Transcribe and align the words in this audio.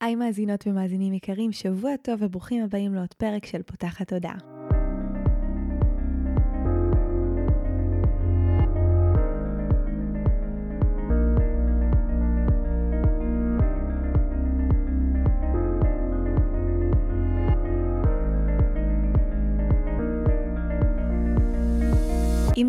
היי 0.00 0.14
מאזינות 0.14 0.66
ומאזינים 0.66 1.12
יקרים, 1.12 1.52
שבוע 1.52 1.96
טוב 2.02 2.22
וברוכים 2.22 2.64
הבאים 2.64 2.94
לעוד 2.94 3.14
פרק 3.14 3.46
של 3.46 3.62
פותחת 3.62 4.08
תודעה. 4.08 4.59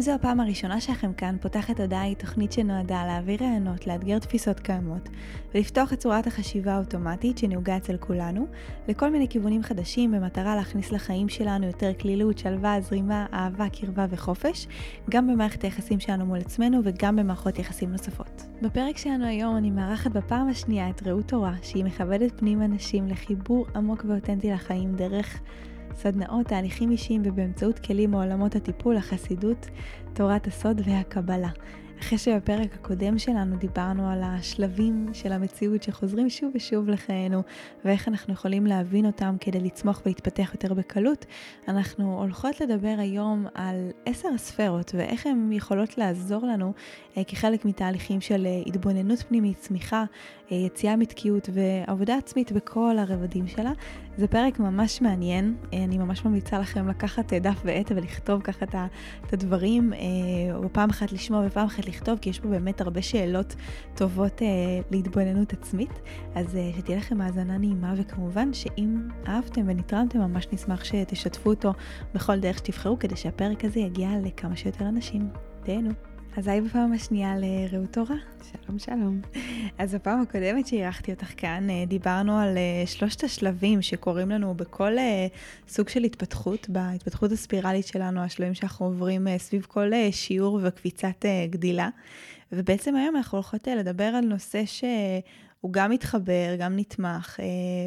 זו 0.01 0.11
הפעם 0.11 0.39
הראשונה 0.39 0.81
שלכם 0.81 1.13
כאן, 1.13 1.37
פותחת 1.41 1.79
הודעה 1.79 2.01
היא 2.01 2.15
תוכנית 2.15 2.51
שנועדה 2.51 3.05
להעביר 3.05 3.43
רעיונות, 3.43 3.87
לאתגר 3.87 4.19
תפיסות 4.19 4.59
קיימות, 4.59 5.09
ולפתוח 5.55 5.93
את 5.93 5.99
צורת 5.99 6.27
החשיבה 6.27 6.73
האוטומטית 6.73 7.37
שנהוגה 7.37 7.77
אצל 7.77 7.97
כולנו, 7.97 8.47
לכל 8.87 9.09
מיני 9.09 9.27
כיוונים 9.29 9.63
חדשים 9.63 10.11
במטרה 10.11 10.55
להכניס 10.55 10.91
לחיים 10.91 11.29
שלנו 11.29 11.67
יותר 11.67 11.91
כלילות, 11.93 12.37
שלווה, 12.37 12.81
זרימה, 12.81 13.25
אהבה, 13.33 13.69
קרבה 13.69 14.05
וחופש, 14.09 14.67
גם 15.09 15.27
במערכת 15.27 15.63
היחסים 15.63 15.99
שלנו 15.99 16.25
מול 16.25 16.37
עצמנו 16.37 16.79
וגם 16.83 17.15
במערכות 17.15 17.59
יחסים 17.59 17.91
נוספות. 17.91 18.45
בפרק 18.61 18.97
שלנו 18.97 19.25
היום 19.25 19.57
אני 19.57 19.71
מארחת 19.71 20.11
בפעם 20.11 20.49
השנייה 20.49 20.89
את 20.89 21.07
רעות 21.07 21.27
תורה, 21.27 21.53
שהיא 21.61 21.85
מכבדת 21.85 22.39
פנים 22.39 22.61
אנשים 22.61 23.07
לחיבור 23.07 23.65
עמוק 23.75 24.05
ואותנטי 24.07 24.51
לחיים 24.51 24.95
דרך 24.95 25.41
סדנאות, 25.95 26.47
תהליכים 26.47 26.91
אישיים 26.91 27.21
ובאמצעות 27.25 27.79
כלים 27.79 28.11
מעולמות 28.11 28.55
הטיפול, 28.55 28.97
החסידות, 28.97 29.67
תורת 30.13 30.47
הסוד 30.47 30.81
והקבלה. 30.85 31.49
אחרי 32.01 32.17
שבפרק 32.17 32.73
הקודם 32.73 33.17
שלנו 33.17 33.57
דיברנו 33.57 34.09
על 34.09 34.23
השלבים 34.23 35.07
של 35.13 35.31
המציאות 35.31 35.83
שחוזרים 35.83 36.29
שוב 36.29 36.51
ושוב 36.55 36.89
לחיינו 36.89 37.41
ואיך 37.85 38.07
אנחנו 38.07 38.33
יכולים 38.33 38.65
להבין 38.65 39.05
אותם 39.05 39.35
כדי 39.39 39.59
לצמוח 39.59 40.01
ולהתפתח 40.05 40.49
יותר 40.53 40.73
בקלות, 40.73 41.25
אנחנו 41.67 42.19
הולכות 42.19 42.61
לדבר 42.61 42.95
היום 42.97 43.45
על 43.53 43.89
עשר 44.05 44.27
הספרות 44.35 44.91
ואיך 44.97 45.25
הן 45.25 45.51
יכולות 45.51 45.97
לעזור 45.97 46.45
לנו 46.45 46.73
אה, 47.17 47.23
כחלק 47.23 47.65
מתהליכים 47.65 48.21
של 48.21 48.45
אה, 48.45 48.61
התבוננות 48.65 49.19
פנימית, 49.19 49.57
צמיחה, 49.57 50.05
יציאה 50.51 50.95
מתקיעות 50.95 51.49
ועבודה 51.53 52.17
עצמית 52.17 52.51
בכל 52.51 52.95
הרבדים 52.99 53.47
שלה. 53.47 53.71
זה 54.17 54.27
פרק 54.27 54.59
ממש 54.59 55.01
מעניין, 55.01 55.55
אני 55.73 55.97
ממש 55.97 56.25
ממליצה 56.25 56.59
לכם 56.59 56.87
לקחת 56.87 57.33
דף 57.33 57.61
ועט 57.65 57.91
ולכתוב 57.91 58.41
ככה 58.41 58.65
את 59.25 59.33
הדברים, 59.33 59.93
או 60.53 60.73
פעם 60.73 60.89
אחת 60.89 61.11
לשמוע 61.11 61.43
ופעם 61.45 61.65
אחת 61.65 61.87
לכתוב, 61.87 62.19
כי 62.19 62.29
יש 62.29 62.39
פה 62.39 62.47
באמת 62.47 62.81
הרבה 62.81 63.01
שאלות 63.01 63.55
טובות 63.95 64.41
להתבוננות 64.91 65.53
עצמית. 65.53 66.01
אז 66.35 66.57
שתהיה 66.77 66.97
לכם 66.97 67.21
האזנה 67.21 67.57
נעימה, 67.57 67.93
וכמובן 67.97 68.53
שאם 68.53 68.97
אהבתם 69.27 69.61
ונתרמתם, 69.65 70.19
ממש 70.19 70.47
נשמח 70.51 70.83
שתשתפו 70.83 71.49
אותו 71.49 71.73
בכל 72.13 72.39
דרך 72.39 72.57
שתבחרו, 72.57 72.99
כדי 72.99 73.15
שהפרק 73.15 73.65
הזה 73.65 73.79
יגיע 73.79 74.09
לכמה 74.23 74.55
שיותר 74.55 74.87
אנשים. 74.89 75.29
תהנו. 75.63 76.10
אז 76.37 76.47
היי 76.47 76.61
בפעם 76.61 76.93
השנייה 76.93 77.33
לרעות 77.37 77.93
תורה. 77.93 78.15
שלום 78.51 78.79
שלום. 78.79 79.21
אז 79.77 79.95
בפעם 79.95 80.21
הקודמת 80.21 80.67
שאירחתי 80.67 81.11
אותך 81.11 81.31
כאן, 81.37 81.69
אה, 81.69 81.83
דיברנו 81.87 82.37
על 82.37 82.57
אה, 82.57 82.87
שלושת 82.87 83.23
השלבים 83.23 83.81
שקורים 83.81 84.29
לנו 84.29 84.53
בכל 84.53 84.97
אה, 84.97 85.27
סוג 85.67 85.89
של 85.89 86.03
התפתחות, 86.03 86.69
בהתפתחות 86.69 87.31
הספירלית 87.31 87.87
שלנו, 87.87 88.21
השלבים 88.21 88.53
שאנחנו 88.53 88.85
עוברים 88.85 89.27
סביב 89.37 89.65
כל 89.69 89.91
שיעור 90.11 90.59
וקפיצת 90.63 91.25
גדילה. 91.49 91.89
ובעצם 92.51 92.95
היום 92.95 93.15
אנחנו 93.15 93.37
הולכות 93.37 93.67
לדבר 93.67 94.03
על 94.03 94.25
נושא 94.25 94.63
שהוא 94.65 95.73
גם 95.73 95.91
מתחבר, 95.91 96.55
גם 96.59 96.75
נתמך, 96.75 97.39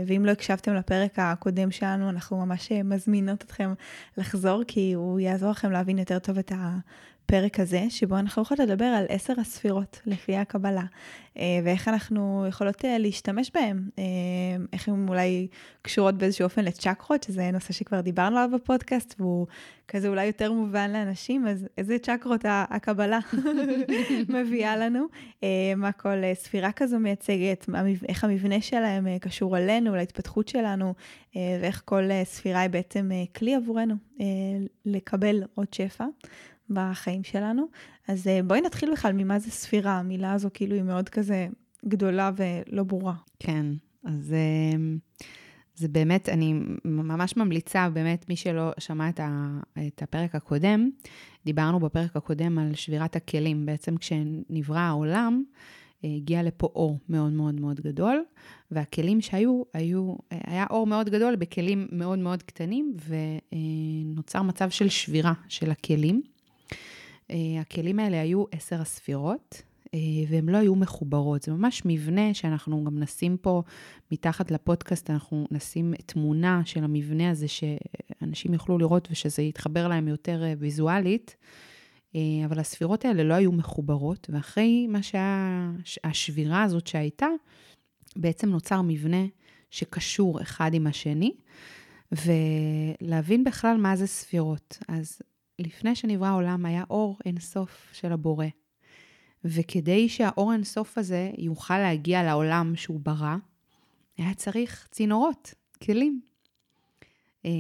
ואם 0.07 0.25
לא 0.25 0.31
הקשבתם 0.31 0.75
לפרק 0.75 1.19
הקודם 1.19 1.71
שלנו, 1.71 2.09
אנחנו 2.09 2.47
ממש 2.47 2.73
מזמינות 2.73 3.43
אתכם 3.43 3.75
לחזור, 4.17 4.63
כי 4.67 4.93
הוא 4.93 5.21
יעזור 5.21 5.51
לכם 5.51 5.71
להבין 5.71 5.99
יותר 5.99 6.19
טוב 6.19 6.39
את 6.39 6.53
הפרק 7.25 7.61
הזה, 7.61 7.85
שבו 7.89 8.19
אנחנו 8.19 8.43
יכולות 8.43 8.61
לדבר 8.61 8.85
על 8.85 9.05
עשר 9.09 9.33
הספירות 9.41 10.01
לפי 10.07 10.37
הקבלה, 10.37 10.85
אה, 11.39 11.61
ואיך 11.65 11.89
אנחנו 11.89 12.45
יכולות 12.49 12.85
אה, 12.85 12.99
להשתמש 12.99 13.51
בהן, 13.55 13.89
אה, 13.99 14.05
איך 14.73 14.89
הן 14.89 15.09
אולי 15.09 15.49
קשורות 15.83 16.15
באיזשהו 16.15 16.45
אופן 16.45 16.65
לצ'קרות, 16.65 17.23
שזה 17.23 17.51
נושא 17.51 17.73
שכבר 17.73 18.01
דיברנו 18.01 18.39
עליו 18.39 18.51
בפודקאסט, 18.55 19.15
והוא 19.19 19.47
כזה 19.89 20.09
אולי 20.09 20.27
יותר 20.27 20.53
מובן 20.53 20.91
לאנשים, 20.93 21.47
אז 21.47 21.67
איזה 21.79 21.99
צ'קרות 21.99 22.41
הקבלה 22.49 23.19
מביאה 24.35 24.77
לנו, 24.77 25.07
מה 25.77 25.93
כל 25.93 26.17
ספירה 26.35 26.73
כזו 26.73 26.99
מייצגת, 26.99 27.67
איך 28.09 28.25
המבנה 28.25 28.61
שלהם 28.61 29.19
קשור 29.19 29.59
אלינו, 29.59 29.97
להתפתחות 29.97 30.49
שלנו, 30.49 30.95
ואיך 31.35 31.83
כל 31.85 32.03
ספירה 32.25 32.61
היא 32.61 32.71
בעצם 32.71 33.11
כלי 33.37 33.55
עבורנו 33.55 33.95
לקבל 34.87 35.43
עוד 35.55 35.75
שפע. 35.75 36.05
בחיים 36.71 37.25
שלנו. 37.25 37.67
אז 38.09 38.27
אה, 38.27 38.41
בואי 38.43 38.61
נתחיל 38.61 38.93
בכלל 38.93 39.13
ממה 39.13 39.39
זה 39.39 39.51
ספירה, 39.51 39.99
המילה 39.99 40.33
הזו 40.33 40.49
כאילו 40.55 40.75
היא 40.75 40.83
מאוד 40.83 41.09
כזה 41.09 41.47
גדולה 41.89 42.31
ולא 42.37 42.83
ברורה. 42.83 43.15
כן, 43.39 43.67
אז 44.05 44.33
אה, 44.33 44.79
זה 45.75 45.89
באמת, 45.89 46.29
אני 46.29 46.55
ממש 46.85 47.37
ממליצה, 47.37 47.89
באמת, 47.91 48.29
מי 48.29 48.37
שלא 48.37 48.73
שמע 48.79 49.09
את, 49.09 49.21
ה, 49.21 49.59
את 49.87 50.03
הפרק 50.03 50.35
הקודם, 50.35 50.91
דיברנו 51.45 51.81
בפרק 51.81 52.17
הקודם 52.17 52.59
על 52.59 52.75
שבירת 52.75 53.17
הכלים. 53.17 53.67
בעצם 53.67 53.97
כשנברא 53.97 54.79
העולם, 54.79 55.43
אה, 56.05 56.09
הגיע 56.17 56.43
לפה 56.43 56.67
אור 56.75 56.99
מאוד 57.09 57.33
מאוד 57.33 57.61
מאוד 57.61 57.81
גדול, 57.81 58.25
והכלים 58.71 59.21
שהיו, 59.21 59.63
היו, 59.75 60.15
היה 60.31 60.67
אור 60.71 60.87
מאוד 60.87 61.11
גדול 61.11 61.37
בכלים 61.37 61.89
מאוד 61.93 62.19
מאוד 62.19 62.43
קטנים, 62.43 62.97
ונוצר 63.09 64.43
מצב 64.43 64.71
של 64.71 64.89
שבירה 64.89 65.33
של 65.49 65.71
הכלים. 65.71 66.23
אה, 67.31 67.61
הכלים 67.61 67.99
האלה 67.99 68.21
היו 68.21 68.45
עשר 68.53 68.81
הספירות, 68.81 69.63
אה, 69.95 69.99
והן 70.29 70.49
לא 70.49 70.57
היו 70.59 70.75
מחוברות. 70.75 71.43
זה 71.43 71.53
ממש 71.53 71.83
מבנה 71.85 72.35
שאנחנו 72.35 72.85
גם 72.85 72.99
נשים 72.99 73.37
פה 73.37 73.63
מתחת 74.13 74.51
לפודקאסט, 74.51 75.11
אנחנו 75.11 75.47
נשים 75.51 75.95
תמונה 76.07 76.63
של 76.65 76.85
המבנה 76.85 77.31
הזה, 77.31 77.47
שאנשים 77.49 78.53
יוכלו 78.53 78.79
לראות 78.79 79.09
ושזה 79.11 79.43
יתחבר 79.43 79.89
להם 79.89 80.09
יותר 80.09 80.45
אה, 80.45 80.55
ויזואלית. 80.59 81.37
אבל 82.45 82.59
הספירות 82.59 83.05
האלה 83.05 83.25
לא 83.25 83.35
היו 83.35 83.53
מחוברות, 83.53 84.31
ואחרי 84.33 84.87
מה 84.87 85.03
שהיה, 85.03 85.71
השבירה 86.05 86.63
הזאת 86.63 86.87
שהייתה, 86.87 87.27
בעצם 88.17 88.49
נוצר 88.49 88.83
מבנה 88.83 89.27
שקשור 89.71 90.43
אחד 90.43 90.75
עם 90.75 90.87
השני, 90.87 91.35
ולהבין 92.13 93.45
בכלל 93.45 93.77
מה 93.77 93.97
זה 93.97 94.07
ספירות. 94.07 94.79
אז 94.89 95.23
לפני 95.59 95.95
שנברא 95.95 96.27
העולם 96.27 96.67
היה 96.67 96.85
אור 96.91 97.19
אינסוף 97.25 97.91
של 97.93 98.13
הבורא. 98.13 98.47
וכדי 99.45 100.09
שהאור 100.09 100.53
אינסוף 100.53 100.99
הזה 100.99 101.31
יוכל 101.39 101.79
להגיע 101.79 102.23
לעולם 102.23 102.73
שהוא 102.77 103.01
ברא, 103.01 103.37
היה 104.17 104.35
צריך 104.35 104.89
צינורות, 104.91 105.55
כלים. 105.85 106.21
אה, 107.45 107.51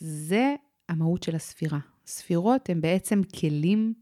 זה 0.00 0.54
המהות 0.88 1.22
של 1.22 1.36
הספירה. 1.36 1.78
ספירות 2.06 2.70
הן 2.70 2.80
בעצם 2.80 3.20
כלים 3.40 3.94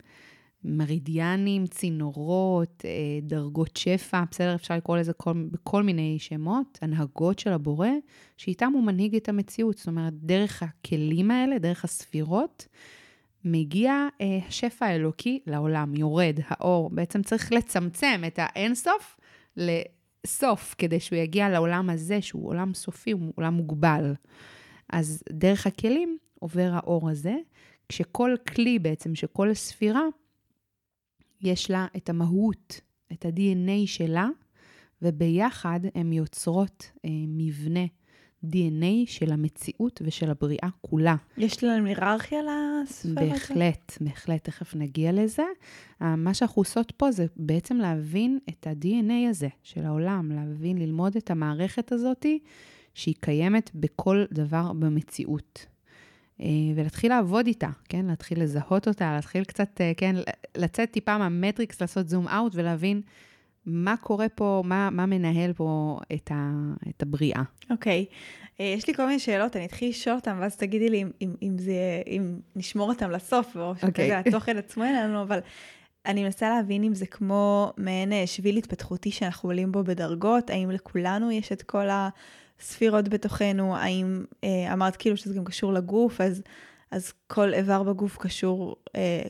מרידיאנים, 0.65 1.67
צינורות, 1.67 2.85
אה, 2.85 2.91
דרגות 3.23 3.77
שפע, 3.77 4.23
בסדר, 4.31 4.55
אפשר 4.55 4.77
לקרוא 4.77 4.97
לזה 4.97 5.13
כל, 5.13 5.33
בכל 5.51 5.83
מיני 5.83 6.17
שמות, 6.19 6.79
הנהגות 6.83 7.39
של 7.39 7.53
הבורא, 7.53 7.89
שאיתם 8.37 8.73
הוא 8.75 8.83
מנהיג 8.83 9.17
את 9.17 9.29
המציאות. 9.29 9.79
זאת 9.79 9.87
אומרת, 9.87 10.13
דרך 10.13 10.63
הכלים 10.63 11.31
האלה, 11.31 11.59
דרך 11.59 11.85
הספירות, 11.85 12.67
מגיע 13.45 14.09
אה, 14.21 14.39
השפע 14.49 14.87
האלוקי 14.87 15.41
לעולם, 15.47 15.95
יורד 15.95 16.39
האור. 16.47 16.91
בעצם 16.91 17.23
צריך 17.23 17.53
לצמצם 17.53 18.23
את 18.27 18.39
האינסוף 18.43 19.17
לסוף, 19.57 20.75
כדי 20.79 21.01
שהוא 21.01 21.19
יגיע 21.19 21.49
לעולם 21.49 21.91
הזה, 21.91 22.23
שהוא 22.23 22.49
עולם 22.49 22.75
סופי, 22.75 23.11
הוא 23.11 23.33
עולם 23.37 23.55
מוגבל. 23.55 24.15
אז 24.93 25.23
דרך 25.33 25.67
הכלים 25.67 26.19
עובר 26.39 26.71
האור 26.73 27.11
הזה, 27.11 27.35
כשכל 27.89 28.35
כלי 28.55 28.79
בעצם, 28.79 29.15
שכל 29.15 29.55
ספירה, 29.55 30.03
יש 31.41 31.71
לה 31.71 31.87
את 31.97 32.09
המהות, 32.09 32.81
את 33.13 33.25
ה-DNA 33.25 33.87
שלה, 33.87 34.29
וביחד 35.03 35.81
הן 35.95 36.13
יוצרות 36.13 36.91
אה, 37.05 37.11
מבנה 37.29 37.85
DNA 38.45 39.07
של 39.07 39.33
המציאות 39.33 40.03
ושל 40.05 40.31
הבריאה 40.31 40.69
כולה. 40.81 41.17
יש 41.39 41.65
להם 41.65 41.85
היררכיה 41.85 42.39
לספירה 42.43 43.23
הזאת? 43.23 43.33
בהחלט, 43.33 43.99
בהחלט, 44.01 44.45
תכף 44.45 44.75
נגיע 44.75 45.13
לזה. 45.13 45.45
אה, 46.03 46.17
מה 46.17 46.35
שאנחנו 46.35 46.61
עושות 46.61 46.93
פה 46.97 47.13
זה 47.13 47.27
בעצם 47.37 47.77
להבין 47.77 48.39
את 48.49 48.67
ה-DNA 48.67 49.31
הזה 49.31 49.49
של 49.63 49.87
העולם, 49.87 50.33
להבין, 50.33 50.79
ללמוד 50.79 51.17
את 51.17 51.31
המערכת 51.31 51.93
הזאת 51.93 52.27
שהיא 52.95 53.15
קיימת 53.21 53.71
בכל 53.75 54.25
דבר 54.33 54.73
במציאות. 54.73 55.67
אה, 56.41 56.47
ולהתחיל 56.75 57.13
לעבוד 57.13 57.47
איתה, 57.47 57.69
כן? 57.89 58.07
להתחיל 58.07 58.43
לזהות 58.43 58.89
אותה, 58.89 59.13
להתחיל 59.15 59.45
קצת, 59.45 59.81
אה, 59.81 59.93
כן? 59.97 60.17
לצאת 60.57 60.91
טיפה 60.91 61.19
מהמטריקס, 61.19 61.81
לעשות 61.81 62.09
זום 62.09 62.29
אאוט 62.29 62.53
ולהבין 62.55 63.03
מה 63.67 63.97
קורה 63.97 64.29
פה, 64.29 64.63
מה, 64.67 64.91
מה 64.91 65.07
מנהל 65.07 65.53
פה 65.53 65.99
את, 66.15 66.31
ה, 66.35 66.51
את 66.89 67.03
הבריאה. 67.03 67.43
אוקיי, 67.71 68.07
okay. 68.09 68.15
אה, 68.61 68.75
יש 68.77 68.89
לי 68.89 68.95
כל 68.95 69.07
מיני 69.07 69.19
שאלות, 69.19 69.57
אני 69.57 69.65
אתחיל 69.65 69.89
לשאול 69.89 70.17
אותן, 70.17 70.37
ואז 70.41 70.57
תגידי 70.57 70.89
לי 70.89 71.03
אם, 71.03 71.11
אם, 71.21 71.35
אם, 71.43 71.59
זה, 71.59 72.03
אם 72.07 72.37
נשמור 72.57 72.89
אותן 72.89 73.11
לסוף, 73.11 73.57
או 73.57 73.75
שכזה 73.77 74.19
okay. 74.19 74.21
התוכן 74.29 74.57
עצמו 74.57 74.85
אין 74.85 74.97
לנו, 74.97 75.23
אבל 75.23 75.39
אני 76.07 76.25
מנסה 76.25 76.49
להבין 76.49 76.85
אם 76.85 76.95
זה 76.95 77.07
כמו 77.07 77.73
מעין 77.77 78.13
אה, 78.13 78.27
שביל 78.27 78.57
התפתחותי 78.57 79.11
שאנחנו 79.11 79.49
עולים 79.49 79.73
בו 79.73 79.85
בדרגות, 79.85 80.51
האם 80.51 80.71
לכולנו 80.71 81.31
יש 81.31 81.53
את 81.53 81.63
כל 81.63 81.87
הספירות 81.91 83.09
בתוכנו, 83.09 83.77
האם 83.77 84.25
אה, 84.45 84.73
אמרת 84.73 84.97
כאילו 84.97 85.17
שזה 85.17 85.35
גם 85.35 85.45
קשור 85.45 85.73
לגוף, 85.73 86.21
אז... 86.21 86.43
אז 86.93 87.13
כל 87.27 87.55
איבר 87.55 87.83
בגוף 87.83 88.19
קשור, 88.19 88.77
אה, 88.97 89.23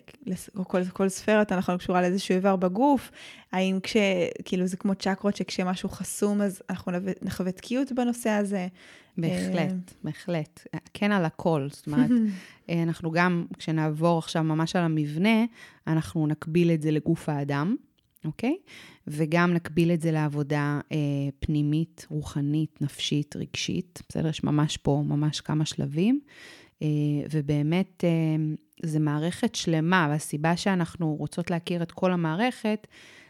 או 0.56 0.64
כל, 0.64 0.84
כל 0.84 1.06
יותר 1.28 1.56
נכון 1.56 1.78
קשורה 1.78 2.02
לאיזשהו 2.02 2.34
איבר 2.34 2.56
בגוף, 2.56 3.10
האם 3.52 3.78
כש, 3.82 3.96
כאילו 4.44 4.66
זה 4.66 4.76
כמו 4.76 4.94
צ'קרות 4.94 5.36
שכשמשהו 5.36 5.88
חסום 5.88 6.42
אז 6.42 6.62
אנחנו 6.70 6.92
נחווה 7.22 7.52
תקיעות 7.52 7.92
בנושא 7.92 8.30
הזה. 8.30 8.66
בהחלט, 9.18 9.70
אה... 9.70 9.96
בהחלט. 10.04 10.66
כן 10.94 11.12
על 11.12 11.24
הכל, 11.24 11.68
זאת 11.70 11.86
אומרת, 11.86 12.10
אה, 12.70 12.82
אנחנו 12.82 13.10
גם, 13.10 13.46
כשנעבור 13.58 14.18
עכשיו 14.18 14.42
ממש 14.42 14.76
על 14.76 14.84
המבנה, 14.84 15.44
אנחנו 15.86 16.26
נקביל 16.26 16.70
את 16.70 16.82
זה 16.82 16.90
לגוף 16.90 17.28
האדם. 17.28 17.76
אוקיי? 18.24 18.56
וגם 19.06 19.54
נקביל 19.54 19.92
את 19.92 20.00
זה 20.00 20.12
לעבודה 20.12 20.80
אה, 20.92 20.96
פנימית, 21.40 22.06
רוחנית, 22.10 22.82
נפשית, 22.82 23.36
רגשית. 23.36 24.02
בסדר? 24.08 24.28
יש 24.28 24.44
ממש 24.44 24.76
פה 24.76 25.02
ממש 25.06 25.40
כמה 25.40 25.64
שלבים. 25.64 26.20
אה, 26.82 26.86
ובאמת 27.30 28.04
אה, 28.04 28.10
זה 28.82 29.00
מערכת 29.00 29.54
שלמה, 29.54 30.06
והסיבה 30.10 30.56
שאנחנו 30.56 31.14
רוצות 31.14 31.50
להכיר 31.50 31.82
את 31.82 31.92
כל 31.92 32.12
המערכת, 32.12 32.86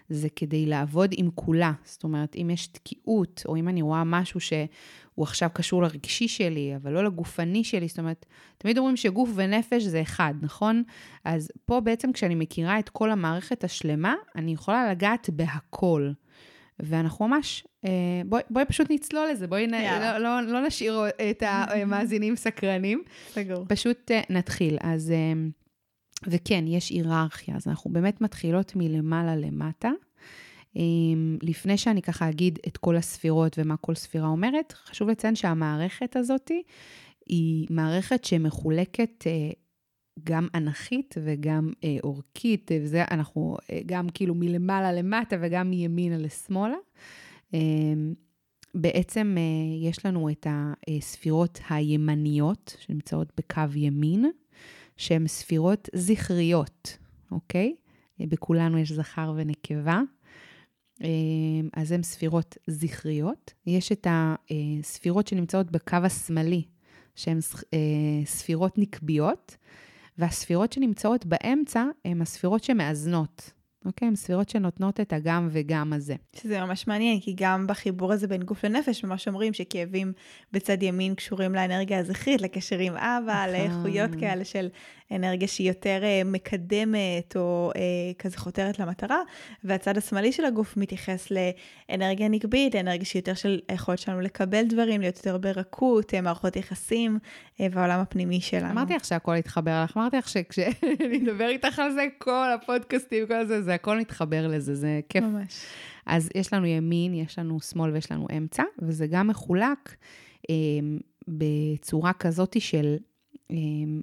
זה 0.08 0.28
כדי 0.36 0.66
לעבוד 0.66 1.10
עם 1.16 1.30
כולה. 1.34 1.72
זאת 1.84 2.04
אומרת, 2.04 2.36
אם 2.36 2.50
יש 2.50 2.66
תקיעות, 2.66 3.42
או 3.48 3.56
אם 3.56 3.68
אני 3.68 3.82
רואה 3.82 4.04
משהו 4.04 4.40
שהוא 4.40 5.22
עכשיו 5.22 5.50
קשור 5.52 5.82
לרגשי 5.82 6.28
שלי, 6.28 6.76
אבל 6.76 6.92
לא 6.92 7.04
לגופני 7.04 7.64
שלי, 7.64 7.88
זאת 7.88 7.98
אומרת, 7.98 8.26
תמיד 8.58 8.78
אומרים 8.78 8.96
שגוף 8.96 9.30
ונפש 9.34 9.82
זה 9.82 10.02
אחד, 10.02 10.34
נכון? 10.42 10.82
אז 11.24 11.50
פה 11.66 11.80
בעצם 11.80 12.12
כשאני 12.12 12.34
מכירה 12.34 12.78
את 12.78 12.88
כל 12.88 13.10
המערכת 13.10 13.64
השלמה, 13.64 14.14
אני 14.36 14.52
יכולה 14.52 14.90
לגעת 14.90 15.30
בהכל. 15.30 16.10
ואנחנו 16.82 17.28
ממש, 17.28 17.66
אה, 17.84 17.90
בואי, 18.26 18.42
בואי 18.50 18.64
פשוט 18.64 18.86
נצלול 18.90 19.28
לזה, 19.30 19.46
בואי 19.46 19.66
נ, 19.66 19.70
לא, 19.70 20.18
לא, 20.18 20.40
לא 20.40 20.66
נשאיר 20.66 21.00
את 21.30 21.42
המאזינים 21.46 22.36
סקרנים. 22.36 23.02
סגור. 23.32 23.64
פשוט 23.68 24.10
אה, 24.10 24.20
נתחיל. 24.30 24.76
אז, 24.80 25.10
אה, 25.10 25.32
וכן, 26.26 26.64
יש 26.66 26.90
היררכיה, 26.90 27.56
אז 27.56 27.68
אנחנו 27.68 27.90
באמת 27.92 28.20
מתחילות 28.20 28.72
מלמעלה 28.76 29.36
למטה. 29.36 29.90
לפני 31.42 31.78
שאני 31.78 32.02
ככה 32.02 32.28
אגיד 32.28 32.58
את 32.68 32.76
כל 32.76 32.96
הספירות 32.96 33.58
ומה 33.58 33.76
כל 33.76 33.94
ספירה 33.94 34.28
אומרת, 34.28 34.72
חשוב 34.72 35.08
לציין 35.08 35.34
שהמערכת 35.34 36.16
הזאת 36.16 36.50
היא 37.26 37.66
מערכת 37.70 38.24
שמחולקת 38.24 39.24
גם 40.24 40.48
אנכית 40.54 41.14
וגם 41.24 41.72
אה, 41.84 41.96
אורכית, 42.04 42.70
וזה 42.82 43.04
אנחנו 43.10 43.56
אה, 43.70 43.80
גם 43.86 44.08
כאילו 44.08 44.34
מלמעלה 44.34 44.92
למטה 44.92 45.36
וגם 45.40 45.70
מימינה 45.70 46.18
לשמאלה. 46.18 46.76
אה, 47.54 47.60
בעצם 48.74 49.34
אה, 49.38 49.88
יש 49.88 50.06
לנו 50.06 50.30
את 50.30 50.46
הספירות 50.50 51.60
הימניות 51.70 52.76
שנמצאות 52.80 53.32
בקו 53.36 53.62
ימין, 53.74 54.30
שהן 54.96 55.26
ספירות 55.26 55.88
זכריות, 55.94 56.98
אוקיי? 57.30 57.74
בכולנו 58.20 58.78
יש 58.78 58.92
זכר 58.92 59.32
ונקבה. 59.36 60.00
אה, 61.02 61.08
אז 61.72 61.92
הן 61.92 62.02
ספירות 62.02 62.56
זכריות. 62.66 63.52
יש 63.66 63.92
את 63.92 64.06
הספירות 64.10 65.28
שנמצאות 65.28 65.70
בקו 65.70 65.96
השמאלי, 65.96 66.62
שהן 67.14 67.38
אה, 67.74 67.78
ספירות 68.24 68.78
נקביות. 68.78 69.56
והספירות 70.18 70.72
שנמצאות 70.72 71.26
באמצע 71.26 71.84
הן 72.04 72.22
הספירות 72.22 72.64
שמאזנות. 72.64 73.52
אוקיי? 73.84 74.08
הן 74.08 74.16
ספירות 74.16 74.48
שנותנות 74.48 75.00
את 75.00 75.12
הגם 75.12 75.48
וגם 75.50 75.92
הזה. 75.92 76.14
שזה 76.36 76.60
ממש 76.60 76.86
מעניין, 76.86 77.20
כי 77.20 77.34
גם 77.36 77.66
בחיבור 77.66 78.12
הזה 78.12 78.26
בין 78.26 78.42
גוף 78.42 78.64
לנפש, 78.64 79.04
ממש 79.04 79.28
אומרים 79.28 79.52
שכאבים 79.52 80.12
בצד 80.52 80.82
ימין 80.82 81.14
קשורים 81.14 81.54
לאנרגיה 81.54 81.98
הזכרית, 81.98 82.40
לקשר 82.40 82.78
עם 82.78 82.96
אבא, 82.96 83.46
נכון. 83.46 83.52
לאיכויות 83.52 84.10
כאלה 84.20 84.44
של 84.44 84.68
אנרגיה 85.16 85.48
שהיא 85.48 85.68
יותר 85.68 86.00
אה, 86.02 86.22
מקדמת 86.24 87.36
או 87.36 87.72
אה, 87.76 87.80
כזה 88.18 88.38
חותרת 88.38 88.78
למטרה, 88.78 89.18
והצד 89.64 89.98
השמאלי 89.98 90.32
של 90.32 90.44
הגוף 90.44 90.76
מתייחס 90.76 91.28
לאנרגיה 91.30 92.28
נקבית, 92.28 92.76
אנרגיה 92.76 93.04
שהיא 93.04 93.20
יותר 93.20 93.34
של 93.34 93.60
היכולת 93.68 93.98
שלנו 93.98 94.20
לקבל 94.20 94.64
דברים, 94.66 95.00
להיות 95.00 95.16
יותר 95.16 95.38
ברכות, 95.38 96.14
אה, 96.14 96.20
מערכות 96.20 96.56
יחסים 96.56 97.18
והעולם 97.60 98.00
הפנימי 98.00 98.40
שלנו. 98.40 98.70
אמרתי 98.70 98.94
לך 98.94 99.04
שהכל 99.04 99.36
יתחבר 99.36 99.82
לך, 99.84 99.96
אמרתי 99.96 100.16
לך 100.16 100.28
שכשאני 100.28 101.20
אדבר 101.24 101.48
איתך 101.48 101.78
על 101.78 101.92
זה, 101.92 102.06
כל 102.18 102.52
הפודקאסטים, 102.54 103.26
כל 103.26 103.46
זה, 103.46 103.62
זה 103.62 103.74
הכל 103.74 103.98
מתחבר 103.98 104.46
לזה, 104.46 104.74
זה 104.74 105.00
כיף. 105.08 105.24
ממש. 105.24 105.64
אז 106.06 106.28
יש 106.34 106.52
לנו 106.52 106.66
ימין, 106.66 107.14
יש 107.14 107.38
לנו 107.38 107.60
שמאל 107.60 107.90
ויש 107.90 108.12
לנו 108.12 108.26
אמצע, 108.36 108.62
וזה 108.78 109.06
גם 109.06 109.28
מחולק 109.28 109.96
בצורה 111.28 112.12
כזאת 112.12 112.56
של 112.60 112.96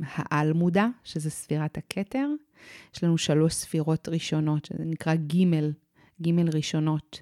העל-מודע, 0.02 0.88
שזה 1.04 1.30
ספירת 1.30 1.78
הכתר. 1.78 2.28
יש 2.96 3.04
לנו 3.04 3.18
שלוש 3.18 3.54
ספירות 3.54 4.10
ראשונות, 4.10 4.66
שזה 4.66 4.86
נקרא 4.86 5.16
ג', 5.16 5.46
ג' 6.22 6.40
ראשונות, 6.54 7.22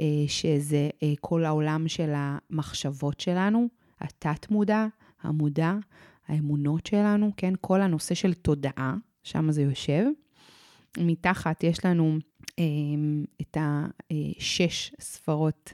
אה, 0.00 0.24
שזה 0.28 0.88
אה, 1.02 1.12
כל 1.20 1.44
העולם 1.44 1.88
של 1.88 2.12
המחשבות 2.14 3.20
שלנו, 3.20 3.68
התת-מודע, 4.00 4.86
המודע, 5.22 5.74
האמונות 6.28 6.86
שלנו, 6.86 7.30
כן? 7.36 7.52
כל 7.60 7.80
הנושא 7.80 8.14
של 8.14 8.34
תודעה, 8.34 8.94
שם 9.22 9.50
זה 9.50 9.62
יושב. 9.62 10.04
מתחת 10.98 11.64
יש 11.64 11.84
לנו 11.84 12.18
אה, 12.58 12.64
את 13.40 13.56
השש 13.60 14.94
ספרות 15.00 15.72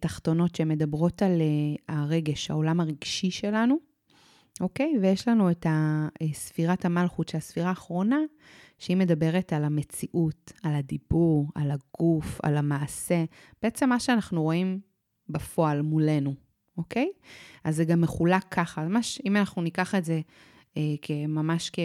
תחתונות 0.00 0.54
שמדברות 0.54 1.22
על 1.22 1.42
הרגש, 1.88 2.50
העולם 2.50 2.80
הרגשי 2.80 3.30
שלנו. 3.30 3.93
אוקיי? 4.60 4.94
ויש 5.02 5.28
לנו 5.28 5.50
את 5.50 5.66
ספירת 6.32 6.84
המלכות, 6.84 7.28
שהספירה 7.28 7.68
האחרונה, 7.68 8.18
שהיא 8.78 8.96
מדברת 8.96 9.52
על 9.52 9.64
המציאות, 9.64 10.52
על 10.62 10.74
הדיבור, 10.74 11.48
על 11.54 11.70
הגוף, 11.70 12.40
על 12.42 12.56
המעשה, 12.56 13.24
בעצם 13.62 13.88
מה 13.88 14.00
שאנחנו 14.00 14.42
רואים 14.42 14.80
בפועל 15.28 15.82
מולנו, 15.82 16.34
אוקיי? 16.78 17.10
אז 17.64 17.76
זה 17.76 17.84
גם 17.84 18.00
מחולק 18.00 18.44
ככה. 18.50 18.84
ממש, 18.84 19.20
אם 19.24 19.36
אנחנו 19.36 19.62
ניקח 19.62 19.94
את 19.94 20.04
זה 20.04 20.20
אה, 20.76 20.82
ממש 21.28 21.70
כ, 21.72 21.78
אה, 21.78 21.82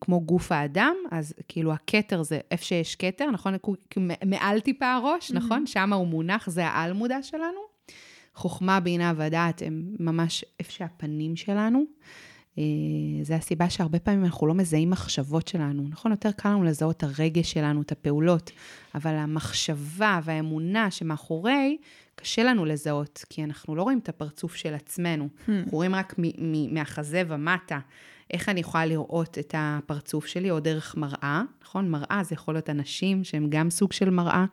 כמו 0.00 0.20
גוף 0.20 0.52
האדם, 0.52 0.94
אז 1.10 1.34
כאילו 1.48 1.72
הכתר 1.72 2.22
זה 2.22 2.40
איפה 2.50 2.64
שיש 2.64 2.96
כתר, 2.96 3.30
נכון? 3.30 3.54
מעל 4.24 4.60
טיפה 4.60 4.92
הראש, 4.92 5.30
mm-hmm. 5.30 5.34
נכון? 5.34 5.66
שם 5.66 5.92
הוא 5.92 6.06
מונח, 6.06 6.50
זה 6.50 6.66
העל-מודע 6.66 7.22
שלנו. 7.22 7.75
חוכמה, 8.36 8.80
בינה 8.80 9.12
ודעת 9.16 9.62
הם 9.62 9.82
ממש 10.00 10.44
איפה 10.60 10.72
שהפנים 10.72 11.36
שלנו. 11.36 11.84
אה, 12.58 12.64
זה 13.22 13.36
הסיבה 13.36 13.70
שהרבה 13.70 13.98
פעמים 13.98 14.24
אנחנו 14.24 14.46
לא 14.46 14.54
מזהים 14.54 14.90
מחשבות 14.90 15.48
שלנו. 15.48 15.88
נכון, 15.88 16.10
יותר 16.10 16.30
קל 16.32 16.48
לנו 16.48 16.62
לזהות 16.62 16.96
את 16.96 17.02
הרגש 17.02 17.52
שלנו, 17.52 17.82
את 17.82 17.92
הפעולות, 17.92 18.50
אבל 18.94 19.14
המחשבה 19.14 20.20
והאמונה 20.24 20.90
שמאחורי, 20.90 21.76
קשה 22.14 22.42
לנו 22.42 22.64
לזהות, 22.64 23.24
כי 23.30 23.44
אנחנו 23.44 23.76
לא 23.76 23.82
רואים 23.82 23.98
את 23.98 24.08
הפרצוף 24.08 24.54
של 24.54 24.74
עצמנו. 24.74 25.28
Hmm. 25.28 25.50
אנחנו 25.50 25.70
רואים 25.72 25.94
רק 25.94 26.14
מהחזה 26.70 27.22
ומטה. 27.28 27.78
איך 28.30 28.48
אני 28.48 28.60
יכולה 28.60 28.86
לראות 28.86 29.38
את 29.38 29.54
הפרצוף 29.58 30.26
שלי, 30.26 30.50
או 30.50 30.60
דרך 30.60 30.96
מראה, 30.96 31.42
נכון? 31.62 31.90
מראה 31.90 32.20
זה 32.24 32.34
יכול 32.34 32.54
להיות 32.54 32.70
אנשים 32.70 33.24
שהם 33.24 33.46
גם 33.48 33.70
סוג 33.70 33.92
של 33.92 34.10
מראה. 34.10 34.44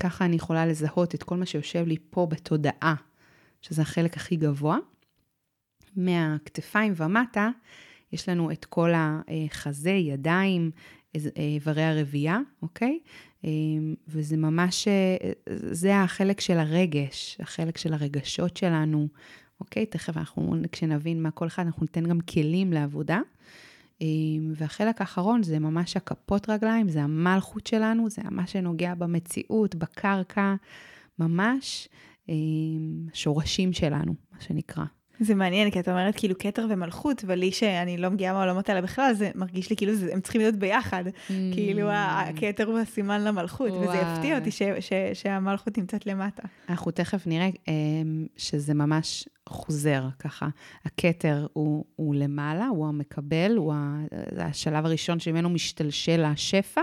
ככה 0.00 0.24
אני 0.24 0.36
יכולה 0.36 0.66
לזהות 0.66 1.14
את 1.14 1.22
כל 1.22 1.36
מה 1.36 1.46
שיושב 1.46 1.86
לי 1.86 1.96
פה 2.10 2.26
בתודעה, 2.26 2.94
שזה 3.62 3.82
החלק 3.82 4.16
הכי 4.16 4.36
גבוה. 4.36 4.78
מהכתפיים 5.96 6.92
ומטה, 6.96 7.50
יש 8.12 8.28
לנו 8.28 8.50
את 8.50 8.64
כל 8.64 8.90
החזה, 8.96 9.90
ידיים, 9.90 10.70
איברי 11.36 11.82
הרבייה, 11.82 12.38
אוקיי? 12.62 12.98
וזה 14.08 14.36
ממש, 14.36 14.88
זה 15.70 16.00
החלק 16.00 16.40
של 16.40 16.58
הרגש, 16.58 17.36
החלק 17.40 17.78
של 17.78 17.94
הרגשות 17.94 18.56
שלנו, 18.56 19.08
אוקיי? 19.60 19.86
תכף 19.86 20.16
אנחנו, 20.16 20.54
כשנבין 20.72 21.22
מה 21.22 21.30
כל 21.30 21.46
אחד, 21.46 21.66
אנחנו 21.66 21.82
ניתן 21.82 22.08
גם 22.08 22.20
כלים 22.20 22.72
לעבודה. 22.72 23.20
והחלק 24.54 25.00
האחרון 25.00 25.42
זה 25.42 25.58
ממש 25.58 25.96
הכפות 25.96 26.50
רגליים, 26.50 26.88
זה 26.88 27.02
המלכות 27.02 27.66
שלנו, 27.66 28.10
זה 28.10 28.22
מה 28.30 28.46
שנוגע 28.46 28.94
במציאות, 28.94 29.74
בקרקע, 29.74 30.54
ממש 31.18 31.88
שורשים 33.12 33.72
שלנו, 33.72 34.14
מה 34.32 34.40
שנקרא. 34.40 34.84
זה 35.20 35.34
מעניין, 35.34 35.70
כי 35.70 35.80
את 35.80 35.88
אומרת 35.88 36.16
כאילו 36.16 36.38
כתר 36.38 36.66
ומלכות, 36.70 37.24
ולי 37.26 37.52
שאני 37.52 37.96
לא 37.96 38.08
מגיעה 38.08 38.32
מהעולמות 38.32 38.68
האלה 38.68 38.80
בכלל, 38.80 39.12
זה 39.14 39.30
מרגיש 39.34 39.70
לי 39.70 39.76
כאילו 39.76 39.94
זה, 39.94 40.10
הם 40.12 40.20
צריכים 40.20 40.40
להיות 40.40 40.54
ביחד. 40.54 41.04
Mm. 41.06 41.32
כאילו 41.52 41.90
הכתר 41.90 42.64
הוא 42.64 42.78
הסימן 42.78 43.24
למלכות, 43.24 43.70
וואי. 43.70 43.88
וזה 43.88 43.96
יפתיע 43.96 44.38
אותי 44.38 44.50
ש, 44.50 44.62
ש, 44.80 44.92
שהמלכות 45.14 45.78
נמצאת 45.78 46.06
למטה. 46.06 46.42
אנחנו 46.68 46.90
תכף 46.90 47.26
נראה 47.26 47.48
אמ, 47.68 48.26
שזה 48.36 48.74
ממש 48.74 49.28
חוזר 49.48 50.04
ככה. 50.18 50.48
הכתר 50.84 51.46
הוא, 51.52 51.84
הוא 51.96 52.14
למעלה, 52.14 52.66
הוא 52.66 52.88
המקבל, 52.88 53.56
הוא 53.56 53.74
השלב 54.36 54.86
הראשון 54.86 55.20
שממנו 55.20 55.50
משתלשל 55.50 56.24
השפע. 56.24 56.80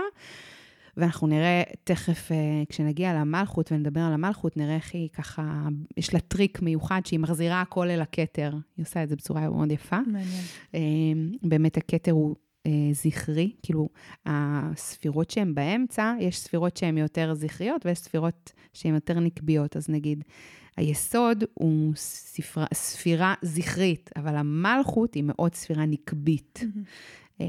ואנחנו 0.96 1.26
נראה 1.26 1.62
תכף, 1.84 2.32
אה, 2.32 2.62
כשנגיע 2.68 3.14
למלכות 3.14 3.72
ונדבר 3.72 4.00
על 4.00 4.12
המלכות, 4.12 4.56
נראה 4.56 4.74
איך 4.74 4.94
היא 4.94 5.08
ככה, 5.08 5.68
יש 5.96 6.14
לה 6.14 6.20
טריק 6.20 6.62
מיוחד 6.62 7.00
שהיא 7.04 7.20
מחזירה 7.20 7.60
הכל 7.60 7.90
אל 7.90 8.00
הכתר. 8.00 8.52
היא 8.76 8.84
עושה 8.84 9.02
את 9.02 9.08
זה 9.08 9.16
בצורה 9.16 9.50
מאוד 9.50 9.70
יפה. 9.70 9.98
מעניין. 10.06 10.42
אה, 10.74 10.80
באמת 11.42 11.76
הכתר 11.76 12.12
הוא 12.12 12.36
אה, 12.66 12.70
זכרי, 12.92 13.52
כאילו 13.62 13.88
הספירות 14.26 15.30
שהן 15.30 15.54
באמצע, 15.54 16.14
יש 16.20 16.38
ספירות 16.38 16.76
שהן 16.76 16.98
יותר 16.98 17.34
זכריות 17.34 17.86
ויש 17.86 17.98
ספירות 17.98 18.52
שהן 18.72 18.94
יותר 18.94 19.20
נקביות. 19.20 19.76
אז 19.76 19.88
נגיד, 19.88 20.24
היסוד 20.76 21.44
הוא 21.54 21.92
ספרה, 21.96 22.66
ספירה 22.74 23.34
זכרית, 23.42 24.10
אבל 24.16 24.36
המלכות 24.36 25.14
היא 25.14 25.24
מאוד 25.26 25.54
ספירה 25.54 25.86
נקבית. 25.86 26.60
Mm-hmm. 26.62 27.42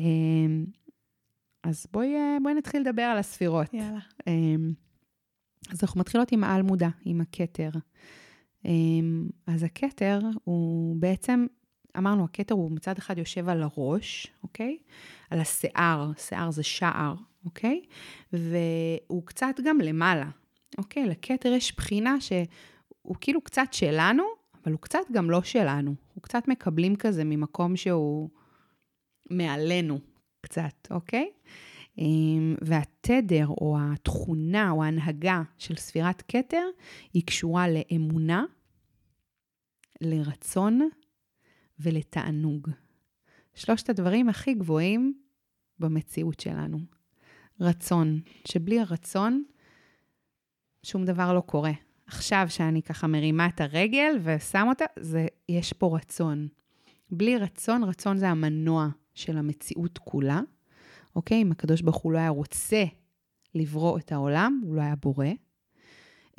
אז 1.64 1.88
בואי, 1.92 2.16
אה, 2.16 2.38
בואי 2.44 2.54
נתחיל 2.54 2.82
לדבר 2.82 3.02
על 3.02 3.18
הספירות. 3.18 3.74
יאללה. 3.74 4.00
אמ, 4.28 4.74
אז 5.72 5.84
אנחנו 5.84 6.00
מתחילות 6.00 6.32
עם 6.32 6.44
העל 6.44 6.62
מודע, 6.62 6.90
עם 7.06 7.22
הכתר. 7.22 7.70
אמ, 8.66 9.28
אז 9.48 9.64
הכתר 9.64 10.20
הוא 10.44 10.96
בעצם, 10.96 11.46
אמרנו, 11.98 12.24
הכתר 12.24 12.56
הוא 12.56 12.72
מצד 12.72 12.98
אחד 12.98 13.18
יושב 13.18 13.50
על 13.50 13.64
הראש, 13.64 14.28
אוקיי? 14.44 14.78
על 15.30 15.40
השיער, 15.40 16.12
שיער 16.18 16.52
זה 16.52 16.64
שער, 16.64 17.16
אוקיי? 17.46 17.82
והוא 18.34 19.24
קצת 19.26 19.56
גם 19.66 19.82
למעלה, 19.82 20.30
אוקיי? 20.78 21.06
לכתר 21.06 21.50
יש 21.50 21.76
בחינה 21.76 22.22
שהוא 22.22 23.16
כאילו 23.22 23.42
קצת 23.42 23.68
שלנו, 23.72 24.24
אבל 24.64 24.72
הוא 24.72 24.82
קצת 24.82 25.12
גם 25.12 25.30
לא 25.30 25.42
שלנו. 25.42 25.96
הוא 26.14 26.24
קצת 26.24 26.48
מקבלים 26.48 26.96
כזה 26.96 27.24
ממקום 27.24 27.76
שהוא 27.76 28.30
מעלינו, 29.32 30.00
קצת, 30.42 30.88
אוקיי? 30.92 31.30
אמ, 31.98 32.56
והתדר 32.62 33.48
או 33.48 33.78
התכונה 33.80 34.72
או 34.72 34.84
ההנהגה 34.84 35.42
של 35.58 35.76
ספירת 35.76 36.24
כתר 36.28 36.64
היא 37.14 37.24
קשורה 37.26 37.66
לאמונה, 37.70 38.46
לרצון 40.02 40.90
ולתענוג. 41.80 42.70
שלושת 43.56 43.90
הדברים 43.90 44.30
הכי 44.30 44.54
גבוהים 44.54 45.14
במציאות 45.80 46.40
שלנו. 46.40 46.80
רצון, 47.60 48.22
שבלי 48.48 48.80
הרצון 48.80 49.44
שום 50.84 51.06
דבר 51.06 51.34
לא 51.34 51.42
קורה. 51.42 51.72
עכשיו 52.06 52.46
שאני 52.50 52.82
ככה 52.82 53.08
מרימה 53.08 53.48
את 53.48 53.62
הרגל 53.62 54.20
ושם 54.24 54.66
אותה, 54.70 54.86
זה, 55.00 55.28
יש 55.50 55.74
פה 55.74 55.98
רצון. 55.98 56.48
בלי 57.12 57.38
רצון, 57.38 57.84
רצון 57.84 58.18
זה 58.18 58.30
המנוע 58.30 58.88
של 59.18 59.38
המציאות 59.38 59.98
כולה, 59.98 60.42
אוקיי? 61.16 61.42
אם 61.42 61.52
הקדוש 61.52 61.82
ברוך 61.82 61.98
הוא 61.98 62.12
לא 62.12 62.18
היה 62.18 62.30
רוצה 62.30 62.84
לברוא 63.56 64.00
את 64.00 64.12
העולם, 64.12 64.62
הוא 64.66 64.76
לא 64.76 64.82
היה 64.82 64.96
בורא. 64.96 65.28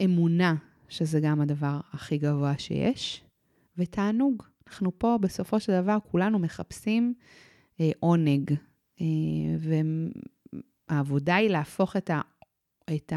אמונה, 0.04 0.54
שזה 0.88 1.20
גם 1.20 1.40
הדבר 1.40 1.80
הכי 1.92 2.18
גבוה 2.18 2.58
שיש, 2.58 3.24
ותענוג. 3.76 4.42
אנחנו 4.66 4.98
פה, 4.98 5.18
בסופו 5.20 5.60
של 5.60 5.82
דבר, 5.82 5.98
כולנו 6.10 6.38
מחפשים 6.38 7.14
אה, 7.80 7.90
עונג, 8.00 8.54
אה, 9.00 9.06
והעבודה 10.88 11.36
היא 11.36 11.50
להפוך 11.50 11.96
את, 11.96 12.10
ה, 12.10 12.20
את 12.94 13.12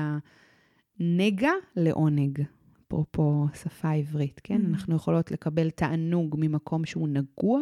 הנגע 0.99 1.51
לעונג. 1.75 2.41
אפרופו 2.87 3.47
שפה 3.53 3.91
עברית, 3.91 4.41
כן? 4.43 4.61
Mm-hmm. 4.61 4.67
אנחנו 4.67 4.95
יכולות 4.95 5.31
לקבל 5.31 5.69
תענוג 5.69 6.35
ממקום 6.39 6.85
שהוא 6.85 7.07
נגוע, 7.07 7.61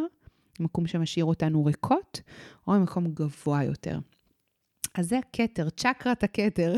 מקום 0.60 0.88
שמשאיר 0.88 1.26
אותנו 1.26 1.66
ריקות, 1.66 2.22
או 2.68 2.74
ממקום 2.74 3.08
גבוה 3.08 3.64
יותר. 3.64 4.00
אז 4.96 5.10
זה 5.10 5.18
הכתר, 5.18 5.70
צ'קרת 5.70 6.24
הכתר. 6.24 6.76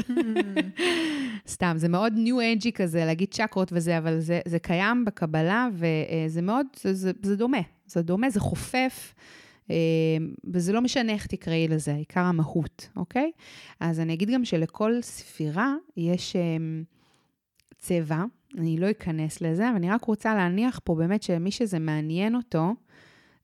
סתם, 1.47 1.73
זה 1.77 1.89
מאוד 1.89 2.13
ניו 2.15 2.41
אנג'י 2.41 2.71
כזה, 2.71 3.05
להגיד 3.05 3.29
צ'קרות 3.31 3.73
וזה, 3.73 3.97
אבל 3.97 4.19
זה, 4.19 4.39
זה 4.47 4.59
קיים 4.59 5.05
בקבלה, 5.05 5.69
וזה 5.73 6.41
מאוד, 6.41 6.65
זה, 6.81 6.93
זה, 6.93 7.11
זה 7.21 7.35
דומה. 7.35 7.61
זה 7.85 8.01
דומה, 8.01 8.29
זה 8.29 8.39
חופף, 8.39 9.13
אה, 9.69 9.75
וזה 10.53 10.73
לא 10.73 10.81
משנה 10.81 11.11
איך 11.11 11.27
תקראי 11.27 11.67
לזה, 11.67 11.93
עיקר 11.93 12.19
המהות, 12.19 12.89
אוקיי? 12.95 13.31
אז 13.79 13.99
אני 13.99 14.13
אגיד 14.13 14.29
גם 14.29 14.45
שלכל 14.45 15.01
ספירה 15.01 15.73
יש 15.97 16.35
אה, 16.35 16.41
צבע, 17.77 18.23
אני 18.57 18.77
לא 18.77 18.91
אכנס 18.91 19.41
לזה, 19.41 19.69
אבל 19.69 19.75
אני 19.75 19.89
רק 19.89 20.03
רוצה 20.03 20.35
להניח 20.35 20.79
פה 20.83 20.95
באמת 20.95 21.23
שמי 21.23 21.51
שזה 21.51 21.79
מעניין 21.79 22.35
אותו, 22.35 22.73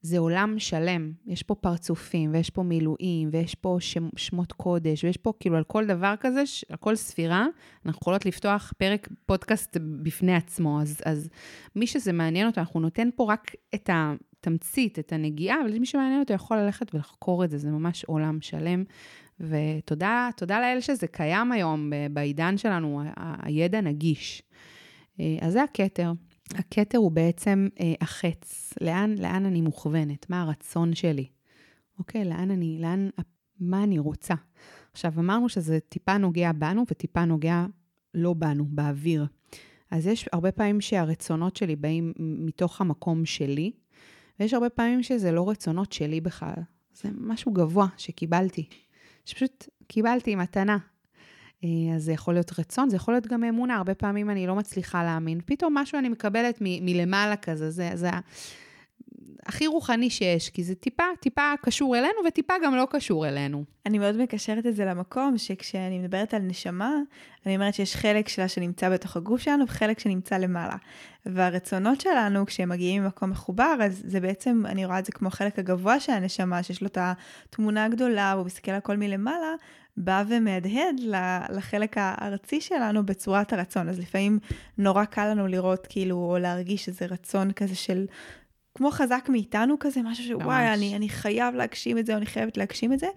זה 0.08 0.18
עולם 0.18 0.56
שלם. 0.58 1.12
יש 1.26 1.44
פה 1.44 1.56
פרצופים, 1.56 2.34
ויש 2.34 2.50
פה 2.50 2.64
מילואים, 2.64 3.30
ויש 3.32 3.56
פה 3.56 3.78
שם, 3.80 4.10
שמות 4.16 4.52
קודש, 4.52 5.04
ויש 5.04 5.18
פה 5.18 5.34
כאילו 5.40 5.58
על 5.58 5.64
כל 5.64 5.86
דבר 5.86 6.14
כזה, 6.20 6.44
על 6.70 6.78
כל 6.78 6.96
ספירה, 6.96 7.46
אנחנו 7.86 8.00
יכולות 8.02 8.26
לפתוח 8.26 8.74
פרק 8.78 9.08
פודקאסט 9.26 9.78
בפני 10.04 10.36
עצמו. 10.36 10.82
אז, 10.82 11.02
אז 11.06 11.30
מי 11.76 11.88
שזה 11.88 12.14
מעניין 12.14 12.48
אותו, 12.48 12.62
אנחנו 12.62 12.80
נותן 12.80 13.10
פה 13.16 13.34
רק 13.34 13.52
את 13.76 13.90
התמצית, 13.94 15.00
את 15.00 15.14
הנגיעה, 15.14 15.62
אבל 15.62 15.80
מי 15.80 15.86
שמעניין 15.86 16.20
אותו 16.20 16.34
יכול 16.34 16.58
ללכת 16.58 16.96
ולחקור 16.96 17.44
את 17.44 17.50
זה, 17.50 17.58
זה 17.58 17.70
ממש 17.70 18.04
עולם 18.04 18.42
שלם. 18.42 18.84
ותודה, 19.40 20.30
תודה 20.38 20.60
לאל 20.60 20.80
שזה 20.82 21.08
קיים 21.08 21.52
היום 21.52 21.92
בעידן 22.12 22.58
שלנו, 22.58 23.02
הידע 23.44 23.82
נגיש. 23.82 24.44
אה, 25.20 25.38
אז 25.42 25.54
זה 25.54 25.64
הכתר. 25.64 26.12
הכתר 26.56 26.98
הוא 26.98 27.12
בעצם 27.12 27.68
אה, 27.80 27.94
החץ, 28.02 28.74
לאן, 28.82 29.16
לאן 29.18 29.46
אני 29.46 29.62
מוכוונת, 29.62 30.30
מה 30.30 30.42
הרצון 30.42 30.96
שלי, 30.96 31.28
אוקיי? 32.00 32.26
לאן 32.26 32.52
אני, 32.52 32.78
לאן, 32.82 33.10
מה 33.60 33.84
אני 33.84 34.00
רוצה. 34.00 34.34
עכשיו, 34.92 35.14
אמרנו 35.18 35.50
שזה 35.50 35.80
טיפה 35.80 36.18
נוגע 36.18 36.52
בנו 36.52 36.84
וטיפה 36.92 37.26
נוגע 37.26 37.66
לא 38.14 38.34
בנו, 38.34 38.66
באוויר. 38.70 39.26
אז 39.92 40.08
יש 40.08 40.30
הרבה 40.34 40.52
פעמים 40.52 40.82
שהרצונות 40.82 41.56
שלי 41.56 41.76
באים 41.76 42.14
מתוך 42.20 42.82
המקום 42.82 43.26
שלי, 43.26 43.72
ויש 44.40 44.54
הרבה 44.54 44.70
פעמים 44.70 45.04
שזה 45.04 45.32
לא 45.32 45.50
רצונות 45.50 45.92
שלי 45.92 46.22
בכלל. 46.22 46.62
זה 46.94 47.10
משהו 47.18 47.52
גבוה 47.52 47.88
שקיבלתי, 47.98 48.70
שפשוט 49.26 49.68
קיבלתי 49.88 50.36
מתנה, 50.36 50.78
אז 51.96 52.04
זה 52.04 52.12
יכול 52.12 52.34
להיות 52.34 52.60
רצון, 52.60 52.90
זה 52.90 52.96
יכול 52.96 53.14
להיות 53.14 53.28
גם 53.28 53.44
אמונה, 53.44 53.76
הרבה 53.76 53.94
פעמים 53.96 54.30
אני 54.30 54.48
לא 54.48 54.56
מצליחה 54.56 55.04
להאמין. 55.04 55.40
פתאום 55.46 55.78
משהו 55.78 56.00
אני 56.00 56.10
מקבלת 56.10 56.58
מ- 56.62 56.86
מלמעלה 56.86 57.36
כזה, 57.36 57.72
זה, 57.72 57.92
זה 57.94 58.10
הכי 59.46 59.68
רוחני 59.68 60.10
שיש, 60.10 60.50
כי 60.50 60.64
זה 60.64 60.76
טיפה, 60.76 61.04
טיפה 61.20 61.54
קשור 61.62 61.98
אלינו 61.98 62.20
וטיפה 62.28 62.54
גם 62.64 62.76
לא 62.76 62.88
קשור 62.90 63.28
אלינו. 63.28 63.64
אני 63.86 64.00
מאוד 64.00 64.18
מקשרת 64.18 64.66
את 64.66 64.76
זה 64.76 64.86
למקום 64.86 65.38
שכשאני 65.38 66.00
מדברת 66.00 66.34
על 66.34 66.42
נשמה, 66.42 66.96
אני 67.46 67.56
אומרת 67.56 67.74
שיש 67.74 67.96
חלק 67.96 68.28
שלה 68.28 68.48
שנמצא 68.48 68.90
בתוך 68.90 69.18
הגוף 69.18 69.42
שלנו 69.42 69.68
וחלק 69.68 70.00
שנמצא 70.00 70.38
למעלה. 70.38 70.76
והרצונות 71.26 72.02
שלנו, 72.02 72.46
כשהם 72.46 72.70
מגיעים 72.70 73.04
ממקום 73.04 73.30
מחובר, 73.30 73.76
אז 73.84 74.02
זה 74.06 74.20
בעצם, 74.20 74.64
אני 74.66 74.86
רואה 74.86 75.00
את 75.00 75.06
זה 75.06 75.12
כמו 75.12 75.28
החלק 75.28 75.60
הגבוה 75.60 76.00
של 76.00 76.12
הנשמה, 76.12 76.64
שיש 76.64 76.82
לו 76.82 76.88
את 76.88 76.98
התמונה 77.02 77.86
הגדולה, 77.86 78.34
והוא 78.36 78.46
מסתכל 78.46 78.72
על 78.72 78.78
הכל 78.78 78.98
מלמעלה, 78.98 79.54
בא 79.98 80.24
ומהדהד 80.28 81.00
לחלק 81.50 81.96
הארצי 81.98 82.62
שלנו 82.62 83.06
בצורת 83.06 83.54
הרצון. 83.54 83.90
אז 83.90 84.00
לפעמים 84.00 84.40
נורא 84.78 85.06
קל 85.06 85.32
לנו 85.32 85.48
לראות 85.48 85.88
כאילו, 85.90 86.16
או 86.16 86.38
להרגיש 86.38 86.88
איזה 86.88 87.06
רצון 87.06 87.52
כזה 87.52 87.76
של, 87.76 88.06
כמו 88.76 88.92
חזק 88.92 89.28
מאיתנו 89.30 89.76
כזה, 89.80 90.02
משהו 90.04 90.24
שוואי, 90.24 90.74
אני, 90.74 90.96
אני 90.96 91.10
חייב 91.10 91.56
להגשים 91.56 91.98
את 91.98 92.06
זה, 92.06 92.14
או 92.14 92.18
אני 92.18 92.26
חייבת 92.26 92.58
להגשים 92.58 92.94
את 92.94 93.00
זה, 93.00 93.08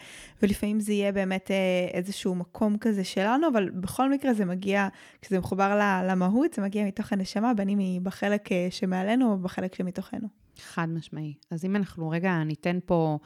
ולפעמים 0.42 0.80
זה 0.80 0.92
יהיה 0.92 1.12
באמת 1.12 1.50
אה, 1.50 1.88
איזשהו 1.92 2.34
מקום 2.34 2.78
כזה 2.78 3.04
שלנו, 3.04 3.48
אבל 3.48 3.70
בכל 3.70 4.10
מקרה 4.10 4.34
זה 4.34 4.44
מגיע, 4.44 4.88
כשזה 5.22 5.38
מחובר 5.38 6.00
למהות, 6.08 6.54
זה 6.54 6.62
מגיע 6.62 6.84
מתוך 6.84 7.12
הנשמה, 7.12 7.54
בין 7.54 7.68
אם 7.68 7.78
היא 7.78 8.00
בחלק 8.00 8.52
אה, 8.52 8.66
שמעלינו 8.70 9.32
או 9.32 9.38
בחלק 9.38 9.74
שמתוכנו. 9.74 10.28
חד 10.60 10.88
משמעי. 10.88 11.34
אז 11.50 11.64
אם 11.64 11.76
אנחנו 11.76 12.10
רגע 12.10 12.44
ניתן 12.44 12.78
פה... 12.86 13.18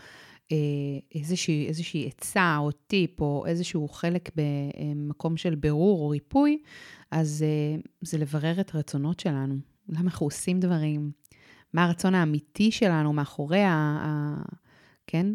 אה, 0.52 0.56
איזושהי, 1.14 1.66
איזושהי 1.68 2.06
עצה 2.06 2.56
או 2.58 2.70
טיפ 2.70 3.20
או 3.20 3.44
איזשהו 3.46 3.88
חלק 3.88 4.30
במקום 4.36 5.36
של 5.36 5.54
בירור 5.54 6.00
או 6.00 6.08
ריפוי, 6.08 6.58
אז 7.10 7.44
אה, 7.46 7.80
זה 8.00 8.18
לברר 8.18 8.60
את 8.60 8.74
הרצונות 8.74 9.20
שלנו. 9.20 9.54
למה 9.88 10.00
אנחנו 10.00 10.26
עושים 10.26 10.60
דברים? 10.60 11.10
מה 11.72 11.84
הרצון 11.84 12.14
האמיתי 12.14 12.70
שלנו 12.70 13.12
מאחורי 13.12 13.62
ה... 13.62 13.98
ה 14.02 14.36
כן? 15.06 15.26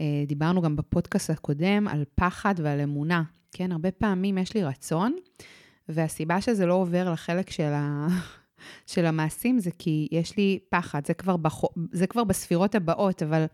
אה, 0.00 0.24
דיברנו 0.26 0.62
גם 0.62 0.76
בפודקאסט 0.76 1.30
הקודם 1.30 1.88
על 1.88 2.04
פחד 2.14 2.54
ועל 2.58 2.80
אמונה. 2.80 3.22
כן, 3.52 3.72
הרבה 3.72 3.90
פעמים 3.90 4.38
יש 4.38 4.54
לי 4.54 4.64
רצון, 4.64 5.16
והסיבה 5.88 6.40
שזה 6.40 6.66
לא 6.66 6.74
עובר 6.74 7.12
לחלק 7.12 7.50
של 7.50 7.72
ה... 7.72 8.06
של 8.86 9.06
המעשים 9.06 9.58
זה 9.58 9.70
כי 9.78 10.08
יש 10.12 10.36
לי 10.36 10.58
פחד, 10.68 11.06
זה 11.06 11.14
כבר, 11.14 11.36
בח... 11.36 11.60
זה 11.92 12.06
כבר 12.06 12.24
בספירות 12.24 12.74
הבאות, 12.74 13.22
אבל 13.22 13.44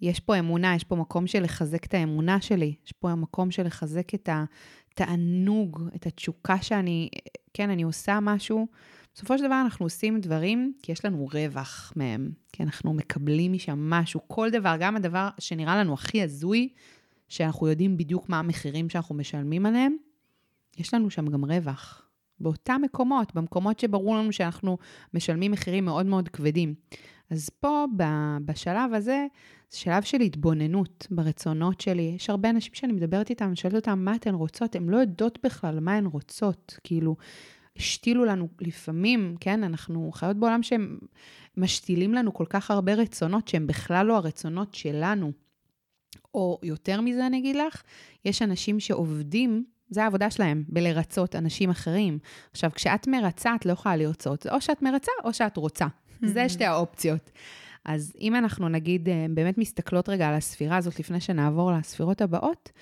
יש 0.00 0.20
פה 0.20 0.38
אמונה, 0.38 0.74
יש 0.74 0.84
פה 0.84 0.96
מקום 0.96 1.26
של 1.26 1.42
לחזק 1.42 1.84
את 1.84 1.94
האמונה 1.94 2.40
שלי, 2.40 2.74
יש 2.86 2.92
פה 2.92 3.14
מקום 3.14 3.50
של 3.50 3.66
לחזק 3.66 4.14
את 4.14 4.28
התענוג, 4.32 5.82
את 5.96 6.06
התשוקה 6.06 6.62
שאני, 6.62 7.08
כן, 7.54 7.70
אני 7.70 7.82
עושה 7.82 8.18
משהו. 8.22 8.66
בסופו 9.14 9.38
של 9.38 9.44
דבר 9.44 9.60
אנחנו 9.64 9.86
עושים 9.86 10.20
דברים 10.20 10.72
כי 10.82 10.92
יש 10.92 11.04
לנו 11.04 11.28
רווח 11.32 11.92
מהם, 11.96 12.30
כי 12.52 12.62
אנחנו 12.62 12.94
מקבלים 12.94 13.52
משם 13.52 13.90
משהו, 13.90 14.20
כל 14.26 14.50
דבר, 14.50 14.76
גם 14.80 14.96
הדבר 14.96 15.28
שנראה 15.38 15.76
לנו 15.76 15.94
הכי 15.94 16.22
הזוי, 16.22 16.68
שאנחנו 17.28 17.68
יודעים 17.68 17.96
בדיוק 17.96 18.28
מה 18.28 18.38
המחירים 18.38 18.90
שאנחנו 18.90 19.14
משלמים 19.14 19.66
עליהם, 19.66 19.96
יש 20.78 20.94
לנו 20.94 21.10
שם 21.10 21.26
גם 21.26 21.44
רווח. 21.44 22.02
באותם 22.40 22.80
מקומות, 22.84 23.34
במקומות 23.34 23.80
שברור 23.80 24.16
לנו 24.16 24.32
שאנחנו 24.32 24.78
משלמים 25.14 25.52
מחירים 25.52 25.84
מאוד 25.84 26.06
מאוד 26.06 26.28
כבדים. 26.28 26.74
אז 27.30 27.48
פה, 27.60 27.84
בשלב 28.44 28.94
הזה, 28.94 29.26
זה 29.70 29.78
שלב 29.78 30.02
של 30.02 30.20
התבוננות 30.20 31.06
ברצונות 31.10 31.80
שלי. 31.80 32.12
יש 32.16 32.30
הרבה 32.30 32.50
אנשים 32.50 32.74
שאני 32.74 32.92
מדברת 32.92 33.30
איתם, 33.30 33.56
שואלת 33.56 33.74
אותם 33.74 33.98
מה 33.98 34.14
אתן 34.14 34.34
רוצות, 34.34 34.76
הן 34.76 34.88
לא 34.88 34.96
יודעות 34.96 35.38
בכלל 35.44 35.80
מה 35.80 35.94
הן 35.94 36.06
רוצות. 36.06 36.78
כאילו, 36.84 37.16
השתילו 37.76 38.24
לנו 38.24 38.48
לפעמים, 38.60 39.36
כן, 39.40 39.64
אנחנו 39.64 40.10
חיות 40.12 40.36
בעולם 40.36 40.62
שהם 40.62 40.98
משתילים 41.56 42.14
לנו 42.14 42.34
כל 42.34 42.46
כך 42.50 42.70
הרבה 42.70 42.94
רצונות 42.94 43.48
שהם 43.48 43.66
בכלל 43.66 44.06
לא 44.06 44.16
הרצונות 44.16 44.74
שלנו. 44.74 45.32
או 46.34 46.58
יותר 46.62 47.00
מזה, 47.00 47.26
אני 47.26 47.38
אגיד 47.38 47.56
לך, 47.56 47.82
יש 48.24 48.42
אנשים 48.42 48.80
שעובדים 48.80 49.64
זה 49.90 50.04
העבודה 50.04 50.30
שלהם, 50.30 50.64
בלרצות 50.68 51.36
אנשים 51.36 51.70
אחרים. 51.70 52.18
עכשיו, 52.50 52.70
כשאת 52.74 53.08
מרצה, 53.08 53.54
את 53.54 53.66
לא 53.66 53.72
יכולה 53.72 53.96
לרצות. 53.96 54.46
או 54.46 54.60
שאת 54.60 54.82
מרצה 54.82 55.12
או 55.24 55.32
שאת 55.32 55.56
רוצה. 55.56 55.86
זה 56.22 56.48
שתי 56.48 56.64
האופציות. 56.64 57.30
אז 57.84 58.12
אם 58.20 58.34
אנחנו 58.34 58.68
נגיד 58.68 59.08
אה, 59.08 59.26
באמת 59.30 59.58
מסתכלות 59.58 60.08
רגע 60.08 60.28
על 60.28 60.34
הספירה 60.34 60.76
הזאת 60.76 61.00
לפני 61.00 61.20
שנעבור 61.20 61.72
לספירות 61.72 62.20
הבאות, 62.20 62.72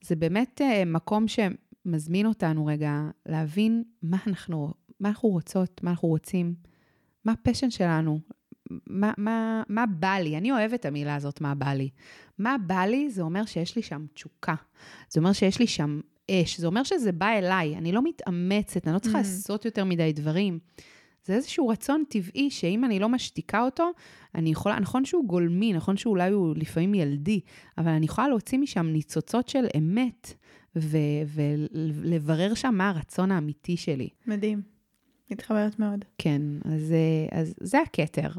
זה 0.00 0.16
באמת 0.16 0.60
אה, 0.60 0.84
מקום 0.84 1.24
שמזמין 1.28 2.26
אותנו 2.26 2.66
רגע 2.66 3.02
להבין 3.26 3.84
מה 4.02 4.16
אנחנו, 4.26 4.72
מה 5.00 5.08
אנחנו 5.08 5.28
רוצות, 5.28 5.82
מה 5.82 5.90
אנחנו 5.90 6.08
רוצים, 6.08 6.54
מה 7.24 7.32
הפשן 7.32 7.70
שלנו, 7.70 8.20
מה, 8.86 9.12
מה, 9.18 9.62
מה 9.68 9.84
בא 9.86 10.14
לי? 10.14 10.36
אני 10.36 10.52
אוהבת 10.52 10.80
את 10.80 10.84
המילה 10.84 11.14
הזאת, 11.14 11.40
מה 11.40 11.54
בא 11.54 11.72
לי. 11.72 11.90
מה 12.38 12.56
בא 12.66 12.84
לי, 12.84 13.10
זה 13.10 13.22
אומר 13.22 13.44
שיש 13.44 13.76
לי 13.76 13.82
שם 13.82 14.06
תשוקה. 14.14 14.54
זה 15.10 15.20
אומר 15.20 15.32
שיש 15.32 15.58
לי 15.58 15.66
שם 15.66 16.00
אש. 16.30 16.60
זה 16.60 16.66
אומר 16.66 16.82
שזה 16.82 17.12
בא 17.12 17.28
אליי, 17.28 17.76
אני 17.76 17.92
לא 17.92 18.02
מתאמצת, 18.04 18.86
אני 18.86 18.94
לא 18.94 18.98
צריכה 18.98 19.18
mm. 19.18 19.22
לעשות 19.22 19.64
יותר 19.64 19.84
מדי 19.84 20.12
דברים. 20.12 20.58
זה 21.28 21.34
איזשהו 21.34 21.68
רצון 21.68 22.04
טבעי 22.08 22.50
שאם 22.50 22.84
אני 22.84 22.98
לא 22.98 23.08
משתיקה 23.08 23.64
אותו, 23.64 23.90
אני 24.34 24.50
יכולה, 24.50 24.80
נכון 24.80 25.04
שהוא 25.04 25.24
גולמי, 25.24 25.72
נכון 25.72 25.96
שאולי 25.96 26.30
הוא 26.30 26.54
לפעמים 26.56 26.94
ילדי, 26.94 27.40
אבל 27.78 27.88
אני 27.88 28.06
יכולה 28.06 28.28
להוציא 28.28 28.58
משם 28.58 28.86
ניצוצות 28.86 29.48
של 29.48 29.66
אמת 29.78 30.34
ולברר 30.76 32.54
שם 32.54 32.74
מה 32.74 32.90
הרצון 32.90 33.32
האמיתי 33.32 33.76
שלי. 33.76 34.08
מדהים. 34.26 34.62
מתחברת 35.30 35.78
מאוד. 35.78 36.04
כן, 36.18 36.42
אז, 36.64 36.94
אז 37.30 37.54
זה 37.60 37.80
הכתר. 37.80 38.30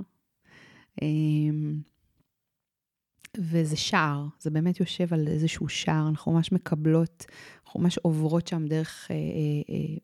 אמ, 1.02 1.80
וזה 3.38 3.76
שער, 3.76 4.26
זה 4.40 4.50
באמת 4.50 4.80
יושב 4.80 5.14
על 5.14 5.28
איזשהו 5.28 5.70
שער, 5.70 6.08
אנחנו 6.10 6.32
ממש 6.32 6.52
מקבלות, 6.52 7.26
אנחנו 7.66 7.80
ממש 7.80 7.98
עוברות 7.98 8.48
שם 8.48 8.66
דרך, 8.66 9.08
אה, 9.12 9.16
אה, 9.16 9.76
אה, 9.76 9.98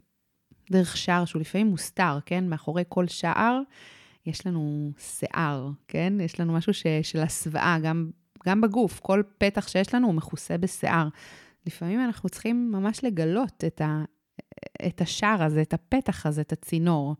דרך 0.72 0.98
שער 0.98 1.25
שהוא 1.25 1.39
לפעמים 1.39 1.67
מוסתר, 1.67 2.19
כן? 2.25 2.50
מאחורי 2.50 2.84
כל 2.89 3.07
שער 3.07 3.62
יש 4.25 4.48
לנו 4.48 4.91
שיער, 4.98 5.69
כן? 5.88 6.13
יש 6.22 6.39
לנו 6.39 6.53
משהו 6.53 6.74
ש, 6.74 6.84
של 7.01 7.19
הסוואה, 7.19 7.77
גם, 7.84 8.10
גם 8.45 8.62
בגוף, 8.62 9.00
כל 9.00 9.22
פתח 9.38 9.67
שיש 9.67 9.93
לנו 9.93 10.07
הוא 10.07 10.15
מכוסה 10.15 10.57
בשיער. 10.57 11.07
לפעמים 11.65 12.00
אנחנו 12.00 12.29
צריכים 12.29 12.72
ממש 12.72 13.03
לגלות 13.03 13.63
את, 13.67 13.81
ה, 13.81 14.03
את 14.88 15.01
השער 15.01 15.43
הזה, 15.43 15.62
את 15.62 15.74
הפתח 15.74 16.25
הזה, 16.25 16.41
את 16.41 16.51
הצינור. 16.51 17.15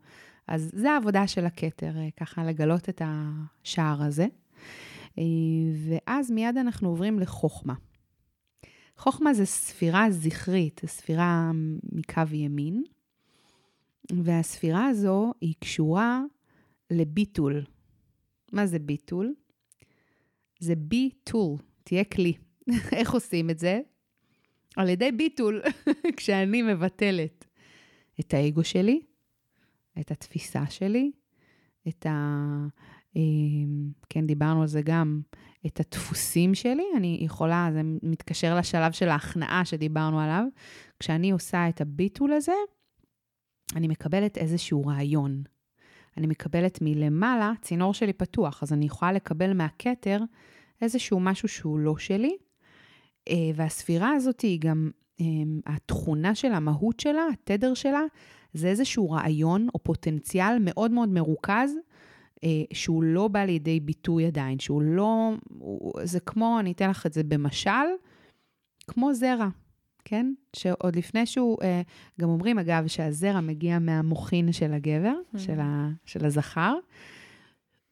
אז 0.48 0.70
זה 0.74 0.90
העבודה 0.90 1.26
של 1.26 1.46
הכתר, 1.46 1.92
ככה 2.16 2.44
לגלות 2.44 2.88
את 2.88 3.02
השער 3.04 4.02
הזה. 4.02 4.26
אה, 5.18 5.24
ואז 5.88 6.30
מיד 6.30 6.56
אנחנו 6.56 6.88
עוברים 6.88 7.18
לחוכמה. 7.18 7.74
חוכמה 8.98 9.34
זה 9.34 9.46
ספירה 9.46 10.10
זכרית, 10.10 10.80
ספירה 10.86 11.50
מקו 11.92 12.22
ימין, 12.32 12.84
והספירה 14.12 14.86
הזו 14.86 15.32
היא 15.40 15.54
קשורה 15.60 16.22
לביטול. 16.90 17.64
מה 18.52 18.66
זה 18.66 18.78
ביטול? 18.78 19.34
זה 20.60 20.76
ביטול, 20.76 21.56
תהיה 21.84 22.04
כלי. 22.04 22.32
איך 22.92 23.14
עושים 23.14 23.50
את 23.50 23.58
זה? 23.58 23.80
על 24.76 24.88
ידי 24.88 25.12
ביטול, 25.12 25.62
כשאני 26.16 26.62
מבטלת 26.62 27.44
את 28.20 28.34
האגו 28.34 28.64
שלי, 28.64 29.00
את 30.00 30.10
התפיסה 30.10 30.66
שלי, 30.70 31.10
את 31.88 32.06
ה... 32.06 32.66
אמ, 33.16 33.90
כן, 34.08 34.26
דיברנו 34.26 34.62
על 34.62 34.68
זה 34.68 34.82
גם, 34.82 35.20
את 35.66 35.80
הדפוסים 35.80 36.54
שלי, 36.54 36.84
אני 36.96 37.18
יכולה, 37.20 37.68
זה 37.72 37.80
מתקשר 38.02 38.56
לשלב 38.56 38.92
של 38.92 39.08
ההכנעה 39.08 39.64
שדיברנו 39.64 40.20
עליו. 40.20 40.44
כשאני 41.00 41.30
עושה 41.30 41.68
את 41.68 41.80
הביטול 41.80 42.32
הזה, 42.32 42.52
אני 43.74 43.88
מקבלת 43.88 44.38
איזשהו 44.38 44.86
רעיון. 44.86 45.42
אני 46.16 46.26
מקבלת 46.26 46.78
מלמעלה, 46.82 47.52
צינור 47.62 47.94
שלי 47.94 48.12
פתוח, 48.12 48.62
אז 48.62 48.72
אני 48.72 48.84
יכולה 48.84 49.12
לקבל 49.12 49.52
מהכתר 49.52 50.20
איזשהו 50.82 51.20
משהו 51.20 51.48
שהוא 51.48 51.78
לא 51.78 51.96
שלי. 51.96 52.36
אה, 53.28 53.50
והספירה 53.54 54.12
הזאת 54.12 54.40
היא 54.40 54.60
גם, 54.60 54.90
אמ, 55.20 55.60
התכונה 55.66 56.34
של 56.34 56.52
המהות 56.52 57.00
שלה, 57.00 57.26
התדר 57.32 57.74
שלה, 57.74 58.02
זה 58.54 58.68
איזשהו 58.68 59.10
רעיון 59.10 59.68
או 59.74 59.82
פוטנציאל 59.82 60.58
מאוד 60.60 60.90
מאוד 60.90 61.08
מרוכז, 61.08 61.70
אה, 62.44 62.48
שהוא 62.72 63.02
לא 63.02 63.28
בא 63.28 63.44
לידי 63.44 63.80
ביטוי 63.80 64.26
עדיין, 64.26 64.58
שהוא 64.58 64.82
לא, 64.82 65.32
זה 66.04 66.20
כמו, 66.20 66.60
אני 66.60 66.72
אתן 66.72 66.90
לך 66.90 67.06
את 67.06 67.12
זה 67.12 67.22
במשל, 67.22 67.86
כמו 68.88 69.14
זרע, 69.14 69.48
כן? 70.08 70.32
שעוד 70.56 70.96
לפני 70.96 71.26
שהוא, 71.26 71.58
אה, 71.62 71.82
גם 72.20 72.28
אומרים 72.28 72.58
אגב 72.58 72.86
שהזרע 72.86 73.40
מגיע 73.40 73.78
מהמוחין 73.78 74.52
של 74.52 74.72
הגבר, 74.72 75.14
mm-hmm. 75.14 75.38
של, 75.38 75.60
ה, 75.60 75.88
של 76.04 76.24
הזכר, 76.24 76.74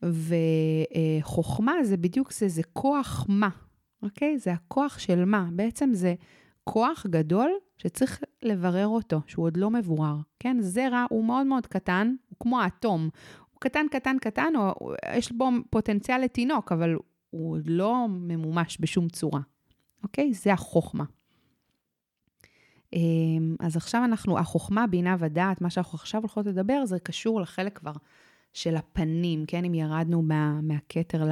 וחוכמה 0.03 1.72
זה 1.83 1.96
בדיוק 1.96 2.33
זה, 2.33 2.48
זה 2.48 2.62
כוח 2.72 3.27
מה, 3.29 3.48
אוקיי? 4.03 4.38
זה 4.38 4.53
הכוח 4.53 4.98
של 4.98 5.24
מה. 5.24 5.48
בעצם 5.53 5.90
זה 5.92 6.14
כוח 6.64 7.07
גדול 7.11 7.50
שצריך 7.79 8.22
לברר 8.42 8.87
אותו, 8.87 9.20
שהוא 9.27 9.44
עוד 9.44 9.57
לא 9.57 9.70
מבורר, 9.70 10.16
כן? 10.40 10.57
זרע 10.61 11.07
הוא 11.11 11.24
מאוד 11.24 11.46
מאוד 11.46 11.66
קטן, 11.66 12.14
הוא 12.29 12.37
כמו 12.40 12.66
אטום, 12.66 13.09
קטן, 13.59 13.87
קטן, 13.90 14.16
קטן, 14.20 14.53
או 14.57 14.92
יש 15.16 15.33
בו 15.33 15.50
פוטנציאל 15.70 16.20
לתינוק, 16.20 16.72
אבל 16.72 16.96
הוא 17.31 17.53
עוד 17.53 17.66
לא 17.66 18.07
ממומש 18.09 18.79
בשום 18.81 19.09
צורה, 19.09 19.40
אוקיי? 20.03 20.35
זה 20.35 20.53
החוכמה. 20.53 21.05
אמ, 22.94 23.57
אז 23.61 23.76
עכשיו 23.76 24.04
אנחנו, 24.04 24.38
החוכמה, 24.38 24.87
בינה 24.87 25.16
ודעת, 25.18 25.61
מה 25.61 25.70
שאנחנו 25.70 25.96
עכשיו 25.96 26.20
הולכות 26.20 26.46
לדבר, 26.46 26.87
זה 26.87 26.98
קשור 26.98 27.40
לחלק 27.40 27.78
כבר 27.78 27.92
של 28.52 28.76
הפנים, 28.76 29.44
כן? 29.46 29.64
אם 29.64 29.74
ירדנו 29.74 30.22
מה, 30.22 30.61
מהכתר 30.62 31.24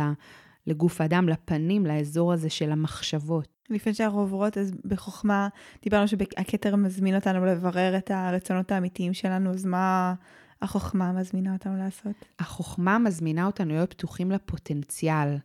לגוף 0.66 1.00
האדם, 1.00 1.28
לפנים, 1.28 1.86
לאזור 1.86 2.32
הזה 2.32 2.50
של 2.50 2.72
המחשבות. 2.72 3.48
לפני 3.70 3.94
שאנחנו 3.94 4.20
עוברות, 4.20 4.58
אז 4.58 4.72
בחוכמה 4.84 5.48
דיברנו 5.82 6.08
שהכתר 6.08 6.76
מזמין 6.76 7.14
אותנו 7.14 7.46
לברר 7.46 7.96
את 7.96 8.10
הרצונות 8.10 8.72
האמיתיים 8.72 9.14
שלנו, 9.14 9.50
אז 9.50 9.64
מה, 9.64 10.14
החוכמה 10.62 11.12
מזמינה 11.12 11.52
אותנו 11.52 11.76
לעשות? 11.76 12.14
החוכמה 12.38 12.98
מזמינה 12.98 13.46
אותנו 13.46 13.74
להיות 13.74 13.94
פתוחים 13.94 14.30
לפוטנציאל. 14.30 15.36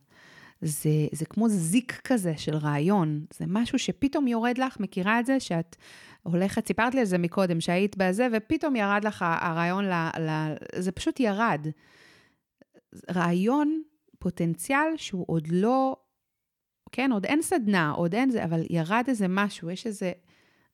זה, 0.62 0.90
זה 1.12 1.26
כמו 1.26 1.50
זיק 1.50 2.02
כזה 2.04 2.34
של 2.38 2.56
רעיון, 2.56 3.26
זה 3.34 3.46
משהו 3.48 3.80
שפתאום 3.80 4.28
יורד 4.28 4.58
לך, 4.58 4.80
מכירה 4.80 5.20
את 5.20 5.26
זה 5.26 5.40
שאת 5.40 5.76
הולכת, 6.24 6.68
סיפרת 6.68 6.96
לי 6.96 7.00
על 7.00 7.06
זה 7.06 7.18
מקודם, 7.18 7.62
שהיית 7.62 7.98
בזה, 7.98 8.28
ופתאום 8.34 8.76
ירד 8.76 9.04
לך 9.04 9.26
הרעיון, 9.28 9.86
ל, 9.86 9.94
ל, 10.20 10.56
זה 10.76 10.92
פשוט 10.92 11.20
ירד. 11.20 11.68
רעיון, 13.12 13.82
פוטנציאל 14.20 14.88
שהוא 14.96 15.26
עוד 15.28 15.48
לא, 15.52 15.96
כן, 16.92 17.12
עוד 17.12 17.26
אין 17.26 17.42
סדנה, 17.42 17.92
עוד 17.92 18.16
אין 18.16 18.30
זה, 18.30 18.44
אבל 18.44 18.64
ירד 18.70 19.04
איזה 19.08 19.26
משהו, 19.30 19.70
יש 19.70 19.88
איזה 19.88 20.12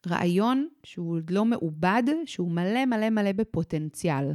רעיון 0.07 0.67
שהוא 0.83 1.15
עוד 1.15 1.29
לא 1.29 1.45
מעובד, 1.45 2.03
שהוא 2.25 2.51
מלא 2.51 2.85
מלא 2.85 3.09
מלא 3.09 3.31
בפוטנציאל. 3.31 4.31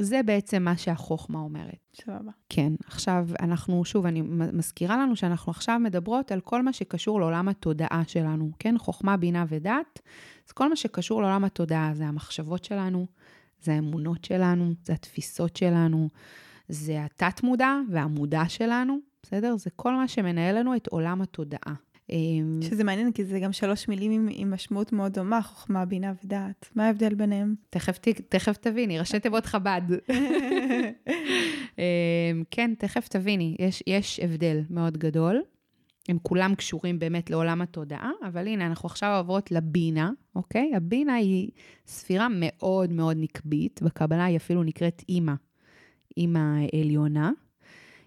זה 0.00 0.22
בעצם 0.22 0.62
מה 0.62 0.76
שהחוכמה 0.76 1.38
אומרת. 1.38 1.88
סבבה. 1.94 2.30
כן, 2.48 2.72
עכשיו 2.86 3.28
אנחנו, 3.40 3.84
שוב, 3.84 4.06
אני 4.06 4.22
מזכירה 4.52 4.96
לנו 4.96 5.16
שאנחנו 5.16 5.50
עכשיו 5.50 5.78
מדברות 5.78 6.32
על 6.32 6.40
כל 6.40 6.62
מה 6.62 6.72
שקשור 6.72 7.20
לעולם 7.20 7.48
התודעה 7.48 8.02
שלנו, 8.06 8.50
כן? 8.58 8.78
חוכמה, 8.78 9.16
בינה 9.16 9.44
ודת. 9.48 10.00
אז 10.46 10.52
כל 10.52 10.68
מה 10.68 10.76
שקשור 10.76 11.22
לעולם 11.22 11.44
התודעה 11.44 11.90
זה 11.94 12.06
המחשבות 12.06 12.64
שלנו, 12.64 13.06
זה 13.60 13.72
האמונות 13.72 14.24
שלנו, 14.24 14.72
זה 14.84 14.92
התפיסות 14.92 15.56
שלנו, 15.56 16.08
זה 16.68 17.04
התת-מודע 17.04 17.74
והמודע 17.90 18.48
שלנו, 18.48 18.98
בסדר? 19.22 19.56
זה 19.56 19.70
כל 19.76 19.94
מה 19.94 20.08
שמנהל 20.08 20.58
לנו 20.58 20.76
את 20.76 20.86
עולם 20.86 21.22
התודעה. 21.22 21.74
אמ, 22.10 22.60
שזה 22.62 22.84
מעניין, 22.84 23.12
כי 23.12 23.24
זה 23.24 23.40
גם 23.40 23.52
שלוש 23.52 23.88
מילים 23.88 24.12
עם, 24.12 24.28
עם 24.30 24.50
משמעות 24.50 24.92
מאוד 24.92 25.12
דומה, 25.12 25.42
חוכמה, 25.42 25.84
בינה 25.84 26.12
ודעת. 26.24 26.70
מה 26.74 26.86
ההבדל 26.86 27.14
ביניהם? 27.14 27.54
תכף, 27.70 27.98
תכף 28.28 28.56
תביני, 28.56 28.98
ראשי 28.98 29.20
תיבות 29.20 29.46
חב"ד. 29.46 29.82
אמ, 31.78 31.84
כן, 32.50 32.74
תכף 32.78 33.08
תביני, 33.08 33.56
יש, 33.58 33.82
יש 33.86 34.20
הבדל 34.20 34.60
מאוד 34.70 34.98
גדול. 34.98 35.42
הם 36.08 36.18
כולם 36.22 36.54
קשורים 36.54 36.98
באמת 36.98 37.30
לעולם 37.30 37.62
התודעה, 37.62 38.10
אבל 38.26 38.46
הנה, 38.46 38.66
אנחנו 38.66 38.86
עכשיו 38.86 39.16
עוברות 39.16 39.50
לבינה, 39.50 40.10
אוקיי? 40.34 40.72
הבינה 40.76 41.14
היא 41.14 41.50
ספירה 41.86 42.26
מאוד 42.30 42.92
מאוד 42.92 43.16
נקבית, 43.20 43.80
בקבלה 43.82 44.24
היא 44.24 44.36
אפילו 44.36 44.62
נקראת 44.62 45.02
אימא, 45.08 45.32
אימא 46.16 46.40
עליונה. 46.80 47.30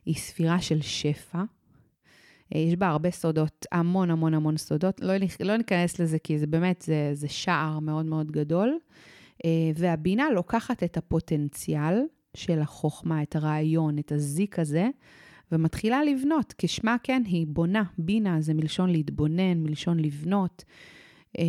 היא 0.06 0.16
ספירה 0.16 0.62
של 0.62 0.82
שפע, 0.82 1.44
יש 2.56 2.76
בה 2.76 2.88
הרבה 2.88 3.12
סודות, 3.12 3.66
המון 3.72 4.12
המון 4.12 4.34
המון 4.34 4.58
סודות. 4.58 5.02
לא, 5.02 5.14
לא 5.40 5.58
ניכנס 5.58 6.00
לזה 6.00 6.20
כי 6.20 6.40
זה 6.40 6.48
באמת, 6.48 6.82
זה, 6.82 7.10
זה 7.14 7.28
שער 7.28 7.80
מאוד 7.80 8.06
מאוד 8.06 8.32
גדול. 8.32 8.78
אה, 9.46 9.72
והבינה 9.76 10.30
לוקחת 10.30 10.84
את 10.84 10.98
הפוטנציאל 10.98 12.02
של 12.38 12.60
החוכמה, 12.60 13.24
את 13.24 13.36
הרעיון, 13.36 14.00
את 14.00 14.12
הזיק 14.12 14.60
הזה, 14.60 14.90
ומתחילה 15.52 16.04
לבנות. 16.04 16.54
כשמה 16.58 16.96
כן, 17.04 17.24
היא 17.26 17.48
בונה. 17.50 17.84
בינה 17.98 18.42
זה 18.42 18.54
מלשון 18.54 18.90
להתבונן, 18.90 19.64
מלשון 19.64 20.00
לבנות. 20.00 20.64
אה, 21.40 21.44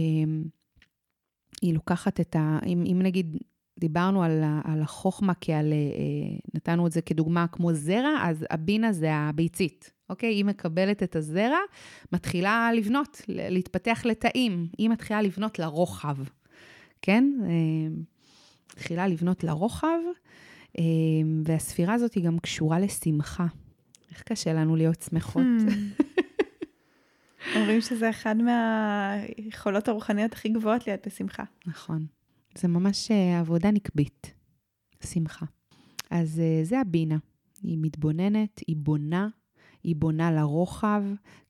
היא 1.62 1.74
לוקחת 1.74 2.20
את 2.20 2.36
ה... 2.36 2.58
אם, 2.66 2.84
אם 2.92 3.00
נגיד 3.02 3.36
דיברנו 3.78 4.22
על, 4.22 4.42
על 4.64 4.82
החוכמה 4.82 5.32
כעל, 5.40 5.72
נתנו 6.54 6.86
את 6.86 6.92
זה 6.92 7.02
כדוגמה 7.02 7.46
כמו 7.46 7.72
זרע, 7.72 8.18
אז 8.22 8.46
הבינה 8.50 8.92
זה 8.92 9.14
הביצית, 9.14 9.92
אוקיי? 10.12 10.35
היא 10.35 10.44
מקבלת 10.44 11.03
את 11.03 11.16
הזרע, 11.16 11.59
מתחילה 12.12 12.70
לבנות, 12.77 13.20
להתפתח 13.29 14.03
לתאים. 14.05 14.68
היא 14.79 14.90
מתחילה 14.90 15.22
לבנות 15.22 15.59
לרוחב, 15.59 16.16
כן? 17.03 17.33
אה, 17.44 17.94
מתחילה 18.72 19.07
לבנות 19.07 19.44
לרוחב, 19.44 19.98
אה, 20.79 20.85
והספירה 21.44 21.94
הזאת 21.94 22.14
היא 22.14 22.25
גם 22.25 22.38
קשורה 22.38 22.79
לשמחה. 22.79 23.46
איך 24.11 24.22
קשה 24.22 24.53
לנו 24.53 24.77
להיות 24.77 25.03
שמחות. 25.03 25.42
Hmm. 25.42 26.03
אומרים 27.57 27.81
שזה 27.81 28.11
אחד 28.11 28.35
מהיכולות 28.37 29.88
הרוחניות 29.88 30.33
הכי 30.33 30.48
גבוהות 30.48 30.87
להיות 30.87 31.07
בשמחה. 31.07 31.44
נכון. 31.66 32.07
זה 32.59 32.68
ממש 32.68 33.11
אה, 33.11 33.38
עבודה 33.40 33.70
נקבית, 33.70 34.35
שמחה. 35.05 35.46
אז 36.11 36.42
זה 36.62 36.81
הבינה. 36.81 37.16
היא 37.62 37.79
מתבוננת, 37.81 38.61
היא 38.66 38.77
בונה 38.79 39.29
היא 39.85 39.97
בונה 39.97 40.31
לרוחב, 40.31 41.03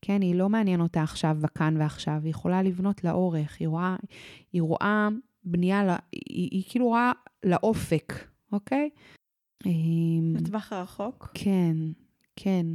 כן, 0.02 0.22
היא 0.22 0.34
לא 0.34 0.48
מעניין 0.48 0.80
אותה 0.80 1.02
עכשיו 1.02 1.36
בכאן 1.40 1.76
ועכשיו, 1.76 2.20
היא 2.22 2.30
יכולה 2.30 2.62
לבנות 2.62 3.04
לאורך, 3.04 3.56
היא 3.60 3.68
רואה, 3.68 3.96
היא 4.52 4.62
רואה 4.62 5.08
בנייה, 5.44 5.84
לה, 5.84 5.96
היא, 6.12 6.48
היא 6.50 6.62
כאילו 6.68 6.86
רואה 6.86 7.12
לאופק, 7.44 8.12
אוקיי? 8.52 8.90
אמ, 9.66 10.34
לטווח 10.36 10.72
הרחוק? 10.72 11.30
כן, 11.34 11.76
כן. 12.36 12.66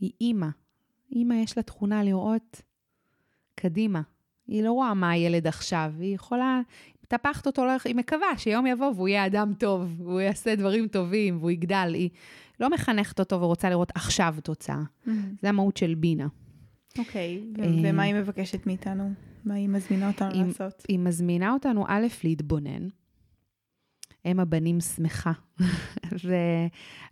היא 0.00 0.12
אימא. 0.20 0.48
אימא 1.12 1.34
יש 1.34 1.56
לה 1.56 1.62
תכונה 1.62 2.02
לראות 2.02 2.62
קדימה. 3.54 4.02
היא 4.46 4.62
לא 4.62 4.72
רואה 4.72 4.94
מה 4.94 5.10
הילד 5.10 5.46
עכשיו, 5.46 5.92
היא 5.98 6.14
יכולה, 6.14 6.60
מטפחת 7.14 7.46
אותו, 7.46 7.64
היא 7.84 7.94
מקווה 7.94 8.38
שיום 8.38 8.66
יבוא 8.66 8.92
והוא 8.96 9.08
יהיה 9.08 9.26
אדם 9.26 9.52
טוב, 9.58 10.00
והוא 10.00 10.20
יעשה 10.20 10.56
דברים 10.56 10.88
טובים, 10.88 11.38
והוא 11.38 11.50
יגדל. 11.50 11.90
היא 11.94 12.10
לא 12.60 12.70
מחנכת 12.70 13.20
אותו 13.20 13.40
ורוצה 13.40 13.70
לראות 13.70 13.92
עכשיו 13.94 14.34
תוצאה. 14.42 14.82
Mm-hmm. 14.82 15.10
זה 15.42 15.48
המהות 15.48 15.76
של 15.76 15.94
בינה. 15.94 16.26
אוקיי, 16.98 17.42
okay, 17.56 17.60
ו- 17.60 17.64
אה, 17.64 17.68
ומה 17.84 18.02
היא 18.02 18.14
מבקשת 18.14 18.66
מאיתנו? 18.66 19.12
מה 19.44 19.54
היא 19.54 19.68
מזמינה 19.68 20.08
אותנו 20.08 20.30
היא, 20.34 20.44
לעשות? 20.44 20.82
היא 20.88 20.98
מזמינה 20.98 21.52
אותנו, 21.52 21.84
א', 21.88 22.06
להתבונן. 22.24 22.88
הם 24.24 24.40
הבנים 24.40 24.80
שמחה, 24.80 25.32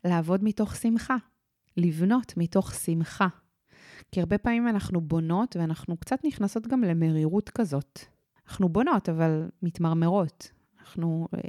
ולעבוד 0.05 0.45
מתוך 0.45 0.77
שמחה, 0.77 1.17
לבנות 1.77 2.35
מתוך 2.37 2.75
שמחה. 2.75 3.29
כי 4.13 4.21
הרבה 4.21 4.39
פעמים 4.39 4.69
אנחנו 4.69 5.01
בונות 5.01 5.57
ואנחנו 5.57 5.97
קצת 5.97 6.19
נכנסות 6.25 6.67
גם 6.67 6.85
למרירות 6.85 7.51
כזאת. 7.51 8.01
אנחנו 8.51 8.69
בונות, 8.69 9.09
אבל 9.09 9.49
מתמרמרות. 9.63 10.51
אנחנו, 10.81 11.29
אה, 11.35 11.41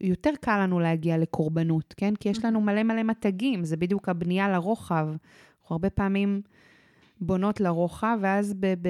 יותר 0.00 0.30
קל 0.40 0.62
לנו 0.62 0.80
להגיע 0.80 1.18
לקורבנות, 1.18 1.94
כן? 1.96 2.14
כי 2.14 2.28
יש 2.28 2.44
לנו 2.44 2.60
מלא 2.60 2.82
מלא 2.82 3.02
מתגים, 3.02 3.64
זה 3.64 3.76
בדיוק 3.76 4.08
הבנייה 4.08 4.48
לרוחב. 4.48 5.08
אנחנו 5.60 5.74
הרבה 5.74 5.90
פעמים 5.90 6.42
בונות 7.20 7.60
לרוחב, 7.60 8.18
ואז 8.20 8.54
ב, 8.60 8.66
ב, 8.82 8.88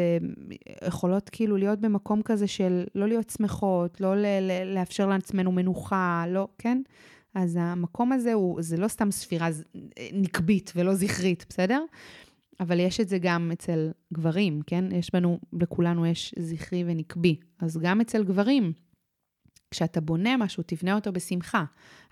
יכולות 0.87 1.29
כאילו 1.29 1.57
להיות 1.57 1.81
במקום 1.81 2.23
כזה 2.23 2.47
של 2.47 2.85
לא 2.95 3.09
להיות 3.09 3.31
שמחות, 3.31 4.01
לא 4.01 4.17
ל, 4.17 4.27
ל, 4.41 4.75
לאפשר 4.75 5.07
לעצמנו 5.07 5.53
מנוחה, 5.53 6.25
לא, 6.29 6.49
כן? 6.59 6.83
אז 7.35 7.59
המקום 7.61 8.13
הזה 8.13 8.33
הוא, 8.33 8.63
זה 8.63 8.77
לא 8.77 8.89
סתם 8.89 9.11
ספירה 9.11 9.49
נקבית 10.13 10.73
ולא 10.77 10.95
זכרית, 10.95 11.47
בסדר? 11.49 11.85
אבל 12.61 12.81
יש 12.81 13.01
את 13.01 13.09
זה 13.09 13.19
גם 13.19 13.51
אצל 13.53 13.91
גברים, 14.15 14.61
כן? 14.67 14.85
יש 14.93 15.11
בנו, 15.13 15.39
לכולנו 15.53 16.07
יש 16.07 16.35
זכרי 16.39 16.85
ונקבי. 16.87 17.37
אז 17.59 17.79
גם 17.79 18.01
אצל 18.01 18.25
גברים, 18.25 18.73
כשאתה 19.71 20.01
בונה 20.01 20.37
משהו, 20.37 20.63
תבנה 20.67 20.95
אותו 20.95 21.13
בשמחה. 21.13 21.65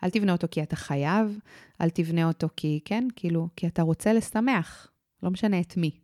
אל 0.05 0.11
תבנה 0.11 0.33
אותו 0.33 0.47
כי 0.51 0.63
אתה 0.63 0.77
חייב, 0.77 1.39
אל 1.81 1.91
תבנה 1.91 2.29
אותו 2.29 2.49
כי, 2.57 2.81
כן, 2.85 3.09
כאילו, 3.17 3.49
כי 3.57 3.67
אתה 3.67 3.83
רוצה 3.83 4.13
לשמח, 4.13 4.93
לא 5.23 5.31
משנה 5.31 5.61
את 5.61 5.77
מי. 5.77 6.01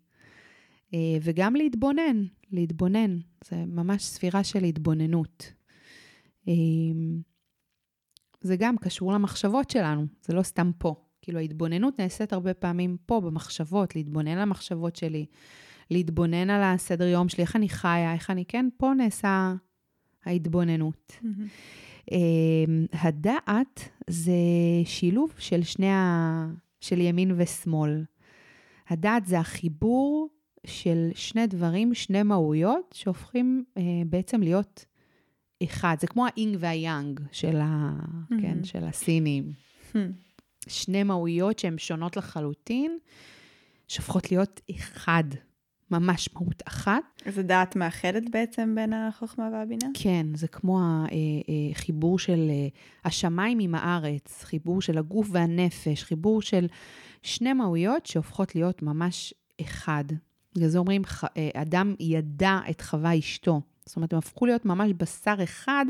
אה, 0.94 1.16
וגם 1.22 1.55
להתבונן, 1.57 2.24
להתבונן, 2.50 3.18
זה 3.44 3.57
ממש 3.57 4.05
ספירה 4.05 4.44
של 4.44 4.64
התבוננות. 4.64 5.52
אה, 6.48 6.55
זה 8.40 8.57
גם 8.57 8.78
קשור 8.78 9.12
למחשבות 9.12 9.70
שלנו, 9.70 10.07
זה 10.22 10.35
לא 10.35 10.42
סתם 10.42 10.70
פה. 10.78 10.94
כאילו 11.22 11.38
ההתבוננות 11.38 12.00
נעשית 12.00 12.32
הרבה 12.32 12.54
פעמים 12.54 12.96
פה, 13.06 13.20
במחשבות, 13.20 13.96
להתבונן 13.96 14.30
על 14.30 14.38
המחשבות 14.38 14.96
שלי, 14.96 15.26
להתבונן 15.90 16.50
על 16.50 16.62
הסדר 16.62 17.06
יום 17.06 17.28
שלי, 17.28 17.42
איך 17.42 17.56
אני 17.56 17.68
חיה, 17.68 18.12
איך 18.14 18.30
אני, 18.30 18.44
כן, 18.44 18.68
פה 18.76 18.92
נעשה 18.96 19.54
ההתבוננות. 20.24 21.12
Mm-hmm. 21.22 22.16
הדעת 22.92 23.88
זה 24.11 24.32
שילוב 24.85 25.35
של 25.38 25.62
שני 25.62 25.90
ה... 25.90 26.46
של 26.80 27.00
ימין 27.00 27.35
ושמאל. 27.37 28.04
הדעת 28.88 29.26
זה 29.26 29.38
החיבור 29.38 30.28
של 30.66 31.08
שני 31.14 31.46
דברים, 31.46 31.94
שני 31.94 32.22
מהויות, 32.22 32.94
שהופכים 32.94 33.64
uh, 33.78 33.80
בעצם 34.06 34.42
להיות 34.42 34.85
אחד. 35.64 35.96
זה 36.00 36.06
כמו 36.06 36.26
האינג 36.26 36.56
והיאנג 36.61 37.20
של, 37.32 37.56
ה... 37.56 37.92
mm-hmm. 38.00 38.35
כן, 38.42 38.64
של 38.64 38.85
הסינים. 38.85 39.52
Mm-hmm. 39.92 39.98
שני 40.68 41.03
מהויות 41.03 41.59
שהן 41.59 41.79
שונות 41.79 42.16
לחלוטין, 42.16 42.98
שהופכות 43.88 44.31
להיות 44.31 44.61
אחד. 44.70 45.25
ממש 45.92 46.29
מהות 46.35 46.62
אחת. 46.68 47.03
זה 47.29 47.42
דעת 47.42 47.77
מאחדת 47.77 48.22
בעצם 48.31 48.72
בין 48.75 48.92
החוכמה 48.92 49.48
והבינה? 49.53 49.87
כן, 49.94 50.27
זה 50.35 50.48
כמו 50.48 50.81
החיבור 51.72 52.14
אה, 52.14 52.18
של 52.18 52.51
אה, 52.51 52.68
השמיים 53.05 53.59
עם 53.59 53.75
הארץ, 53.75 54.44
חיבור 54.44 54.83
של 54.83 54.98
הגוף 54.98 55.29
והנפש, 55.31 56.05
חיבור 56.05 56.42
של 56.42 56.66
שני 57.22 57.53
מהויות 57.53 58.07
שהופכות 58.07 58.55
להיות 58.55 58.83
ממש 58.83 59.35
אחד. 59.61 60.05
בגלל 60.55 60.68
זה 60.68 60.79
אומרים, 60.79 61.03
אה, 61.37 61.51
אדם 61.55 61.94
ידע 62.01 62.59
את 62.70 62.81
חווה 62.81 63.18
אשתו. 63.18 63.61
זאת 63.87 63.96
אומרת, 63.96 64.12
הם 64.12 64.18
הפכו 64.18 64.46
להיות 64.46 64.64
ממש 64.64 64.90
בשר 64.96 65.35
אחד, 65.42 65.87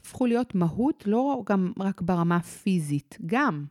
הפכו 0.00 0.26
להיות 0.26 0.54
מהות 0.54 1.04
לא 1.06 1.42
גם 1.46 1.72
רק 1.80 2.00
ברמה 2.00 2.36
הפיזית, 2.36 3.18
גם. 3.26 3.64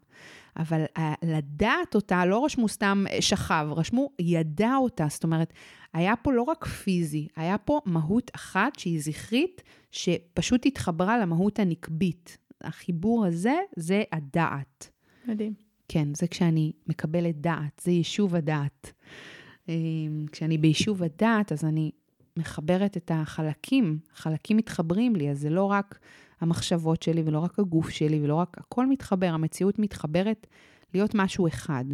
אבל 0.58 0.84
אה, 0.98 1.14
לדעת 1.24 1.96
אותה, 1.96 2.26
לא 2.26 2.46
רשמו 2.46 2.70
סתם 2.70 3.06
אה, 3.12 3.22
שכב, 3.22 3.68
רשמו 3.72 4.10
ידע 4.20 4.76
אותה. 4.76 5.06
זאת 5.10 5.24
אומרת, 5.24 5.54
היה 5.94 6.16
פה 6.16 6.34
לא 6.34 6.42
רק 6.42 6.66
פיזי, 6.66 7.28
היה 7.36 7.58
פה 7.58 7.80
מהות 7.86 8.32
אחת 8.36 8.80
שהיא 8.80 9.02
זכרית, 9.02 9.64
שפשוט 9.92 10.66
התחברה 10.66 11.18
למהות 11.18 11.60
הנקבית. 11.60 12.38
החיבור 12.62 13.26
הזה, 13.26 13.56
זה 13.76 14.04
הדעת. 14.12 14.90
מדהים. 15.28 15.54
כן, 15.88 16.14
זה 16.14 16.28
כשאני 16.28 16.72
מקבלת 16.88 17.42
דעת, 17.42 17.82
זה 17.84 17.92
יישוב 17.92 18.36
הדעת. 18.36 18.94
אה, 19.70 19.76
כשאני 20.32 20.58
ביישוב 20.58 21.04
הדעת, 21.04 21.52
אז 21.52 21.66
אני 21.66 21.92
מחברת 22.38 22.98
את 22.98 23.12
החלקים, 23.14 24.00
החלקים 24.14 24.58
מתחברים 24.58 25.16
לי, 25.16 25.32
אז 25.32 25.40
זה 25.40 25.50
לא 25.50 25.64
רק 25.64 26.00
המחשבות 26.44 27.02
שלי 27.02 27.24
ולא 27.26 27.40
רק 27.40 27.60
הגוף 27.60 27.90
שלי 27.90 28.20
ולא 28.24 28.36
רק, 28.36 28.58
הכל 28.58 28.88
מתחבר, 28.88 29.28
המציאות 29.28 29.80
מתחברת 29.80 30.48
להיות 30.94 31.16
משהו 31.16 31.48
אחד. 31.48 31.86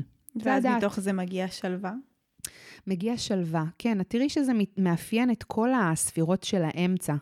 ואז 0.43 0.65
מתוך 0.65 0.99
זה 0.99 1.13
מגיעה 1.13 1.47
שלווה? 1.47 1.93
מגיע 2.88 3.17
שלווה. 3.17 3.63
כן, 3.77 4.01
את 4.01 4.09
תראי 4.09 4.29
שזה 4.29 4.51
מאפיין 4.77 5.31
את 5.31 5.43
כל 5.43 5.69
הספירות 5.73 6.43
של 6.43 6.62
האמצע. 6.63 7.15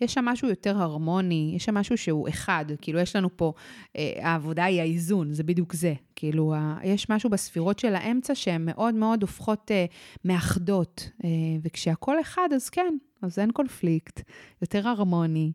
יש 0.00 0.14
שם 0.14 0.24
משהו 0.24 0.48
יותר 0.48 0.82
הרמוני, 0.82 1.52
יש 1.56 1.64
שם 1.64 1.74
משהו 1.74 1.96
שהוא 1.96 2.28
אחד. 2.28 2.64
כאילו, 2.80 3.00
יש 3.00 3.16
לנו 3.16 3.36
פה, 3.36 3.52
אה, 3.96 4.12
העבודה 4.20 4.64
היא 4.64 4.80
האיזון, 4.80 5.32
זה 5.32 5.42
בדיוק 5.42 5.72
זה. 5.72 5.94
כאילו, 6.16 6.54
ה, 6.54 6.78
יש 6.84 7.10
משהו 7.10 7.30
בספירות 7.30 7.78
של 7.78 7.94
האמצע 7.94 8.34
שהן 8.34 8.64
מאוד 8.64 8.94
מאוד 8.94 9.22
הופכות 9.22 9.70
אה, 9.70 9.84
מאחדות. 10.24 11.10
אה, 11.24 11.28
וכשהכול 11.62 12.20
אחד, 12.20 12.48
אז 12.54 12.70
כן, 12.70 12.96
אז 13.22 13.38
אין 13.38 13.50
קונפליקט. 13.50 14.20
יותר 14.62 14.88
הרמוני, 14.88 15.52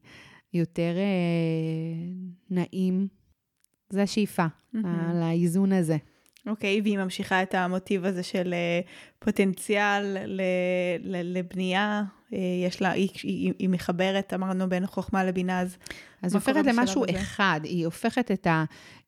יותר 0.54 0.96
אה, 0.98 2.12
נעים. 2.50 3.08
זה 3.90 4.04
השאיפה, 4.04 4.46
mm-hmm. 4.46 4.88
על 5.10 5.24
האיזון 5.24 5.74
הזה. 5.74 5.98
אוקיי, 6.48 6.80
okay, 6.80 6.82
והיא 6.84 6.98
ממשיכה 6.98 7.44
את 7.44 7.56
המוטיב 7.56 8.06
הזה 8.06 8.24
של 8.24 8.54
uh, 8.54 8.88
פוטנציאל 9.20 10.18
ל, 10.26 10.42
ל, 11.00 11.38
לבנייה, 11.38 12.04
uh, 12.32 12.36
יש 12.68 12.82
לה, 12.82 12.92
היא, 12.92 13.10
היא, 13.24 13.54
היא 13.60 13.70
מחברת, 13.70 14.34
אמרנו, 14.34 14.70
בין 14.70 14.88
חוכמה 14.88 15.24
לבינה, 15.24 15.62
אז... 15.62 15.78
אז 16.22 16.34
היא 16.34 16.40
הופכת 16.40 16.66
למשהו 16.66 17.06
הזה? 17.10 17.20
אחד, 17.20 17.60
היא 17.64 17.86
הופכת 17.86 18.32
את 18.32 18.48
ה... 18.48 18.64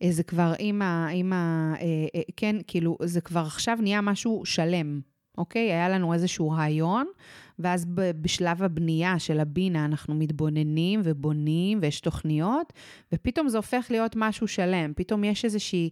זה 0.09 0.23
כבר 0.23 0.53
עם 0.59 0.81
ה... 0.81 1.07
עם 1.13 1.33
ה 1.33 1.73
uh, 1.77 2.19
כן, 2.37 2.55
כאילו, 2.67 2.97
זה 3.03 3.21
כבר 3.21 3.39
עכשיו 3.39 3.77
נהיה 3.81 4.01
משהו 4.01 4.41
שלם, 4.45 5.01
אוקיי? 5.37 5.71
היה 5.71 5.89
לנו 5.89 6.13
איזשהו 6.13 6.49
רעיון, 6.49 7.07
ואז 7.63 7.85
בשלב 8.21 8.63
הבנייה 8.63 9.19
של 9.19 9.39
הבינה 9.39 9.85
אנחנו 9.85 10.15
מתבוננים 10.15 11.01
ובונים, 11.03 11.79
ויש 11.81 11.99
תוכניות, 11.99 12.73
ופתאום 13.13 13.49
זה 13.49 13.57
הופך 13.57 13.87
להיות 13.89 14.13
משהו 14.15 14.47
שלם. 14.47 14.93
פתאום 14.95 15.23
יש 15.23 15.45
איזושהי... 15.45 15.89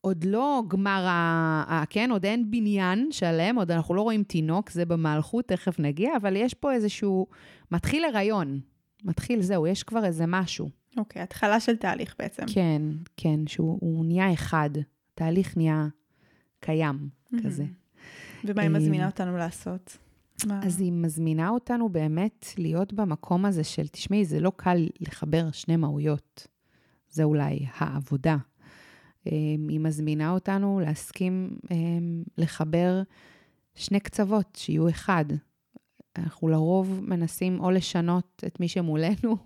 עוד 0.00 0.24
לא 0.24 0.62
גמר 0.68 1.06
ה... 1.08 1.84
כן, 1.90 2.10
עוד 2.10 2.24
אין 2.24 2.50
בניין 2.50 3.08
שלם, 3.10 3.56
עוד 3.56 3.70
אנחנו 3.70 3.94
לא 3.94 4.02
רואים 4.02 4.22
תינוק, 4.22 4.70
זה 4.70 4.84
במלכות, 4.84 5.48
תכף 5.48 5.78
נגיע, 5.78 6.16
אבל 6.16 6.36
יש 6.36 6.54
פה 6.54 6.72
איזשהו... 6.72 7.26
מתחיל 7.70 8.04
הריון. 8.04 8.60
מתחיל, 9.04 9.42
זהו, 9.42 9.66
יש 9.66 9.82
כבר 9.82 10.04
איזה 10.04 10.24
משהו. 10.28 10.68
אוקיי, 10.96 11.20
okay, 11.20 11.22
התחלה 11.22 11.60
של 11.60 11.76
תהליך 11.76 12.14
בעצם. 12.18 12.42
כן, 12.54 12.82
כן, 13.16 13.46
שהוא 13.46 14.04
נהיה 14.04 14.32
אחד. 14.32 14.70
תהליך 15.14 15.56
נהיה 15.56 15.86
קיים, 16.60 16.98
mm-hmm. 17.08 17.36
כזה. 17.44 17.64
ומה 18.44 18.62
היא 18.62 18.70
מזמינה 18.70 19.06
אותנו 19.06 19.36
לעשות? 19.36 19.98
מה? 20.46 20.60
אז 20.64 20.80
היא 20.80 20.92
מזמינה 20.92 21.48
אותנו 21.48 21.88
באמת 21.88 22.46
להיות 22.58 22.92
במקום 22.92 23.44
הזה 23.44 23.64
של, 23.64 23.88
תשמעי, 23.88 24.24
זה 24.24 24.40
לא 24.40 24.52
קל 24.56 24.88
לחבר 25.00 25.50
שני 25.50 25.76
מהויות. 25.76 26.46
זה 27.10 27.24
אולי 27.24 27.66
העבודה. 27.76 28.36
אמ, 29.26 29.68
היא 29.68 29.80
מזמינה 29.80 30.30
אותנו 30.30 30.80
להסכים 30.80 31.56
אמ, 31.70 32.22
לחבר 32.38 33.02
שני 33.74 34.00
קצוות, 34.00 34.56
שיהיו 34.56 34.88
אחד. 34.88 35.24
אנחנו 36.18 36.48
לרוב 36.48 37.00
מנסים 37.02 37.60
או 37.60 37.70
לשנות 37.70 38.44
את 38.46 38.60
מי 38.60 38.68
שמולנו, 38.68 39.36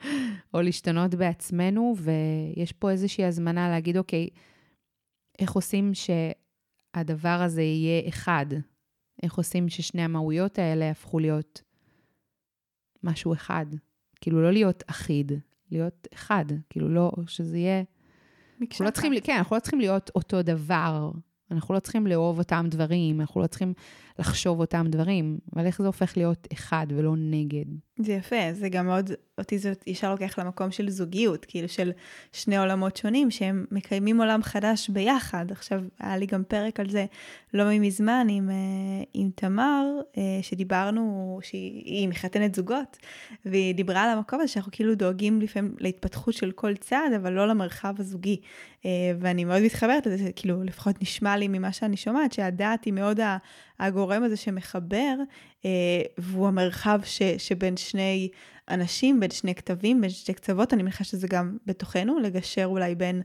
או 0.54 0.62
להשתנות 0.62 1.14
בעצמנו, 1.14 1.94
ויש 1.98 2.72
פה 2.72 2.90
איזושהי 2.90 3.24
הזמנה 3.24 3.68
להגיד, 3.68 3.96
אוקיי, 3.96 4.28
איך 5.38 5.52
עושים 5.52 5.92
שהדבר 5.94 7.28
הזה 7.42 7.62
יהיה 7.62 8.08
אחד? 8.08 8.46
איך 9.22 9.34
עושים 9.34 9.68
ששני 9.68 10.02
המהויות 10.02 10.58
האלה 10.58 10.90
הפכו 10.90 11.18
להיות 11.18 11.62
משהו 13.02 13.32
אחד? 13.32 13.66
כאילו, 14.20 14.42
לא 14.42 14.52
להיות 14.52 14.82
אחיד, 14.86 15.32
להיות 15.70 16.08
אחד, 16.14 16.44
כאילו, 16.70 16.88
לא, 16.88 17.12
שזה 17.26 17.58
יהיה... 17.58 17.82
אנחנו 18.60 18.84
לא 18.84 18.90
צריכים, 18.90 19.12
כן, 19.24 19.36
אנחנו 19.36 19.56
לא 19.56 19.60
צריכים 19.60 19.80
להיות 19.80 20.10
אותו 20.14 20.42
דבר. 20.42 21.10
אנחנו 21.50 21.74
לא 21.74 21.80
צריכים 21.80 22.06
לאהוב 22.06 22.38
אותם 22.38 22.66
דברים, 22.68 23.20
אנחנו 23.20 23.40
לא 23.40 23.46
צריכים 23.46 23.74
לחשוב 24.20 24.60
אותם 24.60 24.86
דברים, 24.88 25.38
אבל 25.56 25.66
איך 25.66 25.82
זה 25.82 25.86
הופך 25.86 26.16
להיות 26.16 26.48
אחד 26.52 26.86
ולא 26.90 27.14
נגד. 27.16 27.64
זה 27.98 28.12
יפה, 28.12 28.36
זה 28.52 28.68
גם 28.68 28.86
מאוד, 28.86 29.10
אותי 29.38 29.58
זה 29.58 29.72
ישר 29.86 30.10
לוקח 30.10 30.38
למקום 30.38 30.70
של 30.70 30.90
זוגיות, 30.90 31.44
כאילו 31.44 31.68
של 31.68 31.92
שני 32.32 32.58
עולמות 32.58 32.96
שונים 32.96 33.30
שהם 33.30 33.64
מקיימים 33.70 34.20
עולם 34.20 34.42
חדש 34.42 34.88
ביחד. 34.88 35.46
עכשיו, 35.50 35.80
היה 36.00 36.16
לי 36.16 36.26
גם 36.26 36.44
פרק 36.44 36.80
על 36.80 36.90
זה 36.90 37.06
לא 37.54 37.64
מזמן 37.78 38.26
עם, 38.30 38.50
אה, 38.50 38.54
עם 39.14 39.30
תמר, 39.34 39.84
אה, 40.18 40.38
שדיברנו, 40.42 41.38
שהיא 41.42 42.08
מחתנת 42.08 42.54
זוגות, 42.54 42.96
והיא 43.44 43.74
דיברה 43.74 44.02
על 44.02 44.18
המקום 44.18 44.40
הזה 44.40 44.48
שאנחנו 44.48 44.72
כאילו 44.72 44.94
דואגים 44.94 45.40
לפעמים 45.40 45.74
להתפתחות 45.78 46.34
של 46.34 46.50
כל 46.50 46.76
צעד, 46.76 47.12
אבל 47.16 47.32
לא 47.32 47.48
למרחב 47.48 47.94
הזוגי. 47.98 48.40
אה, 48.84 48.90
ואני 49.20 49.44
מאוד 49.44 49.62
מתחברת 49.62 50.06
לזה, 50.06 50.30
כאילו, 50.36 50.64
לפחות 50.64 51.02
נשמע 51.02 51.36
לי 51.36 51.48
ממה 51.48 51.72
שאני 51.72 51.96
שומעת, 51.96 52.32
שהדעת 52.32 52.84
היא 52.84 52.92
מאוד 52.92 53.20
הגורם 53.86 54.22
הזה 54.22 54.36
שמחבר, 54.36 55.16
אה, 55.64 55.70
והוא 56.18 56.48
המרחב 56.48 57.00
ש, 57.04 57.22
שבין 57.22 57.76
שני 57.76 58.28
אנשים, 58.70 59.20
בין 59.20 59.30
שני 59.30 59.54
כתבים, 59.54 60.00
בין 60.00 60.10
שתי 60.10 60.34
קצוות, 60.34 60.74
אני 60.74 60.82
מניחה 60.82 61.04
שזה 61.04 61.28
גם 61.28 61.56
בתוכנו, 61.66 62.18
לגשר 62.18 62.64
אולי 62.64 62.94
בין 62.94 63.22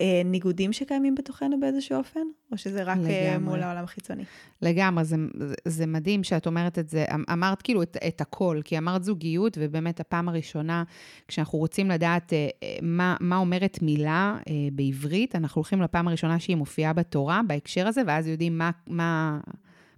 אה, 0.00 0.22
ניגודים 0.24 0.72
שקיימים 0.72 1.14
בתוכנו 1.14 1.60
באיזשהו 1.60 1.98
אופן, 1.98 2.20
או 2.52 2.58
שזה 2.58 2.82
רק 2.82 2.98
אה, 2.98 3.02
לגמרי. 3.02 3.50
מול 3.50 3.62
העולם 3.62 3.84
החיצוני? 3.84 4.24
לגמרי, 4.62 5.04
זה, 5.04 5.16
זה 5.64 5.86
מדהים 5.86 6.24
שאת 6.24 6.46
אומרת 6.46 6.78
את 6.78 6.88
זה. 6.88 7.04
אמ, 7.14 7.24
אמרת 7.32 7.62
כאילו 7.62 7.82
את, 7.82 7.96
את 8.08 8.20
הכל, 8.20 8.60
כי 8.64 8.78
אמרת 8.78 9.04
זוגיות, 9.04 9.58
ובאמת 9.60 10.00
הפעם 10.00 10.28
הראשונה, 10.28 10.84
כשאנחנו 11.28 11.58
רוצים 11.58 11.90
לדעת 11.90 12.32
אה, 12.32 12.48
מה, 12.82 13.16
מה 13.20 13.36
אומרת 13.36 13.78
מילה 13.82 14.36
אה, 14.48 14.54
בעברית, 14.72 15.36
אנחנו 15.36 15.58
הולכים 15.58 15.82
לפעם 15.82 16.08
הראשונה 16.08 16.38
שהיא 16.38 16.56
מופיעה 16.56 16.92
בתורה, 16.92 17.40
בהקשר 17.46 17.86
הזה, 17.86 18.02
ואז 18.06 18.26
יודעים 18.26 18.58
מה... 18.58 18.70
מה 18.86 19.38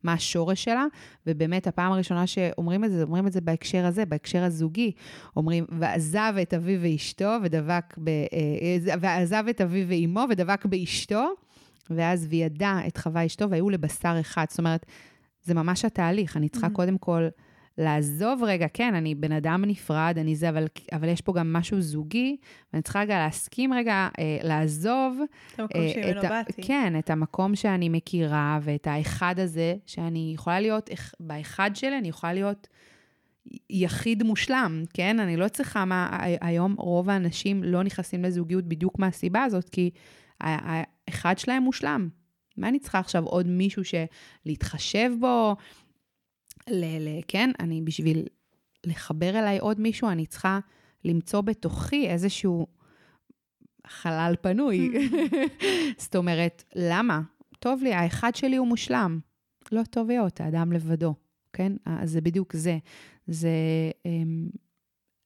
מה 0.03 0.13
השורש 0.13 0.65
שלה, 0.65 0.87
ובאמת 1.27 1.67
הפעם 1.67 1.93
הראשונה 1.93 2.27
שאומרים 2.27 2.85
את 2.85 2.91
זה, 2.91 3.03
אומרים 3.03 3.27
את 3.27 3.33
זה 3.33 3.41
בהקשר 3.41 3.87
הזה, 3.87 4.05
בהקשר 4.05 4.43
הזוגי. 4.43 4.93
אומרים, 5.37 5.65
ועזב 5.69 6.35
את 6.43 6.55
אביו 6.55 6.81
ואשתו 6.83 7.37
ודבק 7.43 7.95
ב... 8.05 8.09
אה, 8.09 8.97
ועזב 9.01 9.45
את 9.51 9.61
אביו 9.61 9.89
ואימו 9.89 10.25
ודבק 10.31 10.67
באשתו, 10.67 11.29
ואז 11.91 12.27
וידע 12.31 12.79
את 12.87 12.97
חווה 12.97 13.27
אשתו 13.27 13.51
והיו 13.51 13.71
לבשר 13.71 14.17
אחד. 14.21 14.45
זאת 14.49 14.59
אומרת, 14.59 14.87
זה 15.45 15.55
ממש 15.55 15.85
התהליך, 15.85 16.37
אני 16.37 16.49
צריכה 16.49 16.67
mm-hmm. 16.67 16.71
קודם 16.71 16.99
כל... 16.99 17.29
לעזוב 17.79 18.43
רגע, 18.45 18.67
כן, 18.75 18.95
אני 18.95 19.15
בן 19.15 19.33
אדם 19.33 19.65
נפרד, 19.65 20.15
אני 20.19 20.37
זה, 20.37 20.49
אבל, 20.49 20.67
אבל 20.93 21.09
יש 21.09 21.21
פה 21.21 21.33
גם 21.33 21.53
משהו 21.53 21.81
זוגי, 21.81 22.37
ואני 22.73 22.83
צריכה 22.83 23.01
רגע 23.01 23.19
להסכים 23.19 23.73
רגע 23.73 24.09
אה, 24.19 24.39
לעזוב. 24.43 25.21
את 25.55 25.61
המקום 25.61 25.83
אה, 25.83 25.91
שממנו 25.95 26.23
באתי. 26.23 26.63
כן, 26.63 26.99
את 26.99 27.11
המקום 27.11 27.57
שאני 27.57 27.89
מכירה, 27.89 28.59
ואת 28.63 28.87
האחד 28.87 29.39
הזה, 29.39 29.75
שאני 29.87 30.31
יכולה 30.35 30.61
להיות, 30.61 30.91
באחד 31.21 31.71
שלי 31.75 31.99
אני 31.99 32.09
יכולה 32.09 32.33
להיות 32.33 32.69
יחיד 33.71 34.23
מושלם, 34.23 34.83
כן? 34.95 35.21
אני 35.21 35.37
לא 35.37 35.49
צריכה 35.49 35.85
מה, 35.85 36.19
היום 36.41 36.75
רוב 36.79 37.11
האנשים 37.11 37.63
לא 37.63 37.83
נכנסים 37.83 38.25
לזוגיות 38.25 38.65
בדיוק 38.65 38.99
מהסיבה 38.99 39.45
הזאת, 39.45 39.69
כי 39.69 39.91
האחד 40.41 41.39
שלהם 41.39 41.63
מושלם. 41.63 42.09
מה 42.57 42.69
אני 42.69 42.79
צריכה 42.79 42.99
עכשיו 42.99 43.25
עוד 43.25 43.47
מישהו 43.47 43.83
שלהתחשב 43.85 45.11
בו? 45.21 45.57
ל, 46.71 46.85
ל, 47.01 47.21
כן, 47.29 47.51
אני 47.61 47.83
בשביל 47.83 48.27
לחבר 48.87 49.39
אליי 49.39 49.59
עוד 49.59 49.81
מישהו, 49.81 50.09
אני 50.09 50.27
צריכה 50.27 50.59
למצוא 51.05 51.41
בתוכי 51.41 52.09
איזשהו 52.09 52.67
חלל 53.87 54.35
פנוי. 54.41 54.91
זאת 55.99 56.17
אומרת, 56.17 56.65
למה? 56.75 57.21
טוב 57.59 57.83
לי, 57.83 57.95
האחד 57.95 58.35
שלי 58.35 58.57
הוא 58.57 58.67
מושלם. 58.67 59.21
לא 59.73 59.83
טוב 59.91 60.09
להיות, 60.09 60.41
האדם 60.41 60.73
לבדו, 60.73 61.15
כן? 61.53 61.73
אז 61.85 62.11
זה 62.11 62.21
בדיוק 62.21 62.57
זה. 62.57 62.79
זה 63.27 63.51
אמ, 64.07 64.49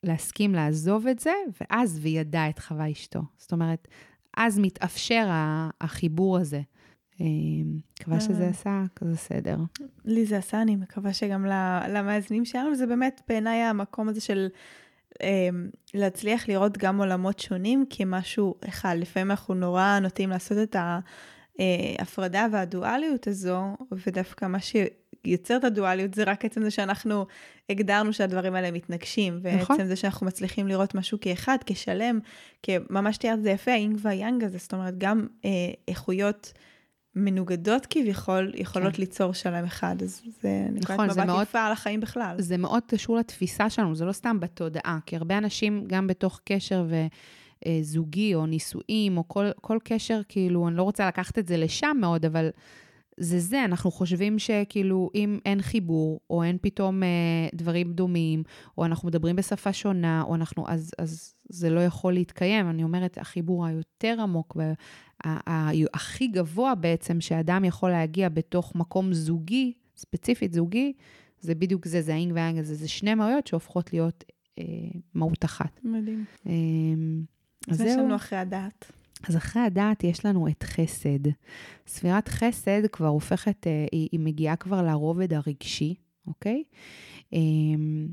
להסכים 0.02 0.54
לעזוב 0.54 1.06
את 1.06 1.18
זה, 1.18 1.32
ואז 1.60 1.98
וידע 2.02 2.48
את 2.48 2.58
חווה 2.58 2.90
אשתו. 2.90 3.20
זאת 3.38 3.52
אומרת, 3.52 3.88
אז 4.36 4.58
מתאפשר 4.58 5.28
החיבור 5.80 6.38
הזה. 6.38 6.60
מקווה 8.00 8.20
שזה 8.20 8.48
עשה 8.48 8.82
כזה 8.96 9.16
סדר. 9.16 9.56
לי 10.04 10.26
זה 10.26 10.38
עשה, 10.38 10.62
אני 10.62 10.76
מקווה 10.76 11.12
שגם 11.12 11.46
למאזינים 11.88 12.44
שלנו, 12.44 12.74
זה 12.74 12.86
באמת 12.86 13.22
בעיניי 13.28 13.58
המקום 13.58 14.08
הזה 14.08 14.20
של 14.20 14.48
אמ, 15.22 15.68
להצליח 15.94 16.48
לראות 16.48 16.78
גם 16.78 16.98
עולמות 16.98 17.38
שונים 17.38 17.84
כמשהו 17.90 18.54
אחד. 18.68 18.96
לפעמים 18.98 19.30
אנחנו 19.30 19.54
נורא 19.54 19.98
נוטים 19.98 20.30
לעשות 20.30 20.58
את 20.58 20.76
ההפרדה 21.58 22.46
והדואליות 22.52 23.26
הזו, 23.26 23.76
ודווקא 24.06 24.46
מה 24.46 24.58
שיוצר 24.60 25.56
את 25.56 25.64
הדואליות 25.64 26.14
זה 26.14 26.24
רק 26.24 26.44
עצם 26.44 26.62
זה 26.62 26.70
שאנחנו 26.70 27.26
הגדרנו 27.70 28.12
שהדברים 28.12 28.54
האלה 28.54 28.70
מתנגשים, 28.70 29.40
נכון. 29.42 29.76
ועצם 29.76 29.88
זה 29.88 29.96
שאנחנו 29.96 30.26
מצליחים 30.26 30.68
לראות 30.68 30.94
משהו 30.94 31.18
כאחד, 31.20 31.56
כשלם, 31.66 32.18
ממש 32.90 33.16
תיארת 33.16 33.42
זה 33.42 33.50
יפה, 33.50 33.70
האינג 33.70 33.98
והיאנג 34.02 34.44
הזה, 34.44 34.58
זאת 34.58 34.72
אומרת, 34.72 34.98
גם 34.98 35.26
אה, 35.44 35.50
איכויות. 35.88 36.52
מנוגדות 37.16 37.86
כביכול 37.90 38.52
יכולות 38.54 38.94
כן. 38.94 39.02
ליצור 39.02 39.32
שלם 39.32 39.64
אחד, 39.64 39.96
אז 40.02 40.22
זה 40.40 40.66
נכון, 40.72 41.06
מבט 41.06 41.18
מאוד, 41.18 41.42
יפה 41.42 41.60
על 41.60 41.72
החיים 41.72 42.00
בכלל. 42.00 42.36
זה 42.38 42.56
מאוד 42.56 42.82
קשור 42.86 43.16
לתפיסה 43.16 43.70
שלנו, 43.70 43.94
זה 43.94 44.04
לא 44.04 44.12
סתם 44.12 44.40
בתודעה, 44.40 44.98
כי 45.06 45.16
הרבה 45.16 45.38
אנשים 45.38 45.84
גם 45.86 46.06
בתוך 46.06 46.40
קשר 46.44 46.86
וזוגי 47.66 48.34
או 48.34 48.46
נישואים, 48.46 49.16
או 49.16 49.28
כל, 49.28 49.50
כל 49.60 49.78
קשר, 49.84 50.20
כאילו, 50.28 50.68
אני 50.68 50.76
לא 50.76 50.82
רוצה 50.82 51.08
לקחת 51.08 51.38
את 51.38 51.48
זה 51.48 51.56
לשם 51.56 51.96
מאוד, 52.00 52.24
אבל 52.24 52.50
זה 53.16 53.38
זה, 53.38 53.64
אנחנו 53.64 53.90
חושבים 53.90 54.38
שכאילו 54.38 55.10
אם 55.14 55.38
אין 55.46 55.62
חיבור, 55.62 56.20
או 56.30 56.42
אין 56.42 56.58
פתאום 56.62 57.02
אה, 57.02 57.08
דברים 57.54 57.92
דומים, 57.92 58.42
או 58.78 58.84
אנחנו 58.84 59.08
מדברים 59.08 59.36
בשפה 59.36 59.72
שונה, 59.72 60.22
או 60.22 60.34
אנחנו, 60.34 60.64
אז, 60.68 60.90
אז 60.98 61.34
זה 61.48 61.70
לא 61.70 61.80
יכול 61.80 62.12
להתקיים. 62.12 62.70
אני 62.70 62.82
אומרת, 62.82 63.18
החיבור 63.18 63.66
היותר 63.66 64.16
עמוק, 64.22 64.56
והכי 65.26 66.26
גבוה 66.26 66.74
בעצם, 66.74 67.20
שאדם 67.20 67.64
יכול 67.64 67.90
להגיע 67.90 68.28
בתוך 68.28 68.74
מקום 68.74 69.12
זוגי, 69.12 69.72
ספציפית 69.96 70.52
זוגי, 70.52 70.92
זה 71.40 71.54
בדיוק 71.54 71.86
זה, 71.86 72.02
זה 72.02 72.14
האינג 72.14 72.32
והאינג 72.34 72.58
הזה, 72.58 72.74
זה 72.74 72.88
שני 72.88 73.14
מהויות 73.14 73.46
שהופכות 73.46 73.92
להיות 73.92 74.24
אה, 74.58 74.64
מהות 75.14 75.44
אחת. 75.44 75.80
מדהים. 75.84 76.24
אה, 76.46 76.52
אז 77.68 77.80
יש 77.80 77.96
לנו 77.96 78.16
אחרי 78.16 78.38
הדעת. 78.38 78.92
אז 79.28 79.36
אחרי 79.36 79.62
הדעת 79.62 80.04
יש 80.04 80.26
לנו 80.26 80.48
את 80.48 80.62
חסד. 80.62 81.28
ספירת 81.86 82.28
חסד 82.28 82.86
כבר 82.86 83.06
הופכת, 83.06 83.66
אה, 83.66 83.86
היא, 83.92 84.08
היא 84.12 84.20
מגיעה 84.20 84.56
כבר 84.56 84.82
לרובד 84.82 85.32
הרגשי, 85.32 85.94
אוקיי? 86.26 86.62
אמ, 87.32 88.08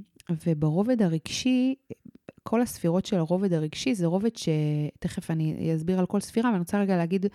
וברובד 0.46 1.02
הרגשי, 1.02 1.76
כל 2.50 2.62
הספירות 2.62 3.06
של 3.06 3.18
הרובד 3.18 3.54
הרגשי 3.54 3.96
זה 3.96 4.06
רובד 4.06 4.30
שתכף 4.36 5.32
אני 5.32 5.76
אסביר 5.76 6.00
על 6.00 6.06
כל 6.06 6.20
ספירה, 6.20 6.50
ואני 6.50 6.60
רוצה 6.60 6.80
רגע 6.80 6.98
להגיד 6.98 7.26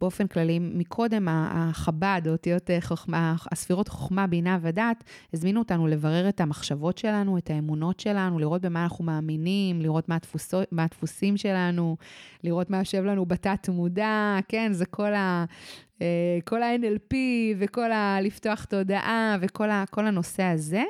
באופן 0.00 0.26
כללי, 0.26 0.58
מקודם 0.58 1.28
החב"ד, 1.30 2.22
אותיות 2.26 2.70
אה, 2.70 2.80
חוכמה, 2.80 3.34
הספירות 3.52 3.88
חוכמה, 3.88 4.26
בינה 4.26 4.58
ודעת, 4.62 5.04
הזמינו 5.32 5.60
אותנו 5.60 5.86
לברר 5.86 6.28
את 6.28 6.40
המחשבות 6.40 6.98
שלנו, 6.98 7.38
את 7.38 7.50
האמונות 7.50 8.00
שלנו, 8.00 8.38
לראות 8.38 8.62
במה 8.62 8.82
אנחנו 8.82 9.04
מאמינים, 9.04 9.80
לראות 9.80 10.08
מה, 10.08 10.14
הדפוסו, 10.14 10.60
מה 10.72 10.84
הדפוסים 10.84 11.36
שלנו, 11.36 11.96
לראות 12.44 12.70
מה 12.70 12.78
יושב 12.78 13.04
לנו 13.04 13.26
בתת 13.26 13.68
מודע, 13.68 14.38
כן, 14.48 14.72
זה 14.72 14.86
כל 14.86 15.14
ה... 15.14 15.44
אה, 16.02 16.38
כל 16.44 16.62
ה-NLP 16.62 17.14
וכל 17.58 17.92
ה... 17.92 18.18
לפתוח 18.20 18.64
תודעה 18.64 19.36
וכל 19.40 19.70
ה, 19.70 19.84
הנושא 19.96 20.42
הזה. 20.42 20.82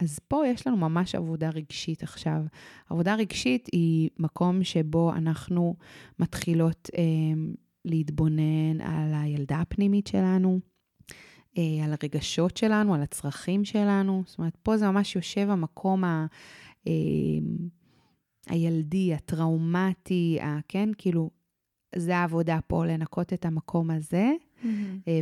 אז 0.00 0.18
פה 0.18 0.46
יש 0.46 0.66
לנו 0.66 0.76
ממש 0.76 1.14
עבודה 1.14 1.50
רגשית 1.50 2.02
עכשיו. 2.02 2.42
עבודה 2.90 3.14
רגשית 3.14 3.68
היא 3.72 4.10
מקום 4.18 4.64
שבו 4.64 5.12
אנחנו 5.12 5.76
מתחילות 6.18 6.90
אה, 6.98 7.02
להתבונן 7.84 8.80
על 8.80 9.12
הילדה 9.14 9.60
הפנימית 9.60 10.06
שלנו, 10.06 10.60
אה, 11.58 11.84
על 11.84 11.92
הרגשות 11.92 12.56
שלנו, 12.56 12.94
על 12.94 13.02
הצרכים 13.02 13.64
שלנו. 13.64 14.22
זאת 14.26 14.38
אומרת, 14.38 14.56
פה 14.62 14.76
זה 14.76 14.90
ממש 14.90 15.16
יושב 15.16 15.50
המקום 15.50 16.04
ה... 16.04 16.26
אה, 16.86 16.92
הילדי, 18.46 19.14
הטראומטי, 19.14 20.38
ה, 20.40 20.58
כן? 20.68 20.88
כאילו, 20.98 21.30
זה 21.96 22.16
העבודה 22.16 22.58
פה, 22.66 22.86
לנקות 22.86 23.32
את 23.32 23.44
המקום 23.44 23.90
הזה, 23.90 24.30
mm-hmm. 24.62 24.66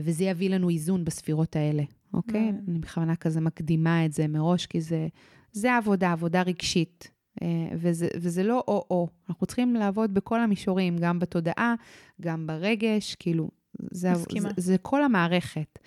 וזה 0.04 0.24
יביא 0.24 0.50
לנו 0.50 0.68
איזון 0.68 1.04
בספירות 1.04 1.56
האלה, 1.56 1.82
אוקיי? 2.14 2.50
Mm-hmm. 2.50 2.70
אני 2.70 2.78
בכוונה 2.78 3.16
כזה 3.16 3.40
מקדימה 3.40 4.04
את 4.06 4.12
זה 4.12 4.28
מראש, 4.28 4.66
כי 4.66 4.80
זה, 4.80 5.08
זה 5.52 5.76
עבודה, 5.76 6.12
עבודה 6.12 6.42
רגשית. 6.42 7.10
אה, 7.42 7.68
וזה, 7.78 8.08
וזה 8.16 8.42
לא 8.42 8.64
או-או, 8.68 9.08
אנחנו 9.28 9.46
צריכים 9.46 9.74
לעבוד 9.74 10.14
בכל 10.14 10.40
המישורים, 10.40 10.96
גם 10.98 11.18
בתודעה, 11.18 11.74
גם 12.20 12.46
ברגש, 12.46 13.14
כאילו, 13.14 13.50
זה, 13.90 14.14
זה, 14.14 14.48
זה 14.56 14.78
כל 14.78 15.02
המערכת. 15.02 15.78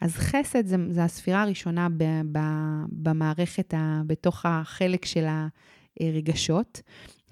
אז 0.00 0.14
חסד 0.14 0.66
זה, 0.66 0.76
זה 0.90 1.04
הספירה 1.04 1.42
הראשונה 1.42 1.88
ב, 1.96 2.04
ב, 2.32 2.38
במערכת, 2.88 3.74
ה, 3.74 4.02
בתוך 4.06 4.46
החלק 4.46 5.04
של 5.04 5.26
הרגשות. 6.00 6.82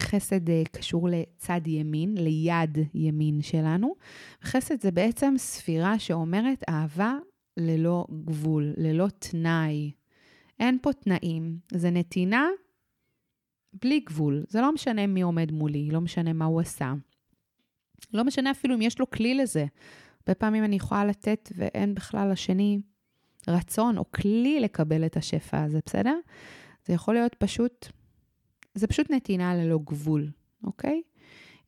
חסד 0.03 0.51
אה, 0.51 0.63
קשור 0.73 1.09
לצד 1.09 1.61
ימין, 1.67 2.15
ליד 2.19 2.79
ימין 2.95 3.43
שלנו. 3.43 3.95
חסד 4.45 4.81
זה 4.81 4.91
בעצם 4.91 5.35
ספירה 5.39 5.99
שאומרת 5.99 6.63
אהבה 6.69 7.15
ללא 7.57 8.07
גבול, 8.25 8.75
ללא 8.77 9.09
תנאי. 9.19 9.93
אין 10.61 10.79
פה 10.83 10.93
תנאים, 10.93 11.59
זה 11.73 11.91
נתינה 11.91 12.49
בלי 13.83 14.01
גבול. 14.01 14.45
זה 14.49 14.61
לא 14.61 14.73
משנה 14.73 15.07
מי 15.07 15.23
עומד 15.23 15.53
מולי, 15.53 15.91
לא 15.91 16.01
משנה 16.01 16.33
מה 16.33 16.45
הוא 16.45 16.61
עשה. 16.61 16.93
לא 18.13 18.25
משנה 18.25 18.51
אפילו 18.51 18.75
אם 18.75 18.83
יש 18.83 19.01
לו 19.01 19.11
כלי 19.11 19.35
לזה. 19.35 19.67
הרבה 20.21 20.35
פעמים 20.35 20.65
אני 20.65 20.77
יכולה 20.77 21.05
לתת 21.05 21.53
ואין 21.57 21.95
בכלל 21.95 22.33
לשני 22.33 22.79
רצון 23.49 23.99
או 23.99 24.11
כלי 24.11 24.61
לקבל 24.61 25.07
את 25.07 25.17
השפע 25.17 25.63
הזה, 25.63 25.81
בסדר? 25.87 26.19
זה 26.87 26.93
יכול 26.93 27.15
להיות 27.15 27.35
פשוט, 27.35 27.87
זה 28.75 28.87
פשוט 28.87 29.11
נתינה 29.11 29.55
ללא 29.55 29.79
גבול, 29.85 30.31
אוקיי? 30.65 31.03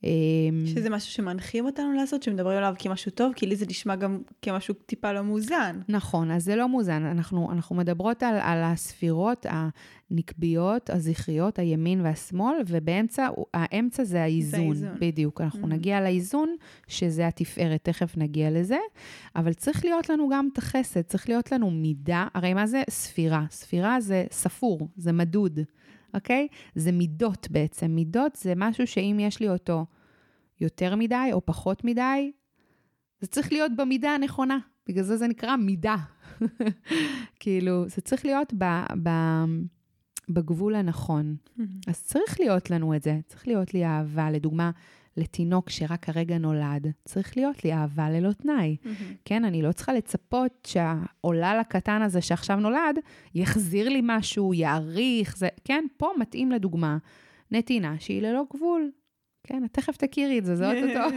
אמ, 0.05 0.67
שזה 0.67 0.91
משהו 0.91 1.13
שמנחים 1.13 1.65
אותנו 1.65 1.93
לעשות, 1.93 2.23
שמדברים 2.23 2.59
עליו 2.59 2.75
כמשהו 2.79 3.11
טוב, 3.11 3.33
כי 3.37 3.47
לי 3.47 3.57
זה 3.57 3.67
נשמע 3.69 3.97
גם 3.97 4.19
כמשהו 4.43 4.75
טיפה 4.75 5.13
לא 5.13 5.23
מאוזן. 5.23 5.81
נכון, 5.89 6.31
אז 6.31 6.45
זה 6.45 6.57
לא 6.57 6.69
מאוזן. 6.69 7.05
אנחנו, 7.05 7.53
אנחנו 7.53 7.77
מדברות 7.77 8.23
על, 8.23 8.35
על 8.41 8.63
הספירות 8.63 9.47
הנקביות, 9.49 10.91
הזכריות, 10.91 11.59
הימין 11.59 12.01
והשמאל, 12.01 12.57
ובאמצע, 12.67 13.29
האמצע 13.55 14.05
זה 14.05 14.23
האיזון. 14.23 14.75
זה 14.75 14.87
האיזון. 14.87 15.01
בדיוק. 15.01 15.41
אנחנו 15.41 15.65
mm-hmm. 15.65 15.71
נגיע 15.71 16.01
לאיזון, 16.01 16.57
שזה 16.89 17.27
התפארת, 17.27 17.85
תכף 17.85 18.17
נגיע 18.17 18.51
לזה, 18.51 18.79
אבל 19.37 19.53
צריך 19.53 19.85
להיות 19.85 20.11
לנו 20.11 20.29
גם 20.33 20.49
את 20.53 20.59
החסד, 20.59 21.03
צריך 21.03 21.29
להיות 21.29 21.53
לנו 21.53 21.71
מידה, 21.71 22.27
הרי 22.35 22.55
מה 22.55 22.67
זה 22.67 22.83
ספירה? 22.91 23.45
ספירה 23.51 24.01
זה 24.01 24.25
ספור, 24.31 24.89
זה 24.97 25.13
מדוד. 25.13 25.61
אוקיי? 26.15 26.49
זה 26.75 26.93
מידות 26.93 27.49
בעצם. 27.51 27.87
מידות 27.87 28.37
זה 28.37 28.53
משהו 28.57 28.87
שאם 28.87 29.17
יש 29.21 29.41
לי 29.41 29.49
אותו 29.49 29.87
יותר 30.61 30.97
מדי 30.97 31.31
או 31.33 31.47
פחות 31.47 31.85
מדי, 31.85 32.33
זה 33.21 33.27
צריך 33.27 33.53
להיות 33.53 33.73
במידה 33.77 34.11
הנכונה. 34.11 34.59
בגלל 34.89 35.05
זה 35.05 35.17
זה 35.17 35.29
נקרא 35.29 35.57
מידה. 35.57 35.97
כאילו, 37.41 37.89
זה 37.89 38.01
צריך 38.01 38.25
להיות 38.25 38.55
ב, 38.59 38.65
ב, 39.03 39.11
בגבול 40.29 40.75
הנכון. 40.75 41.37
Mm-hmm. 41.37 41.63
אז 41.87 42.03
צריך 42.03 42.41
להיות 42.41 42.71
לנו 42.71 42.95
את 42.97 43.03
זה, 43.03 43.21
צריך 43.27 43.49
להיות 43.49 43.75
לי 43.75 43.85
אהבה. 43.85 44.31
לדוגמה, 44.31 44.71
לתינוק 45.17 45.71
שרק 45.71 46.09
הרגע 46.09 46.39
נולד, 46.39 46.87
צריך 47.05 47.37
להיות 47.37 47.65
לי 47.65 47.73
אהבה 47.73 48.11
ללא 48.11 48.33
תנאי. 48.33 48.77
Mm-hmm. 48.83 48.89
כן, 49.25 49.45
אני 49.45 49.63
לא 49.63 49.73
צריכה 49.73 49.93
לצפות 49.93 50.67
שהעולל 50.67 51.59
הקטן 51.61 52.03
הזה 52.03 52.21
שעכשיו 52.21 52.57
נולד, 52.57 52.99
יחזיר 53.35 53.89
לי 53.89 54.01
משהו, 54.03 54.55
יעריך, 54.55 55.37
זה, 55.37 55.49
כן, 55.65 55.85
פה 55.97 56.11
מתאים 56.19 56.51
לדוגמה 56.51 56.99
נתינה 57.51 57.95
שהיא 57.99 58.23
ללא 58.23 58.43
גבול. 58.55 58.91
כן, 59.47 59.65
את 59.65 59.73
תכף 59.73 59.97
תכירי 59.97 60.39
את 60.39 60.45
זה, 60.45 60.57
זה 60.57 60.71
אוטוטו. 60.71 61.17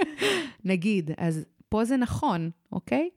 נגיד, 0.64 1.10
אז 1.16 1.44
פה 1.68 1.84
זה 1.84 1.96
נכון, 1.96 2.50
אוקיי? 2.72 3.08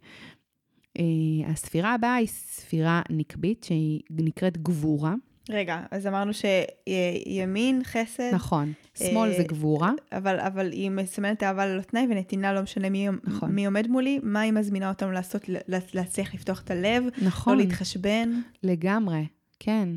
Uh, 0.98 1.02
הספירה 1.46 1.94
הבאה 1.94 2.16
היא 2.16 2.28
ספירה 2.28 3.02
נקבית, 3.10 3.64
שהיא 3.64 4.02
נקראת 4.12 4.58
גבורה. 4.58 5.14
רגע, 5.50 5.84
אז 5.92 6.08
אמרנו 6.08 6.32
שימין, 6.34 7.82
חסד. 7.84 8.34
נכון, 8.34 8.74
שמאל 8.98 9.32
זה 9.32 9.38
אה, 9.38 9.44
גבורה. 9.44 9.92
אבל, 10.12 10.40
אבל 10.40 10.72
היא 10.72 10.92
מסמנת 10.92 11.44
אהבה 11.44 11.66
ללא 11.66 11.82
תנאי 11.82 12.08
ונתינה 12.10 12.54
לא 12.54 12.62
משנה 12.62 12.90
מי, 12.90 13.08
נכון. 13.24 13.52
מי 13.52 13.66
עומד 13.66 13.88
מולי, 13.88 14.20
מה 14.24 14.42
היא 14.42 14.54
מזמינה 14.54 14.90
אותנו 14.90 15.12
לעשות, 15.12 15.50
להצליח 15.94 16.34
לפתוח 16.34 16.62
את 16.62 16.72
הלב, 16.72 17.04
נכון. 17.22 17.58
לא 17.58 17.64
להתחשבן. 17.64 18.42
לגמרי, 18.64 19.26
כן. 19.60 19.90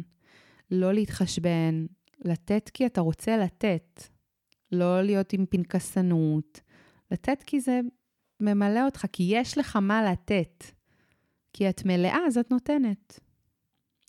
לא 0.70 0.92
להתחשבן, 0.92 1.86
לתת 2.24 2.70
כי 2.74 2.86
אתה 2.86 3.00
רוצה 3.00 3.36
לתת. 3.36 4.02
לא 4.72 5.02
להיות 5.02 5.32
עם 5.32 5.46
פנקסנות. 5.46 6.60
לתת 7.10 7.42
כי 7.46 7.60
זה 7.60 7.80
ממלא 8.40 8.84
אותך, 8.84 9.06
כי 9.12 9.28
יש 9.30 9.58
לך 9.58 9.76
מה 9.76 10.02
לתת. 10.12 10.64
כי 11.52 11.68
את 11.68 11.84
מלאה, 11.84 12.18
אז 12.26 12.38
את 12.38 12.50
נותנת. 12.50 13.20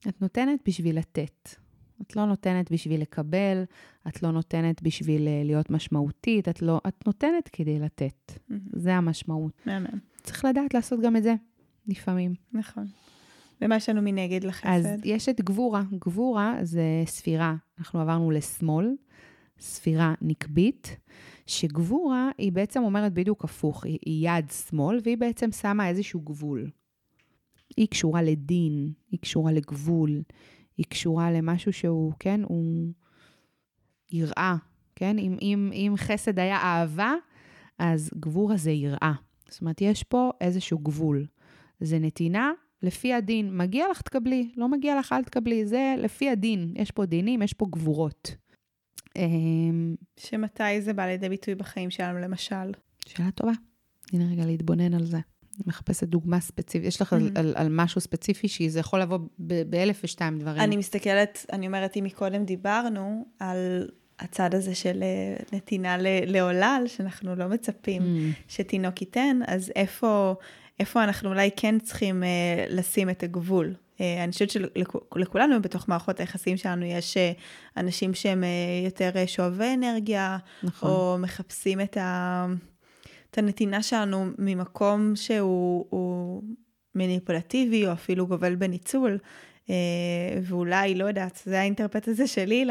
את 0.07 0.21
נותנת 0.21 0.59
בשביל 0.67 0.97
לתת. 0.97 1.49
את 2.01 2.15
לא 2.15 2.25
נותנת 2.25 2.71
בשביל 2.71 3.01
לקבל, 3.01 3.63
את 4.07 4.23
לא 4.23 4.31
נותנת 4.31 4.81
בשביל 4.81 5.27
אה, 5.27 5.41
להיות 5.45 5.69
משמעותית, 5.69 6.49
את 6.49 6.61
לא, 6.61 6.81
את 6.87 7.07
נותנת 7.07 7.49
כדי 7.53 7.79
לתת. 7.79 8.31
Mm-hmm. 8.31 8.53
זה 8.73 8.95
המשמעות. 8.95 9.51
מהמם. 9.65 9.99
צריך 10.23 10.45
לדעת 10.45 10.73
לעשות 10.73 10.99
גם 11.01 11.15
את 11.15 11.23
זה, 11.23 11.35
לפעמים. 11.87 12.33
נכון. 12.53 12.87
ומה 13.61 13.75
יש 13.75 13.89
לנו 13.89 14.01
מנגד 14.01 14.43
לחסד? 14.43 14.67
אז 14.67 14.85
יש 15.03 15.29
את 15.29 15.41
גבורה. 15.41 15.83
גבורה 15.99 16.55
זה 16.61 16.83
ספירה. 17.05 17.55
אנחנו 17.79 17.99
עברנו 17.99 18.31
לשמאל, 18.31 18.95
ספירה 19.59 20.13
נקבית, 20.21 20.97
שגבורה 21.45 22.29
היא 22.37 22.51
בעצם 22.51 22.83
אומרת 22.83 23.13
בדיוק 23.13 23.43
הפוך, 23.43 23.85
היא, 23.85 23.99
היא 24.05 24.29
יד 24.29 24.51
שמאל, 24.51 24.99
והיא 25.03 25.17
בעצם 25.17 25.51
שמה 25.51 25.89
איזשהו 25.89 26.21
גבול. 26.21 26.69
היא 27.77 27.87
קשורה 27.87 28.21
לדין, 28.21 28.93
היא 29.11 29.19
קשורה 29.19 29.51
לגבול, 29.51 30.21
היא 30.77 30.85
קשורה 30.89 31.31
למשהו 31.31 31.73
שהוא, 31.73 32.13
כן, 32.19 32.41
הוא 32.43 32.93
יראה, 34.11 34.55
כן? 34.95 35.19
אם, 35.19 35.37
אם, 35.41 35.71
אם 35.73 35.93
חסד 35.97 36.39
היה 36.39 36.57
אהבה, 36.57 37.13
אז 37.79 38.11
גבורה 38.19 38.57
זה 38.57 38.71
יראה. 38.71 39.13
זאת 39.49 39.61
אומרת, 39.61 39.81
יש 39.81 40.03
פה 40.03 40.31
איזשהו 40.41 40.79
גבול. 40.79 41.25
זה 41.79 41.99
נתינה 41.99 42.51
לפי 42.83 43.13
הדין. 43.13 43.57
מגיע 43.57 43.85
לך, 43.91 44.01
תקבלי, 44.01 44.51
לא 44.57 44.69
מגיע 44.69 44.99
לך, 44.99 45.13
אל 45.13 45.23
תקבלי. 45.23 45.65
זה 45.65 45.95
לפי 45.97 46.29
הדין. 46.29 46.73
יש 46.75 46.91
פה 46.91 47.05
דינים, 47.05 47.41
יש 47.41 47.53
פה 47.53 47.65
גבורות. 47.69 48.35
אמ, 49.15 49.95
שמתי 50.19 50.81
זה 50.81 50.93
בא 50.93 51.05
לידי 51.05 51.29
ביטוי 51.29 51.55
בחיים 51.55 51.89
שלנו, 51.89 52.19
למשל? 52.19 52.71
שאלה 53.05 53.31
טובה. 53.31 53.51
הנה 54.13 54.31
רגע 54.31 54.45
להתבונן 54.45 54.93
על 54.93 55.05
זה. 55.05 55.19
מחפשת 55.67 56.03
דוגמה 56.07 56.39
ספציפית, 56.39 56.87
יש 56.87 57.01
לך 57.01 57.13
על, 57.13 57.19
Mm-hmm. 57.35 57.39
על, 57.39 57.53
על 57.57 57.67
משהו 57.69 58.01
ספציפי 58.01 58.47
שזה 58.47 58.79
יכול 58.79 59.01
לבוא 59.01 59.17
ב- 59.39 59.61
באלף 59.69 60.01
ושתיים 60.03 60.39
דברים. 60.39 60.61
אני 60.61 60.77
מסתכלת, 60.77 61.45
אני 61.53 61.67
אומרת, 61.67 61.97
אם 61.97 62.03
מקודם 62.03 62.45
דיברנו 62.45 63.25
על 63.39 63.89
הצד 64.19 64.55
הזה 64.55 64.75
של 64.75 65.03
אה, 65.03 65.57
נתינה 65.57 65.97
ל- 65.97 66.05
לעולל, 66.25 66.83
שאנחנו 66.87 67.35
לא 67.35 67.47
מצפים 67.47 68.01
Mm. 68.01 68.43
שתינוק 68.47 69.01
ייתן, 69.01 69.39
אז 69.47 69.71
איפה, 69.75 70.35
איפה 70.79 71.03
אנחנו 71.03 71.29
אולי 71.29 71.49
כן 71.55 71.79
צריכים 71.79 72.23
אה, 72.23 72.29
לשים 72.69 73.09
את 73.09 73.23
הגבול? 73.23 73.73
אה, 74.01 74.23
אני 74.23 74.31
חושבת 74.31 74.49
שלכולנו 74.49 75.61
בתוך 75.61 75.89
מערכות 75.89 76.19
היחסים 76.19 76.57
שלנו 76.57 76.85
יש 76.85 77.17
אה, 77.17 77.31
אנשים 77.77 78.13
שהם 78.13 78.43
אה, 78.43 78.49
יותר 78.85 79.11
שואבי 79.25 79.73
אנרגיה, 79.73 80.37
נכון. 80.63 80.89
או 80.89 81.17
מחפשים 81.19 81.81
את, 81.81 81.97
ה, 81.97 82.45
את 83.31 83.37
הנתינה 83.37 83.83
שלנו 83.83 84.25
ממקום 84.37 85.15
שהוא 85.15 85.85
הוא 85.89 86.43
מניפולטיבי, 86.95 87.87
או 87.87 87.91
אפילו 87.91 88.27
גובל 88.27 88.55
בניצול. 88.55 89.17
אה, 89.69 89.75
ואולי, 90.43 90.95
לא 90.95 91.05
יודעת, 91.05 91.41
זה 91.45 91.59
האינטרפט 91.59 92.07
הזה 92.07 92.27
שלי 92.27 92.65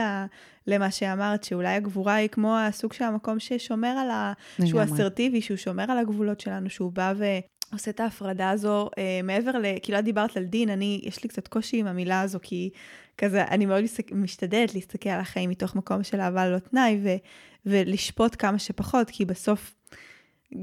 למה 0.66 0.90
שאמרת, 0.90 1.44
שאולי 1.44 1.74
הגבורה 1.74 2.14
היא 2.14 2.28
כמו 2.28 2.56
הסוג 2.56 2.92
של 2.92 3.04
המקום 3.04 3.38
ששומר 3.38 3.88
על 3.88 4.10
ה... 4.10 4.32
שהוא 4.64 4.80
לגמרי. 4.80 4.94
אסרטיבי, 4.94 5.40
שהוא 5.40 5.56
שומר 5.56 5.90
על 5.90 5.98
הגבולות 5.98 6.40
שלנו, 6.40 6.70
שהוא 6.70 6.92
בא 6.92 7.12
ועושה 7.16 7.90
את 7.90 8.00
ההפרדה 8.00 8.50
הזו 8.50 8.90
אה, 8.98 9.20
מעבר 9.22 9.50
ל... 9.50 9.64
כאילו, 9.82 9.98
את 9.98 10.04
דיברת 10.04 10.36
על 10.36 10.44
דין, 10.44 10.70
אני, 10.70 11.00
יש 11.04 11.22
לי 11.22 11.28
קצת 11.28 11.48
קושי 11.48 11.76
עם 11.76 11.86
המילה 11.86 12.20
הזו, 12.20 12.38
כי 12.42 12.70
כזה, 13.18 13.44
אני 13.44 13.66
מאוד 13.66 13.84
משתדלת 14.12 14.74
להסתכל 14.74 15.08
על 15.08 15.20
החיים 15.20 15.50
מתוך 15.50 15.74
מקום 15.74 16.02
של 16.02 16.20
אהבה 16.20 16.46
ללא 16.46 16.58
תנאי, 16.58 17.00
ו, 17.02 17.08
ולשפוט 17.66 18.36
כמה 18.38 18.58
שפחות, 18.58 19.10
כי 19.10 19.24
בסוף, 19.24 19.74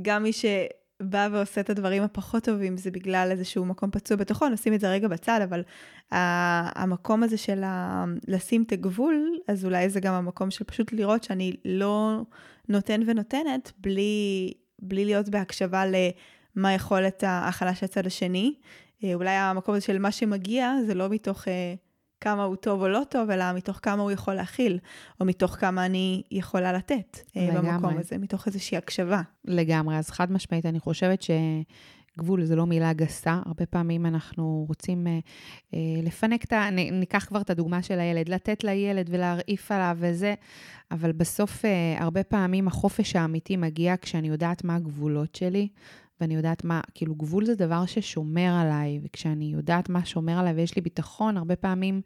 גם 0.01 0.23
מי 0.23 0.31
שבא 0.33 1.27
ועושה 1.31 1.61
את 1.61 1.69
הדברים 1.69 2.03
הפחות 2.03 2.43
טובים, 2.43 2.77
זה 2.77 2.91
בגלל 2.91 3.27
איזשהו 3.31 3.65
מקום 3.65 3.91
פצוע 3.91 4.17
בתוכו, 4.17 4.49
נשים 4.49 4.73
את 4.73 4.79
זה 4.79 4.89
רגע 4.91 5.07
בצד, 5.07 5.39
אבל 5.43 5.63
ה- 6.11 6.81
המקום 6.83 7.23
הזה 7.23 7.37
של 7.37 7.63
ה- 7.63 8.05
לשים 8.27 8.63
את 8.63 8.71
הגבול, 8.71 9.37
אז 9.47 9.65
אולי 9.65 9.89
זה 9.89 9.99
גם 9.99 10.13
המקום 10.13 10.51
של 10.51 10.63
פשוט 10.63 10.93
לראות 10.93 11.23
שאני 11.23 11.53
לא 11.65 12.21
נותן 12.69 13.01
ונותנת 13.07 13.71
בלי, 13.77 14.53
בלי 14.79 15.05
להיות 15.05 15.29
בהקשבה 15.29 15.83
למה 16.55 16.73
יכולת 16.73 17.23
ההכלה 17.23 17.75
של 17.75 17.85
הצד 17.85 18.07
השני. 18.07 18.53
אה, 19.03 19.13
אולי 19.13 19.29
המקום 19.29 19.75
הזה 19.75 19.85
של 19.85 19.99
מה 19.99 20.11
שמגיע, 20.11 20.73
זה 20.85 20.93
לא 20.93 21.09
מתוך 21.09 21.47
אה, 21.47 21.73
כמה 22.21 22.43
הוא 22.43 22.55
טוב 22.55 22.81
או 22.81 22.87
לא 22.87 23.01
טוב, 23.09 23.29
אלא 23.29 23.53
מתוך 23.53 23.79
כמה 23.81 24.01
הוא 24.01 24.11
יכול 24.11 24.33
להכיל, 24.33 24.79
או 25.19 25.25
מתוך 25.25 25.51
כמה 25.51 25.85
אני 25.85 26.23
יכולה 26.31 26.73
לתת 26.73 27.19
אה, 27.37 27.47
לגמרי. 27.51 27.71
במקום 27.71 27.97
הזה, 27.97 28.17
מתוך 28.17 28.47
איזושהי 28.47 28.77
הקשבה. 28.77 29.21
לגמרי, 29.45 29.97
אז 29.97 30.09
חד 30.09 30.31
משמעית, 30.31 30.65
אני 30.65 30.79
חושבת 30.79 31.21
שגבול 31.21 32.43
זה 32.43 32.55
לא 32.55 32.65
מילה 32.65 32.93
גסה. 32.93 33.41
הרבה 33.45 33.65
פעמים 33.65 34.05
אנחנו 34.05 34.65
רוצים 34.67 35.07
אה, 35.07 35.19
אה, 35.73 35.79
לפנק 36.03 36.43
את 36.43 36.53
ה... 36.53 36.69
ניקח 36.71 37.25
כבר 37.25 37.41
את 37.41 37.49
הדוגמה 37.49 37.81
של 37.81 37.99
הילד, 37.99 38.29
לתת 38.29 38.63
לילד 38.63 39.09
ולהרעיף 39.11 39.71
עליו 39.71 39.97
וזה, 39.99 40.33
אבל 40.91 41.11
בסוף, 41.11 41.65
אה, 41.65 41.95
הרבה 41.99 42.23
פעמים 42.23 42.67
החופש 42.67 43.15
האמיתי 43.15 43.57
מגיע 43.57 43.95
כשאני 44.01 44.27
יודעת 44.27 44.63
מה 44.63 44.75
הגבולות 44.75 45.35
שלי, 45.35 45.67
ואני 46.21 46.35
יודעת 46.35 46.63
מה, 46.63 46.81
כאילו 46.93 47.15
גבול 47.15 47.45
זה 47.45 47.55
דבר 47.55 47.85
ששומר 47.85 48.59
עליי, 48.61 48.99
וכשאני 49.03 49.45
יודעת 49.45 49.89
מה 49.89 50.05
שומר 50.05 50.39
עליי 50.39 50.53
ויש 50.53 50.75
לי 50.75 50.81
ביטחון, 50.81 51.37
הרבה 51.37 51.55
פעמים 51.55 52.01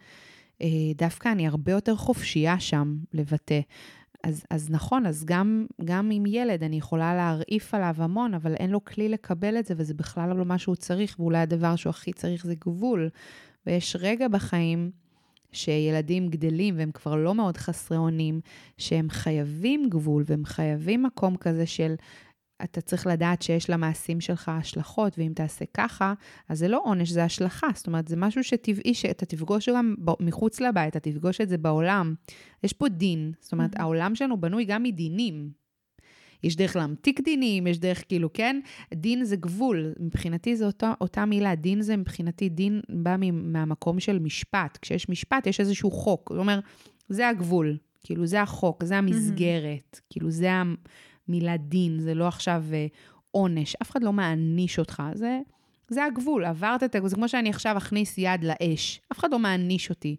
אה, 0.61 0.67
דווקא 0.95 1.29
אני 1.29 1.47
הרבה 1.47 1.71
יותר 1.71 1.95
חופשייה 1.95 2.59
שם 2.59 2.95
לבטא. 3.13 3.59
אז, 4.23 4.43
אז 4.49 4.69
נכון, 4.69 5.05
אז 5.05 5.25
גם, 5.25 5.65
גם 5.85 6.09
עם 6.11 6.25
ילד 6.25 6.63
אני 6.63 6.77
יכולה 6.77 7.15
להרעיף 7.15 7.73
עליו 7.73 7.95
המון, 7.97 8.33
אבל 8.33 8.53
אין 8.53 8.69
לו 8.69 8.85
כלי 8.85 9.09
לקבל 9.09 9.59
את 9.59 9.65
זה, 9.65 9.73
וזה 9.77 9.93
בכלל 9.93 10.33
לא 10.37 10.45
מה 10.45 10.57
שהוא 10.57 10.75
צריך, 10.75 11.19
ואולי 11.19 11.37
הדבר 11.37 11.75
שהוא 11.75 11.89
הכי 11.89 12.13
צריך 12.13 12.45
זה 12.45 12.55
גבול. 12.55 13.09
ויש 13.65 13.95
רגע 13.99 14.27
בחיים 14.27 14.91
שילדים 15.51 16.27
גדלים 16.29 16.77
והם 16.77 16.91
כבר 16.91 17.15
לא 17.15 17.35
מאוד 17.35 17.57
חסרי 17.57 17.97
אונים, 17.97 18.41
שהם 18.77 19.09
חייבים 19.09 19.89
גבול 19.89 20.23
והם 20.27 20.45
חייבים 20.45 21.03
מקום 21.03 21.37
כזה 21.37 21.65
של 21.65 21.95
אתה 22.63 22.81
צריך 22.81 23.07
לדעת 23.07 23.41
שיש 23.41 23.69
למעשים 23.69 24.21
שלך 24.21 24.49
השלכות, 24.49 25.13
ואם 25.17 25.31
תעשה 25.35 25.65
ככה, 25.73 26.13
אז 26.49 26.59
זה 26.59 26.67
לא 26.67 26.81
עונש, 26.83 27.09
זה 27.09 27.23
השלכה. 27.23 27.67
זאת 27.75 27.87
אומרת, 27.87 28.07
זה 28.07 28.15
משהו 28.15 28.43
שטבעי 28.43 28.93
שאתה 28.93 29.25
תפגוש 29.25 29.69
גם 29.69 29.95
מחוץ 30.19 30.61
לבית, 30.61 30.97
אתה 30.97 31.11
תפגוש 31.11 31.41
את 31.41 31.49
זה 31.49 31.57
בעולם. 31.57 32.13
יש 32.63 32.73
פה 32.73 32.89
דין, 32.89 33.31
זאת 33.39 33.51
אומרת, 33.51 33.75
Mhm. 33.75 33.81
העולם 33.81 34.15
שלנו 34.15 34.41
בנוי 34.41 34.65
גם 34.65 34.83
מדינים. 34.83 35.49
יש 36.43 36.55
דרך 36.55 36.75
להמתיק 36.75 37.21
דינים, 37.21 37.67
יש 37.67 37.79
דרך 37.79 38.03
כאילו, 38.07 38.33
כן? 38.33 38.59
דין 38.93 39.23
זה 39.23 39.35
גבול. 39.35 39.93
מבחינתי 39.99 40.55
זו 40.55 40.65
אותה, 40.65 40.93
אותה 41.01 41.25
מילה. 41.25 41.55
דין 41.55 41.81
זה 41.81 41.97
מבחינתי, 41.97 42.49
דין 42.49 42.81
בא 42.89 43.15
מהמקום 43.31 43.99
של 43.99 44.19
משפט. 44.19 44.77
כשיש 44.81 45.09
משפט, 45.09 45.47
יש 45.47 45.59
איזשהו 45.59 45.91
חוק. 45.91 46.29
זאת 46.33 46.39
אומרת, 46.39 46.63
זה 47.09 47.29
הגבול. 47.29 47.77
כאילו, 48.03 48.25
זה 48.25 48.41
החוק, 48.41 48.83
זה 48.83 48.97
המסגרת. 48.97 49.99
כאילו, 50.09 50.31
זה 50.31 50.49
המילה 51.31 51.57
דין, 51.57 51.99
זה 51.99 52.13
לא 52.13 52.27
עכשיו 52.27 52.63
אה, 52.73 52.87
עונש. 53.31 53.75
אף 53.81 53.91
אחד 53.91 54.03
לא 54.03 54.13
מעניש 54.13 54.79
אותך. 54.79 55.03
זה, 55.13 55.39
זה 55.87 56.05
הגבול. 56.05 56.45
עברת 56.45 56.83
את 56.83 56.95
הגבול. 56.95 57.09
זה 57.09 57.15
כמו 57.15 57.29
שאני 57.29 57.49
עכשיו 57.49 57.77
אכניס 57.77 58.17
יד 58.17 58.43
לאש. 58.43 59.01
אף 59.11 59.19
אחד 59.19 59.31
לא 59.31 59.39
מעניש 59.39 59.89
אותי. 59.89 60.15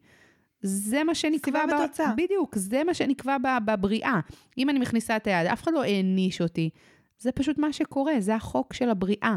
זה 0.63 1.05
מה 1.05 1.15
שנקבע... 1.15 1.61
סיבה 1.61 1.77
ב- 1.77 1.81
ותוצאה. 1.85 2.13
בדיוק, 2.17 2.57
זה 2.57 2.85
מה 2.85 2.95
שנקבע 2.95 3.37
בבריאה. 3.67 4.21
אם 4.59 4.71
אני 4.71 4.79
מכניסה 4.79 5.17
את 5.17 5.27
היד, 5.27 5.47
אף 5.47 5.63
אחד 5.63 5.73
לא 5.75 5.83
העניש 5.83 6.41
אותי. 6.41 6.71
זה 7.19 7.33
פשוט 7.33 7.59
מה 7.59 7.73
שקורה, 7.73 8.13
זה 8.19 8.35
החוק 8.35 8.73
של 8.73 8.91
הבריאה. 8.91 9.37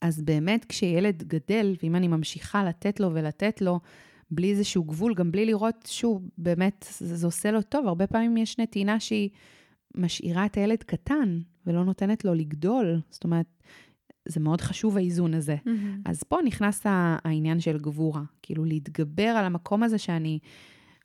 אז 0.00 0.22
באמת, 0.22 0.64
כשילד 0.64 1.22
גדל, 1.22 1.76
ואם 1.82 1.96
אני 1.96 2.08
ממשיכה 2.08 2.64
לתת 2.64 3.00
לו 3.00 3.14
ולתת 3.14 3.60
לו, 3.60 3.80
בלי 4.30 4.50
איזשהו 4.50 4.84
גבול, 4.84 5.14
גם 5.14 5.32
בלי 5.32 5.46
לראות 5.46 5.88
שהוא 5.90 6.20
באמת, 6.38 6.86
זה, 6.98 7.16
זה 7.16 7.26
עושה 7.26 7.50
לו 7.50 7.62
טוב. 7.62 7.86
הרבה 7.86 8.06
פעמים 8.06 8.36
יש 8.36 8.58
נתינה 8.58 9.00
שהיא 9.00 9.28
משאירה 9.98 10.46
את 10.46 10.56
הילד 10.56 10.82
קטן, 10.82 11.38
ולא 11.66 11.84
נותנת 11.84 12.24
לו 12.24 12.34
לגדול. 12.34 13.00
זאת 13.10 13.24
אומרת, 13.24 13.46
זה 14.28 14.40
מאוד 14.40 14.60
חשוב 14.60 14.96
האיזון 14.96 15.34
הזה. 15.34 15.56
אז 16.04 16.22
פה 16.22 16.38
נכנס 16.44 16.82
העניין 17.24 17.60
של 17.60 17.78
גבורה, 17.78 18.22
כאילו 18.42 18.64
להתגבר 18.64 19.28
על 19.28 19.44
המקום 19.44 19.82
הזה 19.82 19.98
שאני 19.98 20.38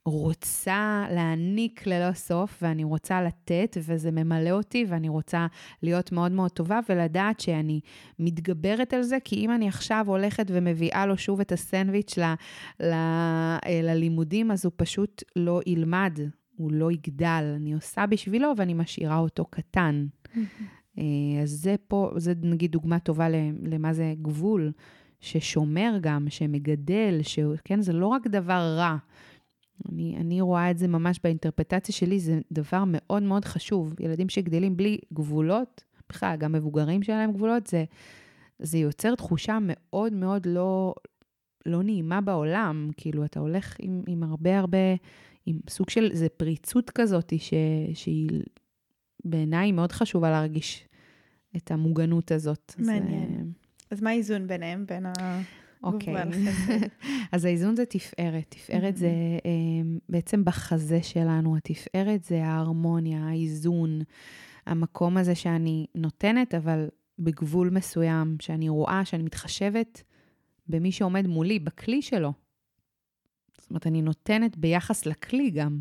רוצה 0.06 1.06
להעניק 1.10 1.86
ללא 1.86 2.12
סוף, 2.12 2.58
ואני 2.62 2.84
רוצה 2.84 3.22
לתת, 3.22 3.76
וזה 3.80 4.10
ממלא 4.10 4.50
אותי, 4.50 4.86
ואני 4.88 5.08
רוצה 5.08 5.46
להיות 5.82 6.12
מאוד 6.12 6.32
מאוד 6.32 6.50
טובה, 6.50 6.80
ולדעת 6.88 7.40
שאני 7.40 7.80
מתגברת 8.18 8.94
על 8.94 9.02
זה, 9.02 9.18
כי 9.24 9.36
אם 9.36 9.50
אני 9.50 9.68
עכשיו 9.68 10.04
הולכת 10.08 10.46
ומביאה 10.48 11.06
לו 11.06 11.18
שוב 11.18 11.40
את 11.40 11.52
הסנדוויץ' 11.52 12.18
ל, 12.18 12.22
ל, 12.80 12.92
אה, 12.92 13.80
ללימודים, 13.82 14.50
אז 14.50 14.64
הוא 14.64 14.72
פשוט 14.76 15.22
לא 15.36 15.60
ילמד, 15.66 16.18
הוא 16.56 16.72
לא 16.72 16.92
יגדל. 16.92 17.52
אני 17.56 17.74
עושה 17.74 18.06
בשבילו, 18.06 18.52
ואני 18.56 18.74
משאירה 18.74 19.18
אותו 19.18 19.44
קטן. 19.44 20.06
אה, 20.98 21.04
אז 21.42 21.50
זה 21.50 21.74
פה, 21.88 22.12
זה 22.16 22.32
נגיד 22.42 22.72
דוגמה 22.72 22.98
טובה 22.98 23.28
למה 23.62 23.92
זה 23.92 24.14
גבול, 24.22 24.72
ששומר 25.20 25.98
גם, 26.00 26.26
שמגדל, 26.28 27.20
שכן, 27.22 27.80
זה 27.80 27.92
לא 27.92 28.06
רק 28.06 28.26
דבר 28.26 28.74
רע. 28.78 28.96
אני, 29.92 30.16
אני 30.16 30.40
רואה 30.40 30.70
את 30.70 30.78
זה 30.78 30.88
ממש 30.88 31.20
באינטרפטציה 31.24 31.94
שלי, 31.94 32.20
זה 32.20 32.40
דבר 32.52 32.84
מאוד 32.86 33.22
מאוד 33.22 33.44
חשוב. 33.44 33.94
ילדים 34.00 34.28
שגדלים 34.28 34.76
בלי 34.76 34.98
גבולות, 35.12 35.84
בכלל, 36.08 36.36
גם 36.36 36.52
מבוגרים 36.52 37.02
שאין 37.02 37.18
להם 37.18 37.32
גבולות, 37.32 37.66
זה, 37.66 37.84
זה 38.58 38.78
יוצר 38.78 39.14
תחושה 39.14 39.58
מאוד 39.60 40.12
מאוד 40.12 40.46
לא, 40.46 40.94
לא 41.66 41.82
נעימה 41.82 42.20
בעולם. 42.20 42.90
כאילו, 42.96 43.24
אתה 43.24 43.40
הולך 43.40 43.76
עם, 43.78 44.02
עם 44.06 44.22
הרבה 44.22 44.58
הרבה, 44.58 44.78
עם 45.46 45.58
סוג 45.70 45.90
של, 45.90 46.10
זה 46.12 46.28
פריצות 46.28 46.90
כזאת, 46.90 47.32
ש, 47.38 47.54
שהיא 47.94 48.28
בעיניי 49.24 49.72
מאוד 49.72 49.92
חשובה 49.92 50.30
להרגיש 50.30 50.88
את 51.56 51.70
המוגנות 51.70 52.32
הזאת. 52.32 52.74
מעניין. 52.78 53.28
זה, 53.28 53.50
אז 53.90 54.00
מה 54.00 54.10
האיזון 54.10 54.46
ביניהם, 54.46 54.86
בין 54.86 55.06
ה... 55.06 55.40
אוקיי. 55.84 56.14
אז 57.32 57.44
האיזון 57.44 57.76
זה 57.76 57.84
תפארת. 57.84 58.46
תפארת 58.48 58.96
זה 58.96 59.08
אה, 59.46 59.50
בעצם 60.08 60.44
בחזה 60.44 61.02
שלנו, 61.02 61.56
התפארת 61.56 62.24
זה 62.24 62.44
ההרמוניה, 62.44 63.28
האיזון, 63.28 64.00
המקום 64.66 65.16
הזה 65.16 65.34
שאני 65.34 65.86
נותנת, 65.94 66.54
אבל 66.54 66.88
בגבול 67.18 67.70
מסוים, 67.70 68.36
שאני 68.40 68.68
רואה, 68.68 69.04
שאני 69.04 69.22
מתחשבת 69.22 70.02
במי 70.66 70.92
שעומד 70.92 71.26
מולי, 71.26 71.58
בכלי 71.58 72.02
שלו. 72.02 72.32
זאת 73.74 73.84
אומרת, 73.84 73.86
אני 73.86 74.02
נותנת 74.02 74.56
ביחס 74.56 75.06
לכלי 75.06 75.50
גם. 75.50 75.80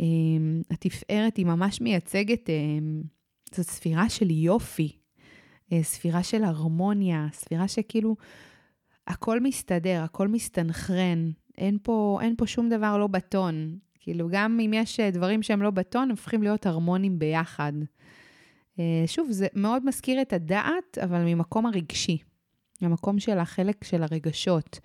אה, 0.00 0.06
התפארת 0.70 1.36
היא 1.36 1.46
ממש 1.46 1.80
מייצגת, 1.80 2.50
אה, 2.50 2.54
זו 3.54 3.64
ספירה 3.64 4.08
של 4.08 4.30
יופי, 4.30 4.92
אה, 5.72 5.82
ספירה 5.82 6.22
של 6.22 6.44
הרמוניה, 6.44 7.26
ספירה 7.32 7.68
שכאילו... 7.68 8.16
הכל 9.08 9.40
מסתדר, 9.40 10.02
הכל 10.04 10.28
מסתנכרן, 10.28 11.30
אין 11.58 11.78
פה, 11.82 12.18
אין 12.22 12.34
פה 12.36 12.46
שום 12.46 12.68
דבר 12.68 12.98
לא 12.98 13.06
בטון. 13.06 13.78
כאילו, 14.00 14.28
גם 14.30 14.60
אם 14.60 14.72
יש 14.74 15.00
אה, 15.00 15.10
דברים 15.10 15.42
שהם 15.42 15.62
לא 15.62 15.70
בטון, 15.70 16.10
הופכים 16.10 16.42
להיות 16.42 16.66
הרמונים 16.66 17.18
ביחד. 17.18 17.72
אה, 18.78 19.04
שוב, 19.06 19.28
זה 19.30 19.46
מאוד 19.54 19.86
מזכיר 19.86 20.22
את 20.22 20.32
הדעת, 20.32 20.98
אבל 21.02 21.18
ממקום 21.24 21.66
הרגשי. 21.66 22.18
המקום 22.80 23.18
של 23.18 23.38
החלק 23.38 23.84
של 23.84 24.02
הרגשות, 24.02 24.78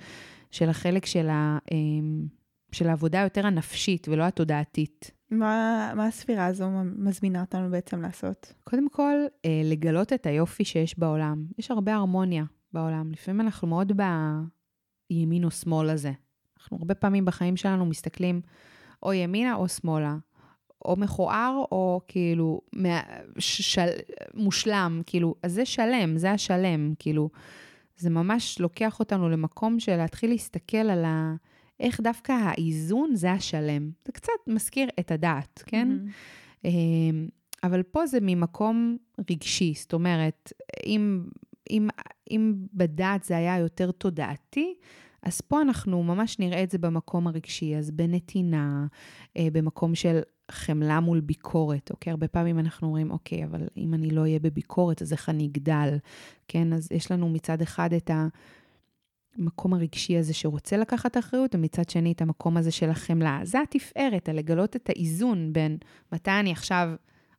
של 0.54 0.70
החלק 0.70 1.06
של, 1.06 1.30
ה, 1.30 1.58
אמ, 1.72 2.26
של 2.72 2.90
העבודה 2.90 3.22
היותר 3.22 3.48
הנפשית 3.48 4.08
ולא 4.08 4.24
התודעתית. 4.24 5.12
מה, 5.32 5.92
מה 5.96 6.08
הספירה 6.08 6.46
הזו 6.46 6.70
מזמינה 6.98 7.42
אותנו 7.42 7.72
בעצם 7.72 8.02
לעשות? 8.02 8.54
קודם 8.64 8.90
כל, 8.90 9.16
אה, 9.46 9.62
לגלות 9.64 10.14
את 10.14 10.26
היופי 10.26 10.66
שיש 10.66 11.00
בעולם. 11.00 11.46
יש 11.58 11.72
הרבה 11.72 11.96
הרמוניה 11.96 12.44
בעולם. 12.74 13.12
לפעמים 13.12 13.42
אנחנו 13.42 13.68
מאוד 13.68 13.92
בימין 15.12 15.44
או 15.44 15.52
שמאל 15.52 15.90
הזה. 15.90 16.12
אנחנו 16.60 16.78
הרבה 16.78 16.96
פעמים 16.96 17.26
בחיים 17.26 17.58
שלנו 17.58 17.86
מסתכלים 17.86 18.42
או 19.04 19.14
ימינה 19.14 19.56
או 19.56 19.68
שמאלה. 19.68 20.16
או 20.86 20.96
מכוער, 20.96 21.64
או 21.72 22.02
כאילו 22.08 22.62
של, 23.40 23.88
מושלם, 24.34 25.02
כאילו, 25.06 25.36
אז 25.44 25.54
זה 25.54 25.66
שלם, 25.66 26.18
זה 26.18 26.32
השלם, 26.32 26.94
כאילו, 27.00 27.30
זה 27.98 28.10
ממש 28.10 28.60
לוקח 28.60 29.00
אותנו 29.00 29.30
למקום 29.30 29.80
של 29.80 29.96
להתחיל 29.96 30.30
להסתכל 30.30 30.78
על 30.78 31.06
ה... 31.06 31.36
איך 31.80 32.02
דווקא 32.02 32.32
האיזון 32.32 33.16
זה 33.16 33.32
השלם. 33.32 33.92
זה 34.06 34.12
קצת 34.12 34.32
מזכיר 34.48 34.90
את 35.00 35.12
הדעת, 35.12 35.64
כן? 35.66 35.98
Mm-hmm. 36.64 36.68
אבל 37.64 37.84
פה 37.84 38.06
זה 38.08 38.18
ממקום 38.22 38.98
רגשי, 39.30 39.74
זאת 39.78 39.94
אומרת, 39.94 40.54
אם, 40.86 41.24
אם, 41.70 41.88
אם 42.32 42.54
בדעת 42.74 43.24
זה 43.24 43.38
היה 43.38 43.58
יותר 43.58 43.92
תודעתי, 43.92 44.74
אז 45.24 45.42
פה 45.42 45.62
אנחנו 45.62 46.04
ממש 46.04 46.40
נראה 46.40 46.64
את 46.64 46.72
זה 46.72 46.78
במקום 46.78 47.28
הרגשי, 47.28 47.76
אז 47.76 47.92
בנתינה, 47.92 48.88
אה, 49.38 49.48
במקום 49.54 49.96
של 49.96 50.20
חמלה 50.54 51.00
מול 51.00 51.20
ביקורת, 51.20 51.92
אוקיי? 51.92 52.12
הרבה 52.12 52.28
פעמים 52.28 52.60
אנחנו 52.60 52.88
אומרים, 52.88 53.12
אוקיי, 53.12 53.46
אבל 53.46 53.68
אם 53.78 53.94
אני 53.94 54.10
לא 54.10 54.22
אהיה 54.22 54.40
בביקורת, 54.40 55.02
אז 55.02 55.14
איך 55.14 55.30
אני 55.30 55.46
אגדל, 55.46 55.98
כן? 56.48 56.74
אז 56.74 56.88
יש 56.92 57.12
לנו 57.12 57.30
מצד 57.30 57.62
אחד 57.62 57.94
את 57.94 58.12
המקום 59.38 59.74
הרגשי 59.74 60.18
הזה 60.18 60.34
שרוצה 60.34 60.78
לקחת 60.78 61.18
אחריות, 61.18 61.56
ומצד 61.56 61.90
שני 61.90 62.12
את 62.12 62.22
המקום 62.22 62.58
הזה 62.58 62.72
של 62.72 62.90
החמלה. 62.90 63.40
זה 63.44 63.62
התפארת, 63.62 64.30
לגלות 64.30 64.76
את 64.76 64.90
האיזון 64.90 65.54
בין 65.54 65.78
מתי 66.12 66.32
אני 66.32 66.52
עכשיו... 66.52 66.90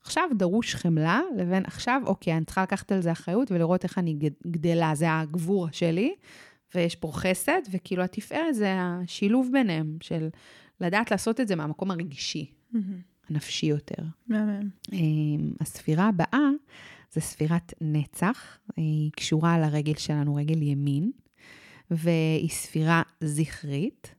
עכשיו 0.06 0.28
דרוש 0.38 0.74
חמלה, 0.74 1.20
לבין 1.36 1.62
עכשיו, 1.66 2.02
אוקיי, 2.06 2.36
אני 2.36 2.44
צריכה 2.44 2.62
לקחת 2.62 2.92
על 2.92 3.00
זה 3.00 3.12
אחריות 3.12 3.52
ולראות 3.52 3.84
איך 3.84 3.98
אני 3.98 4.18
גדלה, 4.46 4.94
זה 4.94 5.06
הגבור 5.12 5.68
שלי, 5.72 6.14
ויש 6.74 6.96
פה 6.96 7.10
חסד, 7.12 7.60
וכאילו 7.70 8.02
התפארת 8.02 8.54
זה 8.54 8.74
השילוב 8.78 9.48
ביניהם, 9.52 9.96
של 10.00 10.28
לדעת 10.80 11.10
לעשות 11.10 11.40
את 11.40 11.48
זה 11.48 11.56
מהמקום 11.56 11.90
הרגשי, 11.90 12.50
mm-hmm. 12.74 12.78
הנפשי 13.30 13.66
יותר. 13.66 14.02
מהמם. 14.26 14.68
אמ, 14.92 15.52
הספירה 15.60 16.08
הבאה 16.08 16.48
זה 17.12 17.20
ספירת 17.20 17.74
נצח, 17.80 18.58
היא 18.76 19.10
קשורה 19.12 19.58
לרגל 19.58 19.94
שלנו, 19.94 20.34
רגל 20.34 20.62
ימין, 20.62 21.10
והיא 21.90 22.48
ספירה 22.48 23.02
זכרית, 23.20 24.14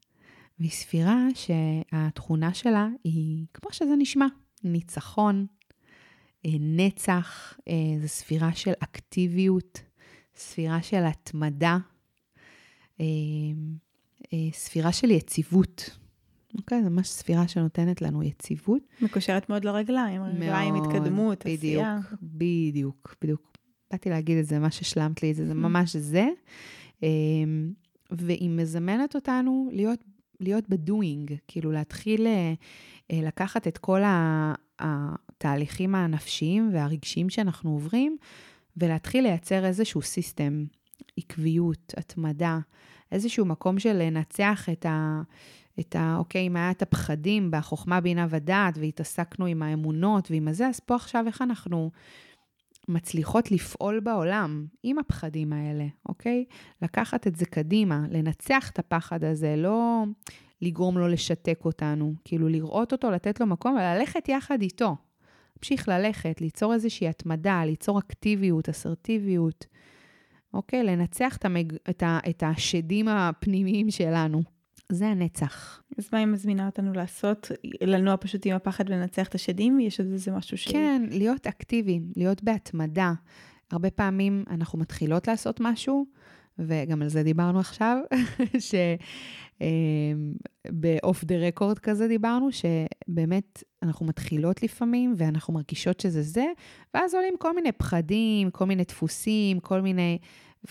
והיא 0.59 0.71
ספירה 0.71 1.27
שהתכונה 1.33 2.53
שלה 2.53 2.87
היא, 3.03 3.45
כמו 3.53 3.73
שזה 3.73 3.93
נשמע, 3.97 4.25
ניצחון, 4.63 5.45
אה, 6.45 6.51
נצח, 6.59 7.57
אה, 7.67 7.73
זו 8.01 8.07
ספירה 8.07 8.53
של 8.53 8.71
אקטיביות, 8.79 9.81
ספירה 10.35 10.81
של 10.81 11.03
התמדה, 11.03 11.77
אה, 12.99 13.05
ספירה 14.51 14.91
של 14.91 15.11
יציבות. 15.11 15.97
אוקיי, 16.57 16.83
זו 16.83 16.89
ממש 16.89 17.09
ספירה 17.09 17.47
שנותנת 17.47 18.01
לנו 18.01 18.23
יציבות. 18.23 18.81
מקושרת 19.01 19.49
מאוד 19.49 19.65
לרגליים, 19.65 20.21
רגליים, 20.23 20.75
התקדמות, 20.75 21.45
עשייה. 21.45 21.97
בדיוק, 21.97 22.21
בדיוק, 22.21 23.15
בדיוק. 23.21 23.57
באתי 23.91 24.09
להגיד 24.09 24.37
את 24.37 24.45
זה, 24.45 24.59
מה 24.59 24.71
שהשלמת 24.71 25.23
לי 25.23 25.33
זה, 25.33 25.47
זה 25.47 25.53
ממש 25.53 25.95
זה. 25.95 26.27
אמ, 27.03 27.71
והיא 28.11 28.49
מזמנת 28.49 29.15
אותנו 29.15 29.69
להיות, 29.71 29.99
להיות 30.39 30.69
בדואינג, 30.69 31.33
כאילו 31.47 31.71
להתחיל 31.71 32.27
אה, 32.27 32.53
אה, 33.11 33.19
לקחת 33.27 33.67
את 33.67 33.77
כל 33.77 34.01
התהליכים 34.79 35.95
הנפשיים 35.95 36.69
והרגשיים 36.73 37.29
שאנחנו 37.29 37.71
עוברים, 37.71 38.17
ולהתחיל 38.77 39.23
לייצר 39.23 39.65
איזשהו 39.65 40.01
סיסטם, 40.01 40.65
עקביות, 41.17 41.93
התמדה, 41.97 42.59
איזשהו 43.11 43.45
מקום 43.45 43.79
של 43.79 43.93
לנצח 43.93 44.69
את 44.71 44.85
ה... 44.85 45.21
את 45.79 45.95
ה... 45.95 46.15
אוקיי, 46.17 46.47
אם 46.47 46.55
היה 46.55 46.71
את 46.71 46.81
הפחדים 46.81 47.51
בחוכמה, 47.51 48.01
בינה 48.01 48.27
ודעת, 48.29 48.77
והתעסקנו 48.77 49.45
עם 49.45 49.61
האמונות 49.61 50.31
ועם 50.31 50.47
הזה, 50.47 50.67
אז 50.67 50.79
פה 50.79 50.95
עכשיו 50.95 51.23
איך 51.27 51.41
אנחנו 51.41 51.91
מצליחות 52.87 53.51
לפעול 53.51 53.99
בעולם 53.99 54.65
עם 54.83 54.99
הפחדים 54.99 55.53
האלה, 55.53 55.85
אוקיי? 56.09 56.45
לקחת 56.81 57.27
את 57.27 57.35
זה 57.35 57.45
קדימה, 57.45 58.05
לנצח 58.11 58.69
את 58.69 58.79
הפחד 58.79 59.23
הזה, 59.23 59.55
לא 59.55 60.03
לגרום 60.61 60.97
לו 60.97 61.07
לשתק 61.07 61.59
אותנו, 61.65 62.13
כאילו 62.25 62.47
לראות 62.47 62.91
אותו, 62.91 63.11
לתת 63.11 63.39
לו 63.39 63.45
מקום 63.45 63.75
וללכת 63.75 64.29
יחד 64.29 64.61
איתו. 64.61 64.95
להמשיך 65.55 65.89
ללכת, 65.89 66.41
ליצור 66.41 66.73
איזושהי 66.73 67.07
התמדה, 67.07 67.65
ליצור 67.65 67.99
אקטיביות, 67.99 68.69
אסרטיביות, 68.69 69.65
אוקיי? 70.53 70.83
לנצח 70.83 71.37
את, 71.37 71.45
המג... 71.45 71.73
את, 71.89 72.03
ה... 72.03 72.19
את 72.29 72.43
השדים 72.43 73.07
הפנימיים 73.07 73.91
שלנו. 73.91 74.54
זה 74.91 75.07
הנצח. 75.07 75.83
אז 75.97 76.09
מה 76.13 76.19
היא 76.19 76.27
מזמינה 76.27 76.65
אותנו 76.65 76.93
לעשות? 76.93 77.51
לנוע 77.81 78.15
פשוט 78.19 78.45
עם 78.45 78.55
הפחד 78.55 78.89
ולנצח 78.89 79.27
את 79.27 79.35
השדים? 79.35 79.79
יש 79.79 79.99
עוד 79.99 80.11
איזה 80.11 80.31
משהו 80.31 80.57
ש... 80.57 80.67
כן, 80.67 81.01
להיות 81.11 81.47
אקטיביים, 81.47 82.11
להיות 82.15 82.43
בהתמדה. 82.43 83.13
הרבה 83.71 83.89
פעמים 83.89 84.43
אנחנו 84.49 84.79
מתחילות 84.79 85.27
לעשות 85.27 85.59
משהו, 85.59 86.05
וגם 86.59 87.01
על 87.01 87.07
זה 87.07 87.23
דיברנו 87.23 87.59
עכשיו, 87.59 87.97
שבאוף 90.71 91.23
דה 91.23 91.35
רקורד 91.35 91.79
כזה 91.79 92.07
דיברנו, 92.07 92.49
שבאמת 92.51 93.63
אנחנו 93.83 94.05
מתחילות 94.05 94.63
לפעמים, 94.63 95.13
ואנחנו 95.17 95.53
מרגישות 95.53 95.99
שזה 95.99 96.21
זה, 96.21 96.45
ואז 96.93 97.15
עולים 97.15 97.33
כל 97.39 97.55
מיני 97.55 97.71
פחדים, 97.71 98.51
כל 98.51 98.65
מיני 98.65 98.83
דפוסים, 98.83 99.59
כל 99.59 99.81
מיני... 99.81 100.17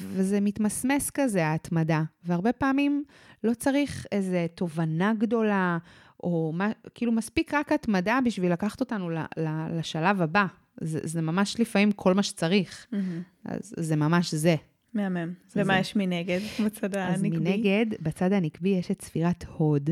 וזה 0.01 0.40
מתמסמס 0.40 1.11
כזה, 1.11 1.47
ההתמדה. 1.47 2.03
והרבה 2.24 2.53
פעמים 2.53 3.05
לא 3.45 3.55
צריך 3.55 4.07
איזו 4.12 4.36
תובנה 4.55 5.12
גדולה, 5.18 5.78
או 6.22 6.53
מה, 6.55 6.70
כאילו 6.95 7.12
מספיק 7.12 7.55
רק 7.55 7.72
התמדה 7.72 8.18
בשביל 8.24 8.53
לקחת 8.53 8.80
אותנו 8.80 9.11
ל, 9.11 9.18
ל, 9.18 9.78
לשלב 9.78 10.22
הבא. 10.22 10.47
זה, 10.80 11.01
זה 11.03 11.22
ממש 11.22 11.61
לפעמים 11.61 11.92
כל 11.92 12.14
מה 12.14 12.22
שצריך. 12.22 12.86
Mm-hmm. 12.92 12.97
אז 13.45 13.74
זה 13.76 13.97
ממש 13.97 14.34
זה. 14.34 14.57
מהמם. 14.95 15.32
ומה 15.57 15.74
זה. 15.74 15.80
יש 15.80 15.97
מנגד, 15.97 16.40
בצד 16.64 16.97
הנקבי? 16.97 17.14
אז 17.14 17.22
מנגד, 17.22 17.86
בצד 18.01 18.32
הנקבי 18.32 18.68
יש 18.68 18.90
את 18.90 19.03
ספירת 19.03 19.45
הוד, 19.57 19.90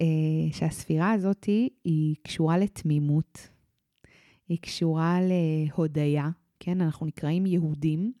אה, 0.00 0.06
שהספירה 0.52 1.12
הזאת 1.12 1.44
היא 1.84 2.16
קשורה 2.22 2.58
לתמימות, 2.58 3.48
היא 4.48 4.58
קשורה 4.60 5.18
להודיה, 5.22 6.30
כן? 6.60 6.80
אנחנו 6.80 7.06
נקראים 7.06 7.46
יהודים. 7.46 8.12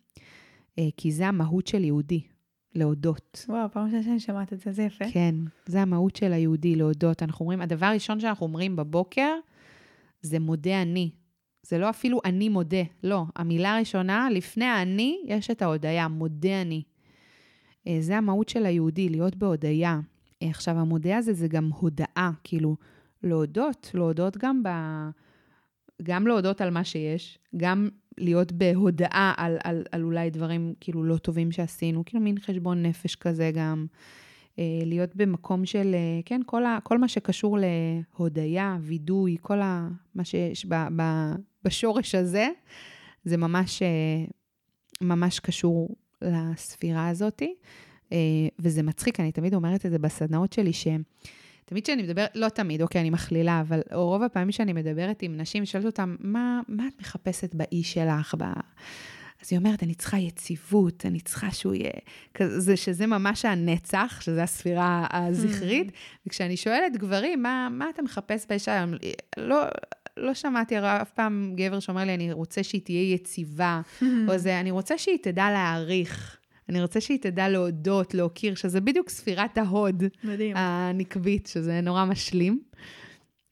אה, 0.78 0.88
כי 0.96 1.12
זה 1.12 1.28
המהות 1.28 1.66
של 1.66 1.84
יהודי, 1.84 2.20
להודות. 2.74 3.46
וואו, 3.48 3.68
פעם 3.72 3.84
ראשונה 3.84 4.02
שאני 4.02 4.20
שמעת 4.20 4.52
את 4.52 4.60
זה, 4.60 4.72
זה 4.72 4.82
יפה. 4.82 5.04
כן, 5.12 5.34
זה 5.66 5.82
המהות 5.82 6.16
של 6.16 6.32
היהודי, 6.32 6.76
להודות. 6.76 7.22
אנחנו 7.22 7.42
אומרים, 7.42 7.60
הדבר 7.60 7.86
הראשון 7.86 8.20
שאנחנו 8.20 8.46
אומרים 8.46 8.76
בבוקר, 8.76 9.34
זה 10.22 10.38
מודה 10.38 10.82
אני. 10.82 11.10
זה 11.62 11.78
לא 11.78 11.90
אפילו 11.90 12.20
אני 12.24 12.48
מודה, 12.48 12.82
לא. 13.02 13.24
המילה 13.36 13.76
הראשונה, 13.76 14.28
לפני 14.30 14.64
האני, 14.64 15.20
יש 15.26 15.50
את 15.50 15.62
ההודיה, 15.62 16.08
מודה 16.08 16.62
אני. 16.62 16.82
אה, 17.86 17.96
זה 18.00 18.16
המהות 18.16 18.48
של 18.48 18.66
היהודי, 18.66 19.08
להיות 19.08 19.36
בהודיה. 19.36 20.00
אה, 20.42 20.50
עכשיו, 20.50 20.78
המודה 20.78 21.16
הזה 21.16 21.32
זה 21.32 21.48
גם 21.48 21.70
הודאה, 21.74 22.30
כאילו, 22.44 22.76
להודות, 23.22 23.90
להודות 23.94 24.36
גם 24.36 24.62
ב... 24.62 24.68
גם 26.02 26.26
להודות 26.26 26.60
על 26.60 26.70
מה 26.70 26.84
שיש, 26.84 27.38
גם 27.56 27.88
להיות 28.18 28.52
בהודאה 28.52 29.34
על, 29.36 29.56
על, 29.64 29.84
על 29.92 30.02
אולי 30.02 30.30
דברים 30.30 30.74
כאילו 30.80 31.04
לא 31.04 31.16
טובים 31.16 31.52
שעשינו, 31.52 32.04
כאילו 32.04 32.22
מין 32.22 32.38
חשבון 32.38 32.82
נפש 32.82 33.14
כזה 33.14 33.50
גם. 33.54 33.86
אה, 34.58 34.80
להיות 34.84 35.16
במקום 35.16 35.66
של, 35.66 35.94
אה, 35.94 36.20
כן, 36.24 36.40
כל, 36.46 36.64
ה, 36.64 36.78
כל 36.82 36.98
מה 36.98 37.08
שקשור 37.08 37.58
להודיה, 37.58 38.76
וידוי, 38.80 39.36
כל 39.40 39.60
ה, 39.60 39.88
מה 40.14 40.24
שיש 40.24 40.66
ב, 40.66 40.74
ב, 40.96 41.02
בשורש 41.64 42.14
הזה, 42.14 42.48
זה 43.24 43.36
ממש, 43.36 43.82
אה, 43.82 44.24
ממש 45.00 45.40
קשור 45.40 45.96
לספירה 46.22 47.08
הזאתי. 47.08 47.54
וזה 48.58 48.82
מצחיק, 48.82 49.20
אני 49.20 49.32
תמיד 49.32 49.54
אומרת 49.54 49.86
את 49.86 49.90
זה 49.90 49.98
בסדנאות 49.98 50.52
שלי, 50.52 50.72
ש... 50.72 50.86
תמיד 51.64 51.84
כשאני 51.84 52.02
מדברת, 52.02 52.30
לא 52.34 52.48
תמיד, 52.48 52.82
אוקיי, 52.82 53.00
אני 53.00 53.10
מכלילה, 53.10 53.60
אבל 53.60 53.80
רוב 53.92 54.22
הפעמים 54.22 54.52
שאני 54.52 54.72
מדברת 54.72 55.22
עם 55.22 55.36
נשים, 55.36 55.66
שואלת 55.66 55.86
אותם, 55.86 56.16
מה, 56.20 56.60
מה 56.68 56.88
את 56.88 57.00
מחפשת 57.00 57.54
באי 57.54 57.82
שלך? 57.82 58.34
ב... 58.38 58.44
אז 59.42 59.48
היא 59.50 59.58
אומרת, 59.58 59.82
אני 59.82 59.94
צריכה 59.94 60.18
יציבות, 60.18 61.06
אני 61.06 61.20
צריכה 61.20 61.50
שהוא 61.50 61.74
יהיה 61.74 61.90
כזה, 62.34 62.76
שזה 62.76 63.06
ממש 63.06 63.44
הנצח, 63.44 64.20
שזה 64.20 64.42
הספירה 64.42 65.06
הזכרית. 65.10 65.92
וכשאני 66.26 66.56
שואלת 66.56 66.96
גברים, 66.96 67.42
מה, 67.42 67.68
מה 67.70 67.90
אתה 67.90 68.02
מחפש 68.02 68.46
באישה 68.48 68.74
היום? 68.74 68.94
לא, 69.36 69.64
לא 70.16 70.34
שמעתי 70.34 70.78
אף 70.78 71.10
פעם 71.10 71.52
גבר 71.56 71.80
שאומר 71.80 72.04
לי, 72.04 72.14
אני 72.14 72.32
רוצה 72.32 72.62
שהיא 72.62 72.80
תהיה 72.80 73.14
יציבה, 73.14 73.80
או 74.28 74.38
זה, 74.38 74.60
אני 74.60 74.70
רוצה 74.70 74.98
שהיא 74.98 75.18
תדע 75.22 75.50
להעריך. 75.50 76.41
אני 76.68 76.82
רוצה 76.82 77.00
שהיא 77.00 77.18
תדע 77.18 77.48
להודות, 77.48 78.14
להוקיר, 78.14 78.54
שזה 78.54 78.80
בדיוק 78.80 79.08
ספירת 79.08 79.58
ההוד. 79.58 80.04
מדהים. 80.24 80.56
הנקבית, 80.56 81.46
שזה 81.46 81.80
נורא 81.80 82.04
משלים. 82.04 82.62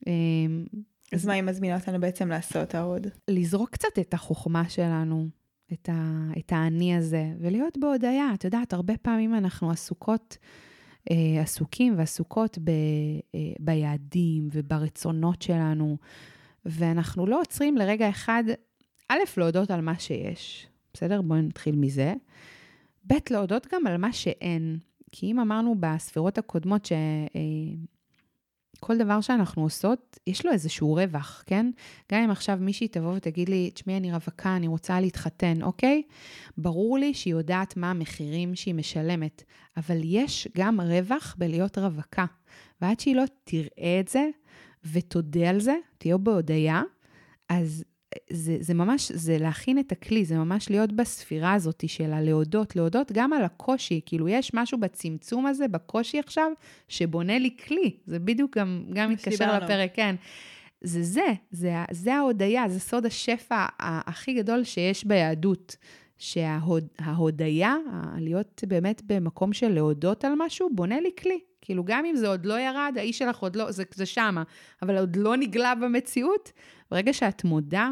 אמ, 0.06 0.64
אז 1.12 1.26
מה 1.26 1.32
היא 1.32 1.42
מזמינה 1.42 1.76
אותנו 1.76 2.00
בעצם 2.00 2.28
לעשות, 2.28 2.74
ההוד? 2.74 3.06
לזרוק 3.28 3.70
קצת 3.70 3.98
את 4.00 4.14
החוכמה 4.14 4.68
שלנו, 4.68 5.28
את, 5.72 5.88
ה, 5.88 6.28
את 6.38 6.52
האני 6.52 6.96
הזה, 6.96 7.24
ולהיות 7.40 7.78
בהודיה. 7.78 8.34
את 8.34 8.44
יודעת, 8.44 8.72
הרבה 8.72 8.96
פעמים 8.96 9.34
אנחנו 9.34 9.70
עסוקות, 9.70 10.36
אה, 11.11 11.42
עסוקים 11.42 11.98
ועסוקות 11.98 12.58
ב, 12.58 12.70
אה, 13.34 13.40
ביעדים 13.58 14.48
וברצונות 14.52 15.42
שלנו, 15.42 15.96
ואנחנו 16.64 17.26
לא 17.26 17.40
עוצרים 17.40 17.76
לרגע 17.76 18.08
אחד, 18.08 18.44
א', 19.08 19.18
להודות 19.36 19.70
על 19.70 19.80
מה 19.80 19.98
שיש, 19.98 20.66
בסדר? 20.94 21.22
בואי 21.22 21.42
נתחיל 21.42 21.76
מזה. 21.76 22.14
ב', 23.07 23.14
להודות 23.30 23.66
גם 23.72 23.86
על 23.86 23.96
מה 23.96 24.12
שאין. 24.12 24.78
כי 25.12 25.26
אם 25.26 25.40
אמרנו 25.40 25.74
בספירות 25.80 26.38
הקודמות 26.38 26.86
ש... 26.86 26.92
אה, 26.92 26.98
דבר 28.98 29.20
שאנחנו 29.20 29.62
עושות, 29.62 30.18
יש 30.26 30.46
לו 30.46 30.53
איזשהו 30.53 30.94
רווח, 30.94 31.42
כן? 31.46 31.70
גם 32.12 32.22
אם 32.22 32.30
עכשיו 32.30 32.59
מישהי 32.61 32.88
תבוא 32.88 33.12
ותגיד 33.16 33.48
לי, 33.48 33.70
תשמעי, 33.70 33.96
אני 33.96 34.12
רווקה, 34.12 34.57
אני 34.57 34.66
רוצה 34.66 35.01
להתחתן, 35.01 35.62
אוקיי? 35.62 36.03
ברור 36.59 36.98
לי 36.98 37.14
שהיא 37.14 37.34
יודעת 37.34 37.76
מה 37.76 37.90
המחירים 37.90 38.55
שהיא 38.55 38.74
משלמת, 38.74 39.42
אבל 39.76 39.96
יש 40.05 40.48
גם 40.57 40.80
רווח 40.80 41.36
בלהיות 41.38 41.78
רווקה. 41.78 42.24
ועד 42.80 43.01
שהיא 43.01 43.16
לא 43.16 43.24
תראה 43.44 44.01
את 44.01 44.09
זה 44.09 44.28
ותודה 44.92 45.51
על 45.51 45.61
זה, 45.61 45.74
תהיה 45.98 46.16
בהודיה, 46.16 46.82
אז 47.48 47.84
זה, 48.30 48.56
זה 48.61 48.74
ממש, 48.74 49.12
זה 49.12 49.38
להכין 49.38 49.78
את 49.78 49.92
הכלי, 49.92 50.24
זה 50.24 50.36
ממש 50.38 50.70
להיות 50.70 50.92
בספירה 50.92 51.52
הזאת 51.52 51.84
של 51.86 52.12
הלהודות, 52.12 52.76
להודות 52.76 53.12
גם 53.12 53.32
על 53.32 53.44
הקושי, 53.44 54.00
כאילו 54.06 54.28
יש 54.28 54.50
משהו 54.54 54.78
בצמצום 54.78 55.46
הזה, 55.46 55.68
בקושי 55.68 56.18
עכשיו, 56.18 56.50
שבונה 56.88 57.38
לי 57.38 57.56
כלי, 57.66 57.96
זה 58.06 58.18
בדיוק 58.18 58.58
גם, 58.58 58.84
גם 58.92 59.11
מתקשר 59.11 59.58
לפרק, 59.58 59.90
כן. 59.94 60.16
זה 60.82 61.02
זה, 61.02 61.32
זה, 61.50 61.74
זה 61.90 62.14
ההודיה, 62.14 62.68
זה 62.68 62.80
סוד 62.80 63.06
השפע 63.06 63.66
הכי 63.78 64.34
גדול 64.34 64.64
שיש 64.64 65.04
ביהדות. 65.04 65.76
שההודיה, 66.21 67.77
להיות 68.18 68.64
באמת 68.68 69.03
במקום 69.07 69.53
של 69.53 69.68
להודות 69.68 70.25
על 70.25 70.33
משהו, 70.37 70.68
בונה 70.75 71.01
לי 71.01 71.11
כלי. 71.18 71.39
כאילו, 71.61 71.85
גם 71.85 72.05
אם 72.05 72.16
זה 72.16 72.29
עוד 72.29 72.47
לא 72.47 72.61
ירד, 72.61 72.95
האיש 72.97 73.18
שלך 73.18 73.39
עוד 73.39 73.57
לא, 73.57 73.71
זה, 73.71 73.83
זה 73.95 74.07
שמה, 74.07 74.43
אבל 74.83 74.99
עוד 74.99 75.16
לא 75.16 75.37
נגלה 75.37 75.75
במציאות, 75.75 76.53
ברגע 76.91 77.12
שאת 77.12 77.45
מודה 77.45 77.91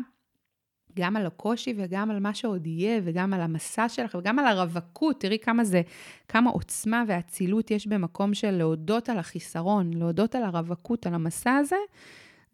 גם 0.96 1.16
על 1.16 1.26
הקושי 1.26 1.74
וגם 1.76 2.10
על 2.10 2.20
מה 2.20 2.34
שעוד 2.34 2.66
יהיה, 2.66 3.00
וגם 3.04 3.34
על 3.34 3.40
המסע 3.40 3.88
שלך, 3.88 4.16
וגם 4.18 4.38
על 4.38 4.46
הרווקות, 4.46 5.20
תראי 5.20 5.38
כמה 5.38 5.64
זה, 5.64 5.82
כמה 6.28 6.50
עוצמה 6.50 7.04
ואצילות 7.08 7.70
יש 7.70 7.86
במקום 7.86 8.34
של 8.34 8.50
להודות 8.50 9.08
על 9.08 9.18
החיסרון, 9.18 9.94
להודות 9.94 10.34
על 10.34 10.42
הרווקות, 10.42 11.06
על 11.06 11.14
המסע 11.14 11.54
הזה, 11.54 11.76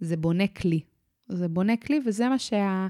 זה 0.00 0.16
בונה 0.16 0.46
כלי. 0.46 0.80
זה 1.28 1.48
בונה 1.48 1.76
כלי, 1.76 2.00
וזה 2.06 2.28
מה 2.28 2.38
שה... 2.38 2.86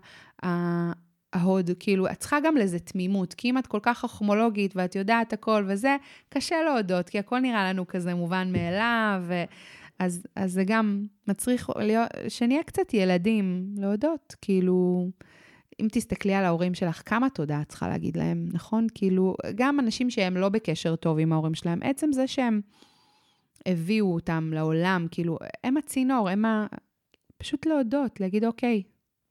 ההוד, 1.35 1.71
כאילו, 1.79 2.07
את 2.07 2.19
צריכה 2.19 2.39
גם 2.45 2.57
לזה 2.57 2.79
תמימות, 2.79 3.35
כי 3.35 3.51
אם 3.51 3.59
את 3.59 3.67
כל 3.67 3.79
כך 3.83 3.99
חכמולוגית 3.99 4.77
ואת 4.77 4.97
יודעת 4.97 5.33
הכל 5.33 5.65
וזה, 5.69 5.97
קשה 6.29 6.57
להודות, 6.63 7.09
כי 7.09 7.19
הכל 7.19 7.41
נראה 7.41 7.73
לנו 7.73 7.87
כזה 7.87 8.15
מובן 8.15 8.53
מאליו. 8.53 9.25
אז, 9.99 10.27
אז 10.37 10.53
זה 10.53 10.65
גם 10.67 11.07
מצריך 11.29 11.71
להיות, 11.77 12.09
שנהיה 12.29 12.63
קצת 12.63 12.95
ילדים, 12.95 13.75
להודות, 13.77 14.35
כאילו, 14.41 15.09
אם 15.81 15.87
תסתכלי 15.93 16.35
על 16.35 16.45
ההורים 16.45 16.75
שלך, 16.75 17.03
כמה 17.07 17.31
תודה 17.31 17.61
את 17.63 17.69
צריכה 17.69 17.89
להגיד 17.89 18.17
להם, 18.17 18.49
נכון? 18.53 18.87
כאילו, 18.95 19.37
גם 19.55 19.81
אנשים 19.81 20.11
שהם 20.11 20.37
לא 20.37 20.49
בקשר 20.49 20.97
טוב 20.97 21.19
עם 21.19 21.33
ההורים 21.33 21.55
שלהם, 21.55 21.81
עצם 21.83 22.13
זה 22.13 22.27
שהם 22.27 22.61
הביאו 23.67 24.15
אותם 24.15 24.51
לעולם, 24.53 25.07
כאילו, 25.11 25.39
הם 25.65 25.77
הצינור, 25.77 26.29
הם 26.29 26.45
ה... 26.45 26.67
פשוט 27.39 27.67
להודות, 27.67 28.21
להגיד, 28.21 28.45
אוקיי, 28.45 28.83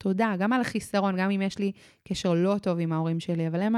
תודה, 0.04 0.34
גם 0.39 0.54
על 0.54 0.62
החיסרון, 0.62 1.16
גם 1.18 1.32
אם 1.32 1.41
יש 1.41 1.60
לי 1.60 1.72
קשר 2.08 2.34
לא 2.34 2.56
טוב 2.62 2.80
עם 2.80 2.93
ההורים 2.93 3.20
שלי, 3.20 3.47
אבל 3.47 3.62
הם, 3.62 3.76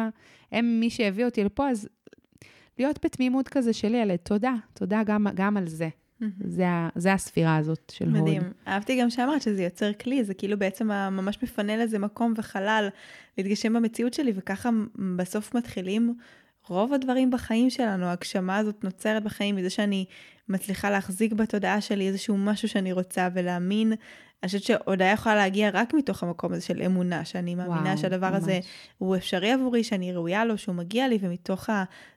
הם 0.52 0.80
מי 0.80 0.90
שהביא 0.90 1.26
אותי 1.26 1.44
לפה, 1.44 1.70
אז 1.70 1.90
להיות 2.80 3.06
בתמימות 3.06 3.48
כזה 3.48 3.74
של 3.74 3.96
ילד, 3.96 4.16
תודה, 4.16 4.54
תודה 4.74 5.02
גם, 5.06 5.28
גם 5.36 5.58
על 5.58 5.68
זה. 5.68 5.90
זה, 6.40 6.66
זה 6.96 7.14
הספירה 7.14 7.58
הזאת 7.58 7.92
של 7.96 8.10
מדהים. 8.10 8.24
הוד. 8.24 8.36
מדהים. 8.38 8.54
אהבתי 8.68 9.02
גם 9.02 9.10
שאמרת 9.10 9.42
שזה 9.42 9.64
יוצר 9.64 9.94
כלי, 9.94 10.24
זה 10.24 10.34
כאילו 10.34 10.60
בעצם 10.60 10.88
ממש 10.88 11.44
מפנה 11.44 11.78
לזה 11.78 12.00
מקום 12.00 12.34
וחלל 12.38 12.88
להתגשם 13.38 13.74
במציאות 13.74 14.14
שלי, 14.14 14.32
וככה 14.36 14.70
בסוף 15.16 15.56
מתחילים 15.56 16.16
רוב 16.68 16.94
הדברים 16.94 17.32
בחיים 17.32 17.70
שלנו, 17.70 18.06
ההגשמה 18.06 18.58
הזאת 18.58 18.84
נוצרת 18.84 19.24
בחיים 19.24 19.56
מזה 19.56 19.70
שאני 19.70 20.06
מצליחה 20.50 20.90
להחזיק 20.90 21.34
בתודעה 21.34 21.82
שלי 21.82 22.08
איזשהו 22.08 22.38
משהו 22.38 22.68
שאני 22.70 22.94
רוצה 22.94 23.28
ולהאמין. 23.34 23.94
אני 24.44 24.48
חושבת 24.48 24.64
שהודעה 24.64 25.12
יכולה 25.12 25.36
להגיע 25.36 25.70
רק 25.74 25.94
מתוך 25.94 26.24
המקום 26.24 26.54
הזה 26.54 26.62
של 26.62 26.82
אמונה, 26.82 27.26
שאני 27.26 27.56
מאמינה 27.56 27.82
וואו, 27.84 27.98
שהדבר 27.98 28.30
ממש. 28.30 28.38
הזה 28.38 28.60
הוא 28.98 29.16
אפשרי 29.16 29.52
עבורי, 29.52 29.84
שאני 29.84 30.14
ראויה 30.14 30.46
לו, 30.46 30.58
שהוא 30.58 30.76
מגיע 30.76 31.08
לי, 31.08 31.18
ומתוך 31.22 31.70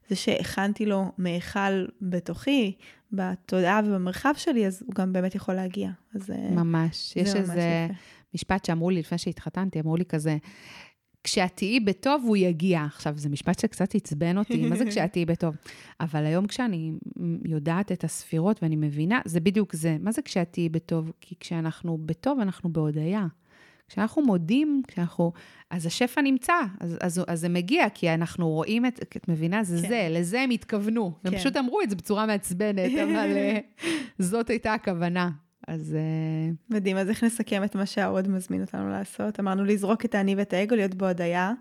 זה 0.08 0.16
שהכנתי 0.16 0.86
לו 0.86 1.12
מאכל 1.18 1.86
בתוכי, 2.02 2.76
בתודעה 3.12 3.80
ובמרחב 3.84 4.34
שלי, 4.36 4.66
אז 4.66 4.82
הוא 4.86 4.94
גם 4.94 5.12
באמת 5.12 5.34
יכול 5.34 5.54
להגיע. 5.54 5.90
אז 6.14 6.30
אה, 6.30 6.50
ממש. 6.50 7.16
יש 7.16 7.34
איזה 7.34 7.88
משפט 8.34 8.64
שאמרו 8.64 8.90
לי 8.90 9.00
לפני 9.00 9.18
שהתחתנתי, 9.18 9.80
אמרו 9.80 9.96
לי 9.96 10.04
כזה, 10.04 10.36
כשאת 11.24 11.52
תהיי 11.54 11.80
בטוב, 11.80 12.22
הוא 12.26 12.36
יגיע. 12.36 12.84
עכשיו, 12.84 13.14
זה 13.16 13.28
משפט 13.28 13.58
שקצת 13.58 13.94
עצבן 13.94 14.38
אותי, 14.38 14.68
מה 14.68 14.76
זה 14.76 14.84
כשאת 14.84 15.12
תהיי 15.12 15.24
בטוב? 15.24 15.56
אבל 16.00 16.24
היום 16.24 16.46
כשאני 16.46 16.92
יודעת 17.44 17.92
את 17.92 18.04
הספירות 18.04 18.62
ואני 18.62 18.76
מבינה, 18.76 19.20
זה 19.24 19.40
בדיוק 19.40 19.74
זה. 19.74 19.96
מה 20.00 20.12
זה 20.12 20.22
כשאת 20.22 20.48
תהיי 20.52 20.68
בטוב? 20.68 21.12
כי 21.20 21.34
כשאנחנו 21.40 21.98
בטוב, 21.98 22.40
אנחנו 22.40 22.72
בהודיה. 22.72 23.26
כשאנחנו 23.88 24.22
מודים, 24.22 24.82
כשאנחנו... 24.88 25.32
אז 25.70 25.86
השפע 25.86 26.20
נמצא, 26.20 26.54
אז, 26.80 26.96
אז, 27.00 27.24
אז 27.28 27.40
זה 27.40 27.48
מגיע, 27.48 27.88
כי 27.88 28.14
אנחנו 28.14 28.48
רואים 28.48 28.86
את... 28.86 29.00
את 29.16 29.28
מבינה? 29.28 29.64
זה 29.64 29.82
כן. 29.82 29.88
זה, 29.88 30.08
לזה 30.10 30.40
הם 30.40 30.50
התכוונו. 30.50 31.12
כן. 31.22 31.28
הם 31.28 31.38
פשוט 31.38 31.56
אמרו 31.56 31.80
את 31.82 31.90
זה 31.90 31.96
בצורה 31.96 32.26
מעצבנת, 32.26 32.92
אבל 33.02 33.36
אה, 33.36 33.58
זאת 34.18 34.50
הייתה 34.50 34.74
הכוונה. 34.74 35.30
אז... 35.68 35.94
אה, 35.94 36.50
מדהים, 36.70 36.96
אז 36.96 37.08
איך 37.08 37.24
נסכם 37.24 37.64
את 37.64 37.76
מה 37.76 37.86
שהעוד 37.86 38.28
מזמין 38.28 38.60
אותנו 38.60 38.90
לעשות? 38.90 39.40
אמרנו 39.40 39.64
לזרוק 39.64 40.04
את 40.04 40.14
האני 40.14 40.34
ואת 40.34 40.52
האגו, 40.52 40.74
להיות 40.74 40.94
בהודיה, 40.94 41.52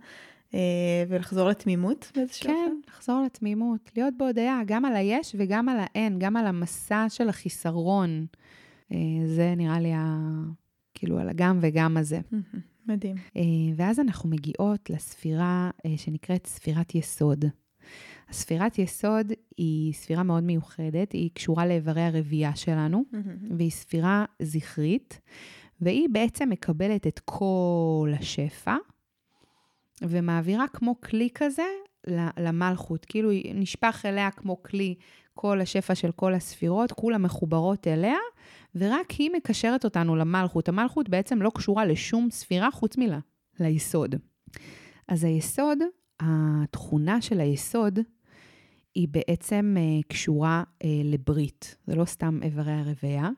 אה, 0.53 0.59
ולחזור 1.07 1.49
לתמימות 1.49 2.11
באיזשהו 2.15 2.43
כן, 2.47 2.53
אופן? 2.53 2.71
כן, 2.85 2.91
לחזור 2.91 3.21
לתמימות, 3.25 3.91
להיות 3.95 4.13
בהודיה, 4.17 4.61
גם 4.65 4.85
על 4.85 4.95
היש 4.95 5.35
וגם 5.39 5.69
על 5.69 5.77
האין, 5.79 6.19
גם 6.19 6.37
על 6.37 6.45
המסע 6.45 7.05
של 7.09 7.29
החיסרון. 7.29 8.25
אה, 8.91 8.97
זה 9.25 9.53
נראה 9.57 9.79
לי 9.79 9.93
ה... 9.93 10.17
כאילו 10.93 11.19
על 11.19 11.29
הגם 11.29 11.59
וגם 11.61 11.97
הזה. 11.97 12.19
מדהים. 12.87 13.15
ואז 13.75 13.99
אנחנו 13.99 14.29
מגיעות 14.29 14.89
לספירה 14.89 15.69
שנקראת 15.97 16.47
ספירת 16.47 16.95
יסוד. 16.95 17.45
הספירת 18.29 18.79
יסוד 18.79 19.31
היא 19.57 19.93
ספירה 19.93 20.23
מאוד 20.23 20.43
מיוחדת, 20.43 21.11
היא 21.11 21.29
קשורה 21.33 21.65
לאיברי 21.65 22.01
הרבייה 22.01 22.55
שלנו, 22.55 23.03
mm-hmm. 23.13 23.53
והיא 23.57 23.71
ספירה 23.71 24.25
זכרית, 24.41 25.19
והיא 25.81 26.09
בעצם 26.11 26.49
מקבלת 26.49 27.07
את 27.07 27.19
כל 27.25 28.11
השפע, 28.19 28.75
ומעבירה 30.01 30.67
כמו 30.67 31.01
כלי 31.01 31.29
כזה 31.35 31.63
למלכות, 32.37 33.05
כאילו 33.05 33.29
נשפך 33.53 34.05
אליה 34.05 34.31
כמו 34.31 34.63
כלי 34.63 34.95
כל 35.33 35.61
השפע 35.61 35.95
של 35.95 36.11
כל 36.11 36.33
הספירות, 36.33 36.91
כולם 36.91 37.23
מחוברות 37.23 37.87
אליה, 37.87 38.17
ורק 38.75 39.11
היא 39.11 39.29
מקשרת 39.35 39.85
אותנו 39.85 40.15
למלכות. 40.15 40.69
המלכות 40.69 41.09
בעצם 41.09 41.41
לא 41.41 41.51
קשורה 41.55 41.85
לשום 41.85 42.27
ספירה 42.31 42.71
חוץ 42.71 42.97
מלה, 42.97 43.19
ליסוד. 43.59 44.15
אז 45.07 45.23
היסוד, 45.23 45.77
התכונה 46.19 47.21
של 47.21 47.39
היסוד 47.39 47.99
היא 48.97 49.07
בעצם 49.11 49.75
uh, 49.77 50.07
קשורה 50.07 50.63
uh, 50.83 50.87
לברית. 51.03 51.77
זה 51.87 51.95
לא 51.95 52.05
סתם 52.05 52.39
איברי 52.43 52.71
הרבייה, 52.71 53.29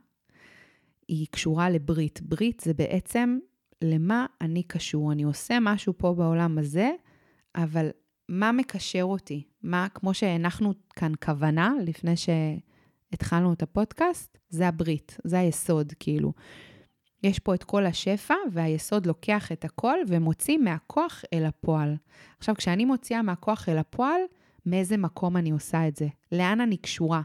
היא 1.07 1.28
קשורה 1.32 1.70
לברית. 1.70 2.22
ברית 2.22 2.60
זה 2.60 2.74
בעצם 2.74 3.39
למה 3.82 4.26
אני 4.41 4.64
קשור. 4.64 5.12
אני 5.12 5.24
עושה 5.24 5.57
משהו 5.62 5.93
פה 5.97 6.14
בעולם 6.14 6.57
הזה, 6.57 6.91
אבל 7.55 7.89
מה 8.30 8.51
מקשר 8.51 9.03
אותי? 9.03 9.43
מה, 9.64 9.88
כמו 9.93 10.14
שהנחנו 10.14 10.74
כאן 10.95 11.12
כוונה 11.26 11.74
לפני 11.86 12.14
שהתחלנו 12.16 13.53
את 13.53 13.64
הפודקאסט, 13.64 14.38
זה 14.49 14.68
הברית, 14.68 15.18
זה 15.24 15.39
היסוד, 15.39 15.93
כאילו. 15.99 16.34
יש 17.24 17.39
פה 17.39 17.55
את 17.55 17.64
כל 17.64 17.86
השפע, 17.86 18.36
והיסוד 18.51 19.05
לוקח 19.05 19.51
את 19.51 19.66
הכל 19.66 19.97
ומוציא 20.07 20.57
מהכוח 20.57 21.24
אל 21.34 21.45
הפועל. 21.45 21.95
עכשיו, 22.38 22.55
כשאני 22.55 22.86
מוציאה 22.86 23.22
מהכוח 23.22 23.70
אל 23.70 23.78
הפועל, 23.78 24.22
מאיזה 24.70 24.97
מקום 24.97 25.38
אני 25.38 25.51
עושה 25.51 25.88
את 25.88 25.95
זה? 25.95 26.07
לאן 26.32 26.61
אני 26.61 26.78
קשורה? 26.78 27.22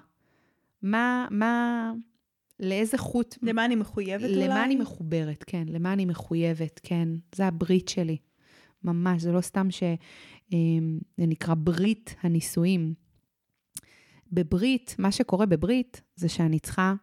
מה, 0.83 1.27
מה, 1.31 1.93
לאיזה 2.61 2.99
חוט... 2.99 3.39
למה 3.43 3.65
אני 3.65 3.77
מחויבת 3.77 4.25
אולי? 4.25 4.49
למה 4.49 4.65
אני 4.65 4.77
מחוברת, 4.77 5.45
כן, 5.47 5.65
למה 5.69 5.93
אני 5.93 6.05
מחויבת, 6.05 6.81
כן. 6.83 7.09
זה 7.35 7.47
הברית 7.47 7.89
שלי. 7.89 8.17
ממש, 8.85 9.23
זה 9.23 9.33
לא 9.33 9.41
סתם 9.41 9.71
ש... 9.71 9.83
אמ, 10.53 10.99
זה 11.17 11.27
נקרא 11.27 11.55
ברית 11.55 12.17
הנישואים. 12.23 12.95
בברית, 14.33 14.97
מה 14.99 15.13
שקורה 15.13 15.47
בברית, 15.47 16.03
זה 16.17 16.29
שאני 16.29 16.59
צריכה, 16.59 16.95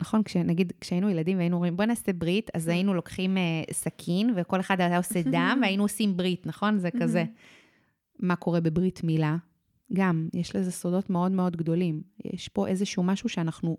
נכון, 0.00 0.22
כשנגיד, 0.22 0.72
כשהיינו 0.80 1.10
ילדים 1.10 1.36
והיינו 1.36 1.56
אומרים, 1.56 1.76
בוא 1.76 1.84
נעשה 1.84 2.12
ברית, 2.12 2.50
אז 2.54 2.68
היינו 2.72 2.94
לוקחים 2.94 3.36
uh, 3.36 3.72
סכין, 3.72 4.34
וכל 4.36 4.60
אחד 4.60 4.80
היה 4.80 4.96
עושה 4.96 5.22
דם, 5.22 5.58
והיינו 5.62 5.82
עושים 5.82 6.16
ברית, 6.16 6.46
נכון? 6.46 6.78
זה 6.78 6.88
כזה. 7.00 7.24
מה 8.24 8.36
קורה 8.36 8.60
בברית 8.60 9.04
מילה? 9.04 9.36
גם, 9.92 10.28
יש 10.34 10.56
לזה 10.56 10.72
סודות 10.72 11.10
מאוד 11.10 11.32
מאוד 11.32 11.56
גדולים. 11.56 12.02
יש 12.24 12.48
פה 12.48 12.68
איזשהו 12.68 13.02
משהו 13.02 13.28
שאנחנו 13.28 13.76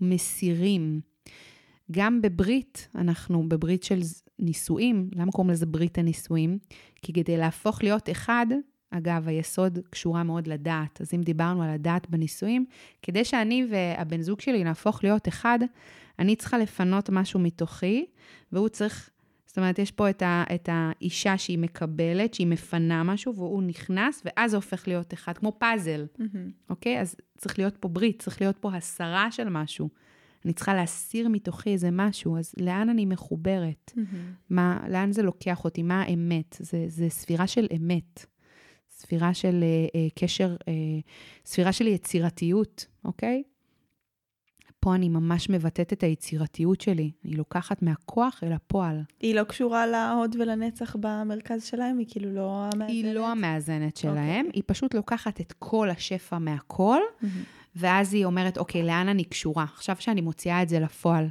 מסירים. 0.00 1.00
גם 1.90 2.22
בברית, 2.22 2.88
אנחנו 2.94 3.48
בברית 3.48 3.82
של 3.82 4.00
נישואים, 4.38 5.10
למה 5.14 5.32
קוראים 5.32 5.50
לזה 5.50 5.66
ברית 5.66 5.98
הנישואים? 5.98 6.58
כי 7.02 7.12
כדי 7.12 7.36
להפוך 7.36 7.82
להיות 7.82 8.10
אחד, 8.10 8.46
אגב, 8.90 9.28
היסוד 9.28 9.78
קשורה 9.90 10.22
מאוד 10.22 10.46
לדעת. 10.46 11.00
אז 11.00 11.14
אם 11.14 11.22
דיברנו 11.22 11.62
על 11.62 11.70
הדעת 11.70 12.10
בנישואים, 12.10 12.66
כדי 13.02 13.24
שאני 13.24 13.66
והבן 13.70 14.22
זוג 14.22 14.40
שלי 14.40 14.64
נהפוך 14.64 15.04
להיות 15.04 15.28
אחד, 15.28 15.58
אני 16.18 16.36
צריכה 16.36 16.58
לפנות 16.58 17.10
משהו 17.10 17.40
מתוכי, 17.40 18.06
והוא 18.52 18.68
צריך, 18.68 19.10
זאת 19.52 19.58
אומרת, 19.58 19.78
יש 19.78 19.90
פה 19.90 20.10
את, 20.10 20.22
ה, 20.22 20.44
את 20.54 20.68
האישה 20.72 21.38
שהיא 21.38 21.58
מקבלת, 21.58 22.34
שהיא 22.34 22.46
מפנה 22.46 23.02
משהו, 23.02 23.36
והוא 23.36 23.62
נכנס, 23.62 24.22
ואז 24.24 24.50
זה 24.50 24.56
הופך 24.56 24.88
להיות 24.88 25.14
אחד, 25.14 25.38
כמו 25.38 25.52
פאזל, 25.58 26.06
Mm-hmm. 26.18 26.70
אוקיי? 26.70 27.00
אז 27.00 27.16
צריך 27.38 27.58
להיות 27.58 27.76
פה 27.76 27.88
ברית, 27.88 28.22
צריך 28.22 28.40
להיות 28.40 28.56
פה 28.56 28.74
הסרה 28.74 29.30
של 29.30 29.48
משהו. 29.48 29.88
אני 30.44 30.52
צריכה 30.52 30.74
להסיר 30.74 31.28
מתוכי 31.28 31.70
איזה 31.70 31.88
משהו, 31.92 32.38
אז 32.38 32.54
לאן 32.60 32.88
אני 32.88 33.06
מחוברת? 33.06 33.92
Mm-hmm. 33.96 34.00
מה, 34.50 34.84
לאן 34.88 35.12
זה 35.12 35.22
לוקח 35.22 35.64
אותי? 35.64 35.82
מה 35.82 36.02
האמת? 36.02 36.56
זה, 36.60 36.84
זה 36.88 37.08
ספירה 37.08 37.46
של 37.46 37.66
אמת. 37.76 38.26
ספירה 38.90 39.34
של 39.34 39.62
אה, 39.62 40.00
אה, 40.00 40.08
קשר, 40.14 40.56
אה, 40.68 40.72
ספירה 41.44 41.72
של 41.72 41.86
יצירתיות, 41.86 42.86
אוקיי? 43.04 43.42
פה 44.82 44.94
אני 44.94 45.08
ממש 45.08 45.50
מבטאת 45.50 45.92
את 45.92 46.02
היצירתיות 46.02 46.80
שלי. 46.80 47.10
אני 47.24 47.36
לוקחת 47.36 47.82
מהכוח 47.82 48.40
אל 48.44 48.52
הפועל. 48.52 49.02
היא 49.20 49.34
לא 49.34 49.44
קשורה 49.44 49.86
להוד 49.86 50.36
ולנצח 50.38 50.96
במרכז 51.00 51.64
שלהם? 51.64 51.98
היא 51.98 52.06
כאילו 52.10 52.34
לא 52.34 52.64
המאזנת? 52.64 52.88
היא 52.88 53.14
לא 53.14 53.28
המאזנת 53.28 53.96
שלהם, 53.96 54.46
אוקיי. 54.46 54.50
היא 54.54 54.62
פשוט 54.66 54.94
לוקחת 54.94 55.40
את 55.40 55.54
כל 55.58 55.90
השפע 55.90 56.38
מהכל, 56.38 57.00
ואז 57.76 58.14
היא 58.14 58.24
אומרת, 58.24 58.58
אוקיי, 58.58 58.82
לאן 58.82 59.08
אני 59.08 59.24
קשורה? 59.24 59.64
עכשיו 59.64 59.96
שאני 59.98 60.20
מוציאה 60.20 60.62
את 60.62 60.68
זה 60.68 60.80
לפועל, 60.80 61.28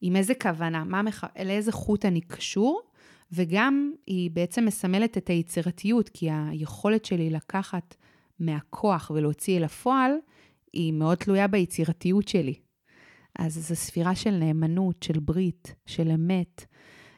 עם 0.00 0.16
איזה 0.16 0.34
כוונה? 0.34 0.84
מה 0.84 1.02
מח... 1.02 1.24
לאיזה 1.44 1.72
חוט 1.72 2.04
אני 2.04 2.20
קשור? 2.20 2.82
וגם 3.32 3.92
היא 4.06 4.30
בעצם 4.30 4.64
מסמלת 4.64 5.18
את 5.18 5.28
היצירתיות, 5.28 6.08
כי 6.08 6.28
היכולת 6.30 7.04
שלי 7.04 7.30
לקחת 7.30 7.94
מהכוח 8.40 9.10
ולהוציא 9.14 9.58
אל 9.58 9.64
הפועל, 9.64 10.12
היא 10.72 10.92
מאוד 10.92 11.18
תלויה 11.18 11.46
ביצירתיות 11.46 12.28
שלי. 12.28 12.63
אז 13.38 13.54
זו 13.68 13.76
ספירה 13.76 14.14
של 14.14 14.30
נאמנות, 14.30 15.02
של 15.02 15.20
ברית, 15.20 15.74
של 15.86 16.10
אמת, 16.10 16.64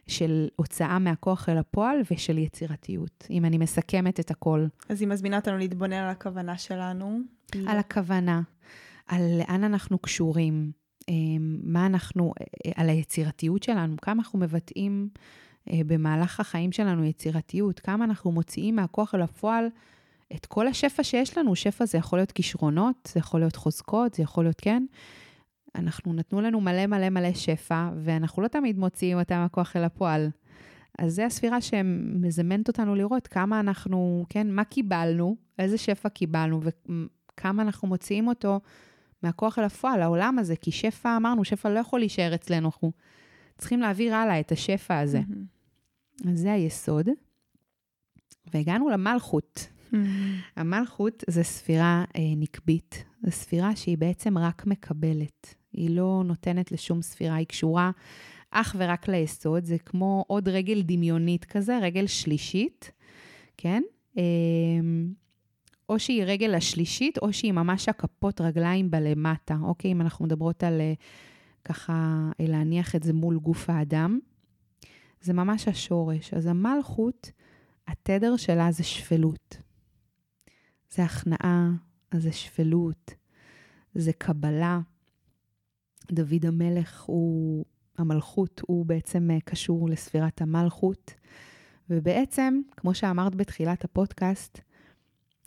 של 0.08 0.48
הוצאה 0.56 0.98
מהכוח 0.98 1.48
אל 1.48 1.58
הפועל 1.58 1.98
ושל 2.10 2.38
יצירתיות, 2.38 3.26
אם 3.30 3.44
אני 3.44 3.58
מסכמת 3.58 4.20
את 4.20 4.30
הכל. 4.30 4.66
אז 4.88 5.00
היא 5.00 5.08
מזמינה 5.08 5.36
אותנו 5.36 5.58
להתבונן 5.58 5.92
על 5.96 6.10
הכוונה 6.10 6.58
שלנו. 6.58 7.20
על 7.66 7.78
הכוונה, 7.78 8.42
על 9.06 9.22
לאן 9.38 9.64
אנחנו 9.64 9.98
קשורים, 9.98 10.72
אה, 11.08 11.14
מה 11.62 11.86
אנחנו, 11.86 12.32
על 12.74 12.88
היצירתיות 12.88 13.62
שלנו, 13.62 13.96
כמה 14.02 14.22
אנחנו 14.22 14.38
מבטאים 14.38 15.08
אה, 15.70 15.80
במהלך 15.86 16.40
החיים 16.40 16.72
שלנו 16.72 17.04
יצירתיות, 17.04 17.80
כמה 17.80 18.04
אנחנו 18.04 18.32
מוציאים 18.32 18.76
מהכוח 18.76 19.14
אל 19.14 19.22
הפועל 19.22 19.66
את 20.34 20.46
כל 20.46 20.68
השפע 20.68 21.02
שיש 21.02 21.38
לנו. 21.38 21.56
שפע 21.56 21.86
זה 21.86 21.98
יכול 21.98 22.18
להיות 22.18 22.32
כישרונות, 22.32 23.10
זה 23.12 23.20
יכול 23.20 23.40
להיות 23.40 23.56
חוזקות, 23.56 24.14
זה 24.14 24.22
יכול 24.22 24.44
להיות, 24.44 24.60
כן? 24.60 24.86
אנחנו 25.76 26.12
נתנו 26.12 26.40
לנו 26.40 26.60
מלא 26.60 26.86
מלא 26.86 27.10
מלא 27.10 27.32
שפע, 27.32 27.90
ואנחנו 27.96 28.42
לא 28.42 28.48
תמיד 28.48 28.78
מוציאים 28.78 29.18
אותם 29.18 29.36
מהכוח 29.36 29.76
אל 29.76 29.84
הפועל. 29.84 30.30
אז 30.98 31.14
זו 31.14 31.22
הספירה 31.22 31.60
שמזמנת 31.60 32.68
אותנו 32.68 32.94
לראות 32.94 33.26
כמה 33.26 33.60
אנחנו, 33.60 34.26
כן, 34.28 34.50
מה 34.50 34.64
קיבלנו, 34.64 35.36
איזה 35.58 35.78
שפע 35.78 36.08
קיבלנו, 36.08 36.60
וכמה 36.62 37.62
אנחנו 37.62 37.88
מוציאים 37.88 38.28
אותו 38.28 38.60
מהכוח 39.22 39.58
אל 39.58 39.64
הפועל, 39.64 40.02
העולם 40.02 40.38
הזה, 40.38 40.56
כי 40.56 40.70
שפע, 40.70 41.16
אמרנו, 41.16 41.44
שפע 41.44 41.68
לא 41.68 41.78
יכול 41.78 42.00
להישאר 42.00 42.34
אצלנו, 42.34 42.66
אנחנו 42.66 42.92
צריכים 43.58 43.80
להעביר 43.80 44.14
הלאה 44.14 44.40
את 44.40 44.52
השפע 44.52 44.98
הזה. 44.98 45.20
Mm-hmm. 45.20 46.30
אז 46.30 46.38
זה 46.38 46.52
היסוד. 46.52 47.08
והגענו 48.54 48.88
למלכות. 48.88 49.68
Mm-hmm. 49.92 49.96
המלכות 50.56 51.24
זה 51.30 51.42
ספירה 51.42 52.04
אה, 52.16 52.22
נקבית, 52.36 53.04
זו 53.22 53.30
ספירה 53.30 53.76
שהיא 53.76 53.98
בעצם 53.98 54.38
רק 54.38 54.66
מקבלת. 54.66 55.54
היא 55.76 55.90
לא 55.90 56.22
נותנת 56.24 56.72
לשום 56.72 57.02
ספירה, 57.02 57.34
היא 57.34 57.46
קשורה 57.46 57.90
אך 58.50 58.76
ורק 58.78 59.08
ליסוד, 59.08 59.64
זה 59.64 59.78
כמו 59.78 60.24
עוד 60.26 60.48
רגל 60.48 60.82
דמיונית 60.82 61.44
כזה, 61.44 61.78
רגל 61.82 62.06
שלישית, 62.06 62.90
כן? 63.56 63.82
אה, 64.18 64.22
או 65.88 65.98
שהיא 65.98 66.24
רגל 66.24 66.54
השלישית, 66.54 67.18
או 67.18 67.32
שהיא 67.32 67.52
ממש 67.52 67.88
הכפות 67.88 68.40
רגליים 68.40 68.90
בלמטה, 68.90 69.56
אוקיי? 69.62 69.92
אם 69.92 70.00
אנחנו 70.00 70.24
מדברות 70.24 70.64
על 70.64 70.80
אה, 70.80 70.92
ככה, 71.64 72.30
אה, 72.40 72.46
להניח 72.48 72.96
את 72.96 73.02
זה 73.02 73.12
מול 73.12 73.38
גוף 73.38 73.70
האדם, 73.70 74.18
זה 75.20 75.32
ממש 75.32 75.68
השורש. 75.68 76.34
אז 76.34 76.46
המלכות, 76.46 77.30
התדר 77.88 78.36
שלה 78.36 78.72
זה 78.72 78.84
שפלות. 78.84 79.58
זה 80.90 81.04
הכנעה, 81.04 81.70
זה 82.14 82.32
שפלות, 82.32 83.14
זה 83.94 84.12
קבלה. 84.12 84.80
דוד 86.12 86.46
המלך 86.46 87.02
הוא, 87.02 87.64
המלכות, 87.98 88.60
הוא 88.66 88.86
בעצם 88.86 89.30
אה, 89.30 89.38
קשור 89.44 89.88
לספירת 89.88 90.42
המלכות. 90.42 91.14
ובעצם, 91.90 92.60
כמו 92.76 92.94
שאמרת 92.94 93.34
בתחילת 93.34 93.84
הפודקאסט, 93.84 94.60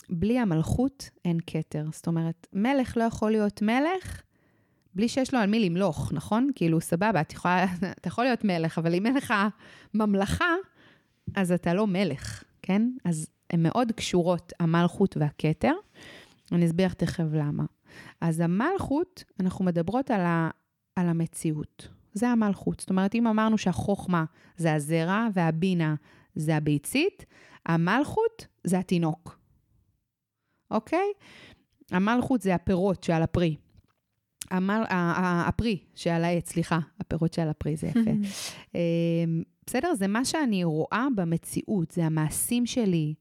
בלי 0.09 0.39
המלכות 0.39 1.09
אין 1.25 1.37
כתר. 1.47 1.85
זאת 1.91 2.07
אומרת, 2.07 2.47
מלך 2.53 2.97
לא 2.97 3.03
יכול 3.03 3.31
להיות 3.31 3.61
מלך 3.61 4.21
בלי 4.95 5.07
שיש 5.07 5.33
לו 5.33 5.39
על 5.39 5.49
מי 5.49 5.69
למלוך, 5.69 6.11
נכון? 6.13 6.49
כאילו, 6.55 6.81
סבבה, 6.81 7.21
אתה 7.21 7.35
יכול, 7.35 7.51
אתה 7.99 8.07
יכול 8.07 8.23
להיות 8.23 8.43
מלך, 8.43 8.77
אבל 8.77 8.95
אם 8.95 9.05
אין 9.05 9.15
לך 9.15 9.33
ממלכה, 9.93 10.55
אז 11.35 11.51
אתה 11.51 11.73
לא 11.73 11.87
מלך, 11.87 12.43
כן? 12.61 12.89
אז 13.05 13.27
הן 13.49 13.63
מאוד 13.63 13.91
קשורות, 13.91 14.53
המלכות 14.59 15.17
והכתר. 15.17 15.73
אני 16.51 16.65
אסביר 16.65 16.89
תכף 16.89 17.25
למה. 17.33 17.63
אז 18.21 18.39
המלכות, 18.39 19.23
אנחנו 19.39 19.65
מדברות 19.65 20.11
על, 20.11 20.21
ה, 20.21 20.49
על 20.95 21.07
המציאות. 21.07 21.87
זה 22.13 22.29
המלכות. 22.29 22.79
זאת 22.79 22.89
אומרת, 22.89 23.15
אם 23.15 23.27
אמרנו 23.27 23.57
שהחוכמה 23.57 24.25
זה 24.57 24.73
הזרע 24.73 25.27
והבינה 25.33 25.95
זה 26.35 26.55
הביצית, 26.55 27.25
המלכות 27.65 28.47
זה 28.63 28.79
התינוק, 28.79 29.39
אוקיי? 30.71 31.07
המלכות 31.91 32.41
זה 32.41 32.55
הפירות 32.55 33.03
שעל 33.03 33.23
הפרי. 33.23 33.55
המל, 34.51 34.83
הפרי 35.47 35.77
שעל 35.95 36.23
העץ, 36.23 36.49
סליחה, 36.49 36.79
הפירות 36.99 37.33
שעל 37.33 37.49
הפרי, 37.49 37.75
זה 37.75 37.87
יפה. 37.87 38.11
אמ, 38.75 39.43
בסדר? 39.65 39.93
זה 39.93 40.07
מה 40.07 40.25
שאני 40.25 40.63
רואה 40.63 41.07
במציאות, 41.15 41.91
זה 41.91 42.05
המעשים 42.05 42.65
שלי, 42.65 43.13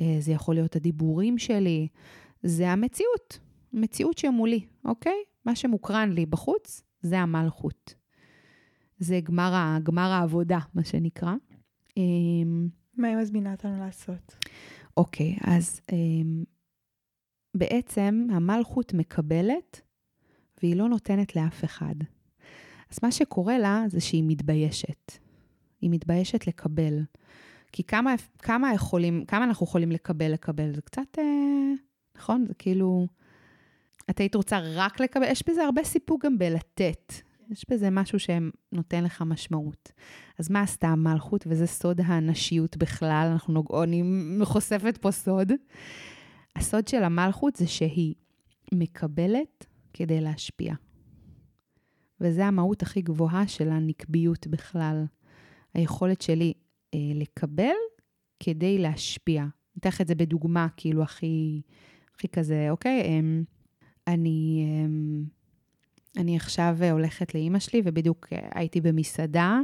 אה, 0.00 0.16
זה 0.20 0.32
יכול 0.32 0.54
להיות 0.54 0.76
הדיבורים 0.76 1.38
שלי, 1.38 1.88
זה 2.42 2.70
המציאות, 2.70 3.38
מציאות 3.72 4.18
שמולי, 4.18 4.66
אוקיי? 4.84 5.22
מה 5.44 5.56
שמוקרן 5.56 6.12
לי 6.12 6.26
בחוץ, 6.26 6.82
זה 7.02 7.18
המלכות. 7.18 7.94
זה 8.98 9.20
גמר, 9.20 9.78
גמר 9.82 10.10
העבודה, 10.10 10.58
מה 10.74 10.84
שנקרא. 10.84 11.34
אמ, 11.96 12.68
מה 12.96 13.08
היא 13.08 13.16
מזמינה 13.16 13.52
אותנו 13.52 13.78
לעשות? 13.78 14.36
אוקיי, 14.96 15.36
אז 15.40 15.80
אמ, 15.92 16.44
בעצם 17.54 18.26
המלכות 18.30 18.94
מקבלת 18.94 19.80
והיא 20.62 20.76
לא 20.76 20.88
נותנת 20.88 21.36
לאף 21.36 21.64
אחד. 21.64 21.94
אז 22.90 22.98
מה 23.02 23.12
שקורה 23.12 23.58
לה 23.58 23.84
זה 23.88 24.00
שהיא 24.00 24.24
מתביישת. 24.26 25.12
היא 25.80 25.90
מתביישת 25.90 26.46
לקבל. 26.46 27.02
כי 27.72 27.82
כמה, 27.84 28.14
כמה, 28.38 28.74
יכולים, 28.74 29.24
כמה 29.24 29.44
אנחנו 29.44 29.66
יכולים 29.66 29.92
לקבל, 29.92 30.32
לקבל? 30.32 30.74
זה 30.74 30.82
קצת, 30.82 31.18
אה, 31.18 31.72
נכון? 32.16 32.44
זה 32.48 32.54
כאילו, 32.54 33.06
את 34.10 34.20
היית 34.20 34.34
רוצה 34.34 34.60
רק 34.62 35.00
לקבל, 35.00 35.26
יש 35.26 35.42
בזה 35.48 35.64
הרבה 35.64 35.84
סיפוק 35.84 36.24
גם 36.24 36.38
בלתת. 36.38 37.12
יש 37.50 37.64
בזה 37.70 37.90
משהו 37.90 38.18
שנותן 38.18 39.04
לך 39.04 39.22
משמעות. 39.22 39.92
אז 40.38 40.50
מה 40.50 40.60
עשתה 40.60 40.88
המלכות, 40.88 41.46
וזה 41.46 41.66
סוד 41.66 42.00
הנשיות 42.04 42.76
בכלל, 42.76 43.28
אנחנו 43.32 43.54
נוגעו, 43.54 43.82
אני 43.82 44.02
חושפת 44.42 44.98
פה 45.00 45.10
סוד. 45.10 45.52
הסוד 46.56 46.88
של 46.88 47.02
המלכות 47.02 47.56
זה 47.56 47.66
שהיא 47.66 48.14
מקבלת 48.72 49.66
כדי 49.92 50.20
להשפיע. 50.20 50.74
וזו 52.20 52.42
המהות 52.42 52.82
הכי 52.82 53.02
גבוהה 53.02 53.48
של 53.48 53.70
הנקביות 53.70 54.46
בכלל. 54.46 55.04
היכולת 55.74 56.20
שלי 56.20 56.52
אה, 56.94 56.98
לקבל 57.14 57.76
כדי 58.40 58.78
להשפיע. 58.78 59.42
אני 59.42 59.80
אתן 59.80 59.88
לך 59.88 60.00
את 60.00 60.06
זה 60.06 60.14
בדוגמה, 60.14 60.66
כאילו, 60.76 61.02
הכי, 61.02 61.62
הכי 62.14 62.28
כזה, 62.28 62.66
אוקיי? 62.70 63.00
אה, 63.00 63.20
אני, 64.12 64.66
אה, 64.66 66.22
אני 66.22 66.36
עכשיו 66.36 66.76
הולכת 66.90 67.34
לאימא 67.34 67.58
שלי, 67.58 67.82
ובדיוק 67.84 68.26
אה, 68.32 68.48
הייתי 68.54 68.80
במסעדה, 68.80 69.60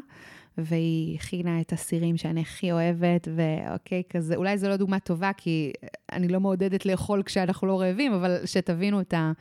והיא 0.59 1.17
הכינה 1.19 1.61
את 1.61 1.73
הסירים 1.73 2.17
שאני 2.17 2.41
הכי 2.41 2.73
אוהבת, 2.73 3.29
ואוקיי, 3.37 4.03
כזה, 4.11 4.37
אולי 4.37 4.59
זו 4.59 4.69
לא 4.69 4.77
דוגמה 4.77 4.99
טובה, 4.99 5.31
כי 5.37 5.73
אני 6.13 6.29
לא 6.29 6.41
מעודדת 6.41 6.87
לאכול 6.87 7.23
כשאנחנו 7.23 7.69
לא 7.69 7.81
רעבים, 7.81 8.13
אבל 8.13 8.39
שתבינו 8.45 9.01
את, 9.01 9.15
ה, 9.15 9.33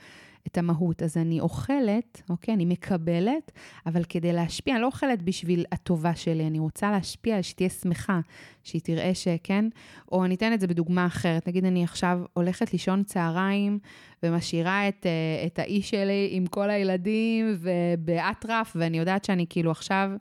את 0.47 0.57
המהות. 0.57 1.03
אז 1.03 1.17
אני 1.17 1.39
אוכלת, 1.39 2.21
אוקיי, 2.29 2.53
אני 2.53 2.65
מקבלת, 2.65 3.51
אבל 3.85 4.03
כדי 4.03 4.33
להשפיע, 4.33 4.73
אני 4.73 4.81
לא 4.81 4.87
אוכלת 4.87 5.21
בשביל 5.21 5.65
הטובה 5.71 6.15
שלי, 6.15 6.47
אני 6.47 6.59
רוצה 6.59 6.91
להשפיע, 6.91 7.43
שתהיה 7.43 7.69
שמחה, 7.69 8.19
שהיא 8.63 8.81
תראה 8.81 9.15
שכן, 9.15 9.65
או 10.11 10.25
אני 10.25 10.35
אתן 10.35 10.53
את 10.53 10.59
זה 10.59 10.67
בדוגמה 10.67 11.05
אחרת, 11.05 11.47
נגיד 11.47 11.65
אני 11.65 11.83
עכשיו 11.83 12.19
הולכת 12.33 12.73
לישון 12.73 13.03
צהריים, 13.03 13.79
ומשאירה 14.23 14.87
את, 14.87 15.05
אה, 15.05 15.45
את 15.45 15.59
האיש 15.59 15.89
שלי 15.89 16.29
עם 16.31 16.47
כל 16.47 16.69
הילדים, 16.69 17.57
ובאטרף, 17.59 18.73
ואני 18.79 18.97
יודעת 18.97 19.25
שאני 19.25 19.45
כאילו 19.49 19.71
עכשיו... 19.71 20.11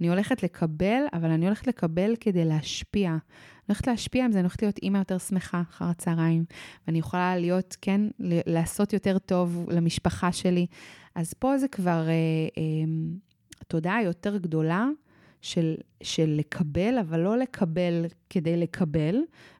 אני 0.00 0.08
הולכת 0.08 0.42
לקבל, 0.42 1.02
אבל 1.12 1.30
אני 1.30 1.46
הולכת 1.46 1.66
לקבל 1.66 2.14
כדי 2.20 2.44
להשפיע. 2.44 3.16
אני 3.68 3.72
הולכת 3.72 3.86
להשפיע 3.86 4.24
עם 4.24 4.32
זה, 4.32 4.38
אני 4.38 4.44
הולכת 4.44 4.62
להיות 4.62 4.78
אימא 4.78 4.98
יותר 4.98 5.18
שמחה 5.18 5.62
אחר 5.70 5.84
הצהריים, 5.84 6.44
ואני 6.86 6.98
יכולה 6.98 7.36
להיות, 7.36 7.76
כן, 7.80 8.00
לעשות 8.46 8.92
יותר 8.92 9.18
טוב 9.18 9.66
למשפחה 9.70 10.32
שלי. 10.32 10.66
אז 11.14 11.34
פה 11.34 11.58
זה 11.58 11.68
כבר 11.68 12.08
אה, 12.08 12.12
אה, 12.58 12.62
תודעה 13.68 14.02
יותר 14.02 14.36
גדולה 14.36 14.86
של, 15.40 15.74
של 16.02 16.34
לקבל, 16.38 16.98
אבל 17.00 17.20
לא 17.20 17.38
לקבל 17.38 18.04
כדי 18.30 18.56
לקבל, 18.56 19.16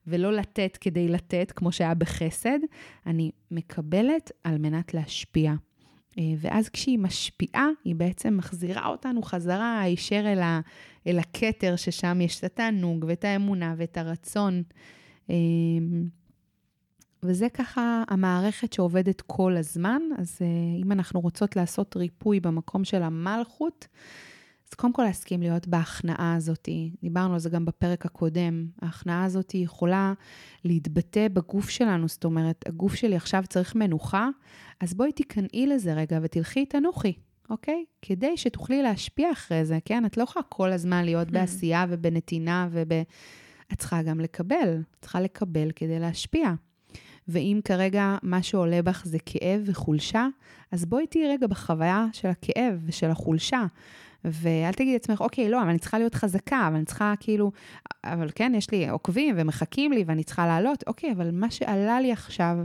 ולא 0.07 0.33
לתת 0.33 0.79
כדי 0.81 1.09
לתת, 1.09 1.53
כמו 1.57 1.73
שהיה 1.73 1.95
בחסד. 1.95 2.59
אני 3.07 3.31
מקבלת 3.51 4.31
על 4.45 4.59
מנת 4.59 4.95
להשפיע. 4.95 5.55
אה, 6.19 6.23
ואז 6.39 6.69
כשהיא 6.69 6.99
משפיעה, 6.99 7.69
היא 7.85 7.95
בעצם 7.95 8.37
מחזירה 8.37 8.87
אותנו 8.87 9.23
חזרה 9.23 9.81
הישר 9.81 10.33
אל, 10.33 10.41
אל 11.07 11.19
הכתר, 11.19 11.77
ששם 11.77 12.21
יש 12.21 12.39
את 12.39 12.45
התענוג 12.45 13.05
ואת 13.09 13.25
האמונה 13.25 13.75
ואת 13.77 13.97
הרצון. 13.97 14.63
אה, 15.31 15.37
וזה 17.23 17.49
ככה 17.49 18.03
המערכת 18.09 18.73
שעובדת 18.73 19.21
כל 19.21 19.57
הזמן. 19.57 20.03
אז 20.19 20.39
אה, 20.43 20.83
אם 20.83 20.93
אנחנו 20.93 21.21
רוצות 21.21 21.57
לעשות 21.57 21.97
ריפוי 21.97 22.41
במקום 22.41 22.85
של 22.85 23.03
המלכות, 23.03 23.87
אז 24.69 24.75
קודם 24.75 24.93
כל 24.93 25.03
להסכים 25.03 25.41
להיות 25.41 25.69
בהכנעה 25.69 26.35
הזאת. 26.35 26.69
דיברנו 27.03 27.35
על 27.35 27.41
זה 27.41 27.51
גם 27.51 27.65
בפרק 27.65 28.07
הקודם. 28.07 28.67
ההכנעה 28.83 29.25
הזאת 29.25 29.55
יכולה 29.55 30.13
להתבטא 30.65 31.29
בגוף 31.29 31.69
שלנו, 31.71 32.09
זאת 32.09 32.25
אומרת, 32.25 32.65
הגוף 32.69 32.95
שלי 32.95 33.17
עכשיו 33.17 33.45
צריך 33.49 33.75
מנוחה, 33.75 34.29
אז 34.81 34.95
בואי 34.95 35.13
תיכנעי 35.13 35.67
לזה 35.67 35.95
רגע 35.95 36.19
ותלכי 36.23 36.67
תנוחי, 36.67 37.13
אוקיי? 37.51 37.85
כדי 38.03 38.37
שתוכלי 38.37 38.83
להשפיע 38.83 39.33
אחרי 39.33 39.65
זה, 39.65 39.79
כן? 39.85 40.07
את 40.07 40.17
לא 40.17 40.23
יכולה 40.23 40.43
כל 40.49 40.73
הזמן 40.73 41.05
להיות 41.05 41.29
hmm. 41.29 41.33
בעשייה 41.33 41.87
ובנתינה 41.89 42.69
וב... 42.71 42.93
את 43.73 43.79
צריכה 43.79 44.03
גם 44.03 44.21
לקבל, 44.21 44.81
את 44.91 44.97
צריכה 45.01 45.21
לקבל 45.21 45.71
כדי 45.77 45.99
להשפיע. 45.99 46.55
ואם 47.29 47.61
כרגע 47.65 48.17
מה 48.23 48.43
שעולה 48.43 48.83
בך 48.83 49.03
זה 49.05 49.19
כאב 49.27 49.61
וחולשה, 49.65 50.27
אז 50.73 50.85
בואי 50.85 51.07
תהיי 51.07 51.29
רגע 51.29 51.47
בחוויה 51.47 52.07
של 52.13 52.29
הכאב 52.29 52.81
ושל 52.85 53.11
החולשה. 53.11 53.67
ואל 54.25 54.73
תגידי 54.73 54.93
לעצמך, 54.93 55.21
אוקיי, 55.21 55.51
לא, 55.51 55.63
אבל 55.63 55.69
אני 55.69 55.79
צריכה 55.79 55.99
להיות 55.99 56.15
חזקה, 56.15 56.65
אבל 56.69 56.77
אני 56.77 56.85
צריכה 56.85 57.15
כאילו, 57.21 57.53
אבל 58.05 58.31
כן, 58.35 58.53
יש 58.57 58.71
לי 58.71 58.89
עוקבים 58.89 59.35
ומחכים 59.39 59.93
לי 59.93 60.05
ואני 60.07 60.25
צריכה 60.25 60.47
לעלות, 60.47 60.85
אוקיי, 60.87 61.13
אבל 61.13 61.31
מה 61.31 61.51
שעלה 61.51 62.01
לי 62.01 62.13
עכשיו 62.13 62.57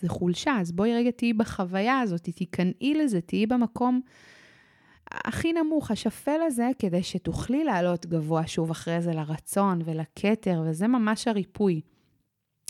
זה 0.00 0.08
חולשה, 0.08 0.56
אז 0.60 0.72
בואי 0.72 0.94
רגע 0.94 1.10
תהיי 1.10 1.32
בחוויה 1.32 2.00
הזאת, 2.00 2.22
תיכנעי 2.22 2.94
לזה, 2.94 3.20
תהיי 3.20 3.46
במקום 3.46 4.00
הכי 5.10 5.52
נמוך, 5.52 5.90
השפל 5.90 6.40
הזה, 6.46 6.70
כדי 6.78 7.02
שתוכלי 7.02 7.64
לעלות 7.64 8.06
גבוה 8.06 8.46
שוב 8.46 8.70
אחרי 8.70 9.02
זה 9.02 9.12
לרצון 9.12 9.82
ולכתר, 9.84 10.62
וזה 10.66 10.88
ממש 10.88 11.28
הריפוי. 11.28 11.80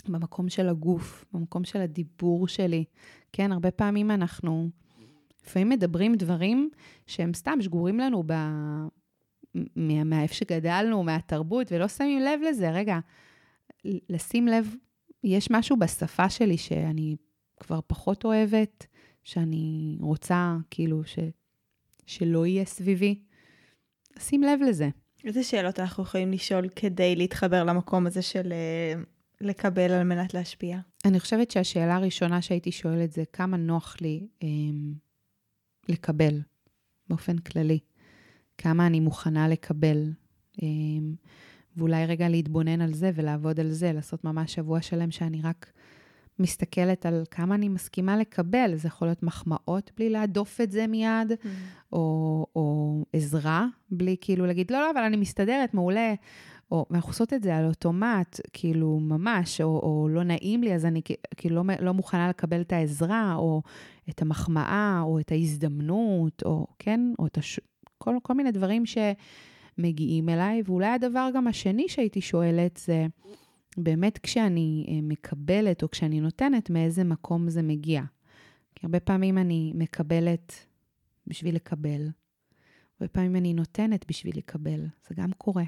במקום 0.07 0.49
של 0.49 0.69
הגוף, 0.69 1.25
במקום 1.33 1.63
של 1.63 1.81
הדיבור 1.81 2.47
שלי. 2.47 2.83
כן, 3.31 3.51
הרבה 3.51 3.71
פעמים 3.71 4.11
אנחנו 4.11 4.69
לפעמים 5.45 5.69
מדברים 5.69 6.15
דברים 6.15 6.69
שהם 7.07 7.33
סתם 7.33 7.57
שגורים 7.61 7.99
לנו 7.99 8.23
ב... 8.25 8.33
מאיפה 10.05 10.33
שגדלנו, 10.33 11.03
מהתרבות, 11.03 11.71
ולא 11.71 11.87
שמים 11.87 12.19
לב 12.19 12.39
לזה. 12.49 12.71
רגע, 12.71 12.99
לשים 13.85 14.47
לב, 14.47 14.75
יש 15.23 15.51
משהו 15.51 15.77
בשפה 15.77 16.29
שלי 16.29 16.57
שאני 16.57 17.15
כבר 17.59 17.79
פחות 17.87 18.25
אוהבת, 18.25 18.85
שאני 19.23 19.97
רוצה 20.01 20.57
כאילו 20.71 21.03
ש... 21.05 21.19
שלא 22.05 22.45
יהיה 22.45 22.65
סביבי. 22.65 23.19
שים 24.19 24.43
לב 24.43 24.59
לזה. 24.67 24.89
איזה 25.25 25.43
שאלות 25.43 25.79
אנחנו 25.79 26.03
יכולים 26.03 26.31
לשאול 26.31 26.69
כדי 26.69 27.15
להתחבר 27.15 27.63
למקום 27.63 28.07
הזה 28.07 28.21
של 28.21 28.53
אה, 28.53 29.01
לקבל 29.41 29.91
על 29.91 30.03
מנת 30.03 30.33
להשפיע? 30.33 30.77
אני 31.05 31.19
חושבת 31.19 31.51
שהשאלה 31.51 31.95
הראשונה 31.95 32.41
שהייתי 32.41 32.71
שואלת 32.71 33.11
זה, 33.11 33.23
כמה 33.33 33.57
נוח 33.57 33.97
לי 34.01 34.27
אה, 34.43 34.47
לקבל 35.89 36.41
באופן 37.09 37.37
כללי, 37.37 37.79
כמה 38.57 38.87
אני 38.87 38.99
מוכנה 38.99 39.47
לקבל, 39.47 40.11
אמ, 40.61 41.15
ואולי 41.77 42.05
רגע 42.05 42.29
להתבונן 42.29 42.81
על 42.81 42.93
זה 42.93 43.11
ולעבוד 43.15 43.59
על 43.59 43.71
זה, 43.71 43.93
לעשות 43.93 44.23
ממש 44.23 44.53
שבוע 44.53 44.81
שלם 44.81 45.11
שאני 45.11 45.41
רק 45.41 45.71
מסתכלת 46.39 47.05
על 47.05 47.23
כמה 47.31 47.55
אני 47.55 47.69
מסכימה 47.69 48.17
לקבל. 48.17 48.75
זה 48.75 48.87
יכול 48.87 49.07
להיות 49.07 49.23
מחמאות 49.23 49.91
בלי 49.97 50.09
להדוף 50.09 50.61
את 50.61 50.71
זה 50.71 50.87
מיד, 50.87 51.31
mm. 51.31 51.47
או, 51.93 52.45
או 52.55 53.05
עזרה, 53.13 53.67
בלי 53.91 54.15
כאילו 54.21 54.45
להגיד, 54.45 54.71
לא, 54.71 54.81
לא, 54.81 54.91
אבל 54.91 55.01
אני 55.01 55.17
מסתדרת, 55.17 55.73
מעולה. 55.73 56.13
או, 56.71 56.85
ואנחנו 56.89 57.09
עושות 57.09 57.33
את 57.33 57.43
זה 57.43 57.55
על 57.55 57.65
אוטומט, 57.65 58.39
כאילו, 58.53 58.99
ממש, 58.99 59.61
או, 59.61 59.67
או 59.67 60.09
לא 60.09 60.23
נעים 60.23 60.63
לי, 60.63 60.75
אז 60.75 60.85
אני 60.85 61.01
כאילו 61.37 61.55
לא, 61.55 61.73
לא 61.79 61.93
מוכנה 61.93 62.29
לקבל 62.29 62.61
את 62.61 62.73
העזרה, 62.73 63.35
או 63.35 63.61
את 64.09 64.21
המחמאה, 64.21 65.01
או 65.01 65.19
את 65.19 65.31
ההזדמנות, 65.31 66.43
או 66.45 66.67
כן, 66.79 67.01
או 67.19 67.27
את 67.27 67.37
הש... 67.37 67.59
כל, 67.97 68.15
כל 68.23 68.33
מיני 68.33 68.51
דברים 68.51 68.83
שמגיעים 68.85 70.29
אליי. 70.29 70.61
ואולי 70.65 70.87
הדבר 70.87 71.29
גם 71.35 71.47
השני 71.47 71.89
שהייתי 71.89 72.21
שואלת 72.21 72.79
זה, 72.85 73.05
באמת 73.77 74.17
כשאני 74.17 74.85
אה, 74.87 74.99
מקבלת, 75.01 75.83
או 75.83 75.89
כשאני 75.89 76.21
נותנת, 76.21 76.69
מאיזה 76.69 77.03
מקום 77.03 77.49
זה 77.49 77.61
מגיע. 77.61 78.01
כי 78.75 78.85
הרבה 78.85 78.99
פעמים 78.99 79.37
אני 79.37 79.71
מקבלת 79.75 80.53
בשביל 81.27 81.55
לקבל, 81.55 82.09
הרבה 82.99 83.07
פעמים 83.07 83.35
אני 83.35 83.53
נותנת 83.53 84.05
בשביל 84.07 84.37
לקבל, 84.37 84.87
זה 85.07 85.15
גם 85.15 85.31
קורה. 85.37 85.63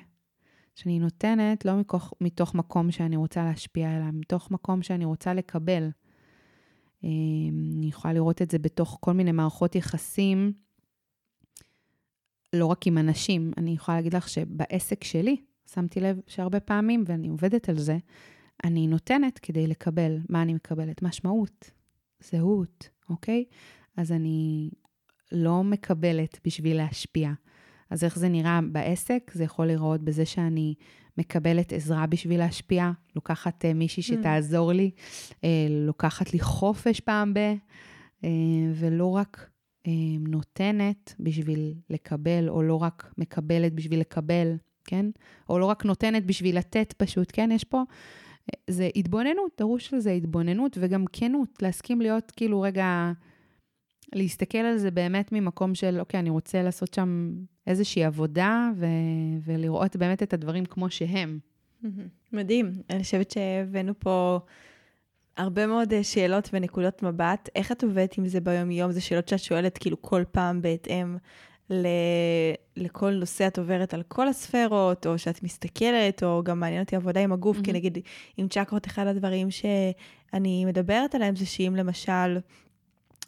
שאני 0.76 1.00
נותנת 1.00 1.66
לא 1.66 1.80
מתוך, 1.80 2.14
מתוך 2.22 2.56
מקום 2.56 2.92
שאני 2.92 3.16
רוצה 3.16 3.44
להשפיע, 3.44 3.98
אלא 3.98 4.06
מתוך 4.14 4.52
מקום 4.52 4.82
שאני 4.82 5.06
רוצה 5.06 5.34
לקבל. 5.34 5.90
אמ, 7.06 7.72
אני 7.78 7.88
יכולה 7.88 8.14
לראות 8.14 8.42
את 8.42 8.52
זה 8.52 8.60
בתוך 8.60 8.98
כל 9.02 9.14
מיני 9.14 9.32
מערכות 9.32 9.76
יחסים, 9.76 10.54
לא 12.54 12.66
רק 12.66 12.88
עם 12.88 12.98
אנשים. 12.98 13.52
אני 13.58 13.72
יכולה 13.72 13.98
להגיד 13.98 14.14
לך 14.14 14.30
שבעסק 14.30 15.04
שלי, 15.04 15.36
שמתי 15.74 16.00
לב 16.00 16.20
שהרבה 16.28 16.60
פעמים, 16.60 17.04
ואני 17.08 17.28
עובדת 17.28 17.70
על 17.70 17.78
זה, 17.78 17.98
אני 18.64 18.88
נותנת 18.88 19.40
כדי 19.40 19.68
לקבל. 19.68 20.18
מה 20.30 20.42
אני 20.42 20.54
מקבלת? 20.54 21.02
משמעות, 21.02 21.72
זהות, 22.20 22.90
אוקיי? 23.10 23.46
אז 23.98 24.12
אני 24.12 24.70
לא 25.32 25.64
מקבלת 25.64 26.40
בשביל 26.46 26.78
להשפיע. 26.78 27.32
אז 27.90 28.04
איך 28.04 28.20
זה 28.20 28.30
נראה 28.30 28.60
בעסק? 28.72 29.32
זה 29.34 29.44
יכול 29.44 29.68
לראות 29.68 30.02
בזה 30.02 30.26
שאני 30.26 30.76
מקבלת 31.18 31.74
עזרה 31.74 32.06
בשביל 32.06 32.40
להשפיע, 32.40 32.92
לוקחת 33.16 33.66
uh, 33.66 33.74
מישהי 33.74 34.04
mm. 34.04 34.06
שתעזור 34.06 34.74
לי, 34.74 34.92
uh, 35.32 35.36
לוקחת 35.70 36.34
לי 36.34 36.40
חופש 36.40 37.00
פעם 37.00 37.34
ב... 37.34 37.40
uh, 38.22 38.26
ולא 38.74 39.16
רק 39.16 39.50
נותנת 40.20 41.16
בשביל 41.20 41.74
לקבל, 41.90 42.50
או 42.50 42.64
לא 42.64 42.76
רק 42.76 43.14
מקבלת 43.18 43.74
בשביל 43.74 44.00
לקבל, 44.00 44.56
כן? 44.86 45.06
או 45.50 45.60
לא 45.60 45.66
רק 45.66 45.86
נותנת 45.86 46.26
בשביל 46.26 46.58
לתת 46.58 46.94
פשוט, 46.98 47.30
כן? 47.34 47.50
יש 47.52 47.64
פה... 47.64 47.84
זה 48.70 48.90
התבוננות, 48.96 49.52
דרוש 49.58 49.94
לזה 49.94 50.12
התבוננות 50.12 50.78
וגם 50.82 51.06
כנות, 51.14 51.62
להסכים 51.62 52.02
להיות 52.02 52.32
כאילו 52.36 52.62
רגע, 52.62 53.12
להסתכל 54.14 54.58
על 54.58 54.78
זה 54.78 54.92
באמת 54.92 55.32
ממקום 55.32 55.76
של, 55.76 56.00
אוקיי, 56.00 56.20
אני 56.20 56.30
רוצה 56.30 56.64
לעשות 56.64 56.94
שם 56.94 57.32
איזושהי 57.68 58.04
עבודה 58.04 58.70
ו- 58.76 58.86
ולראות 59.46 59.96
באמת 59.96 60.24
את 60.24 60.34
הדברים 60.34 60.66
כמו 60.66 60.90
שהם. 60.90 61.40
מדהים. 62.34 62.72
אני 62.90 63.04
חושבת 63.04 63.32
שהבאנו 63.32 63.94
פה 64.00 64.40
הרבה 65.38 65.68
מאוד 65.68 65.94
אה, 65.94 66.04
שאלות 66.04 66.50
ונקודות 66.54 67.04
מבט. 67.04 67.50
איך 67.56 67.72
את 67.72 67.84
עובדת 67.84 68.18
עם 68.18 68.28
זה 68.28 68.42
ביום-יום? 68.42 68.92
זה 68.92 69.02
שאלות 69.02 69.28
שאת 69.28 69.40
שואלת 69.40 69.78
כאילו 69.78 70.02
כל 70.02 70.24
פעם 70.32 70.62
בהתאם 70.62 71.18
ל... 71.70 71.88
לכל 72.78 73.12
נושא 73.12 73.48
את 73.48 73.58
עוברת 73.58 73.94
על 73.94 74.04
כל 74.04 74.28
הספרות, 74.28 75.08
או 75.08 75.18
שאת 75.18 75.44
מסתכלת, 75.44 76.24
או 76.24 76.42
גם 76.44 76.60
מעניין 76.60 76.84
אותי 76.84 76.96
עבודה 76.96 77.22
עם 77.22 77.32
הגוף, 77.32 77.58
mm-hmm. 77.58 77.64
כי 77.64 77.74
נגיד 77.74 77.98
עם 78.38 78.48
צ'קרות, 78.48 78.88
אחד 78.88 79.08
הדברים 79.08 79.52
שאני 79.52 80.66
מדברת 80.66 81.16
עליהם 81.16 81.36
זה 81.36 81.46
שאם 81.46 81.74
למשל... 81.76 82.38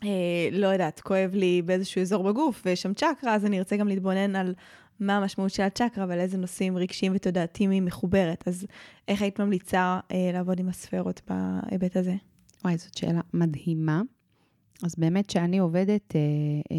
אה, 0.04 0.10
לא 0.52 0.68
יודעת, 0.68 1.00
כואב 1.00 1.32
לי 1.34 1.62
באיזשהו 1.62 2.02
אזור 2.02 2.24
בגוף 2.24 2.62
ויש 2.66 2.82
שם 2.82 2.94
צ'קרה, 2.94 3.36
אז 3.36 3.46
אני 3.46 3.60
ארצה 3.60 3.78
גם 3.78 3.88
להתבונן 3.88 4.36
על 4.36 4.54
מה 5.00 5.18
המשמעות 5.18 5.52
של 5.52 5.64
הצ'קרה 5.64 6.06
ועל 6.10 6.20
איזה 6.20 6.38
נושאים 6.38 6.78
רגשיים 6.78 7.12
ותודעתיים 7.16 7.70
היא 7.70 7.82
מחוברת. 7.82 8.48
אז 8.48 8.68
איך 9.08 9.22
היית 9.22 9.40
ממליצה 9.40 10.00
אה, 10.12 10.30
לעבוד 10.34 10.60
עם 10.60 10.70
הספרות 10.70 11.22
בהיבט 11.28 11.98
הזה? 11.98 12.16
וואי, 12.64 12.78
זאת 12.78 12.98
שאלה 12.98 13.22
מדהימה. 13.34 14.02
אז 14.84 14.96
באמת 14.98 15.28
כשאני 15.28 15.58
עובדת 15.58 16.16
אה, 16.16 16.22
אה, 16.72 16.78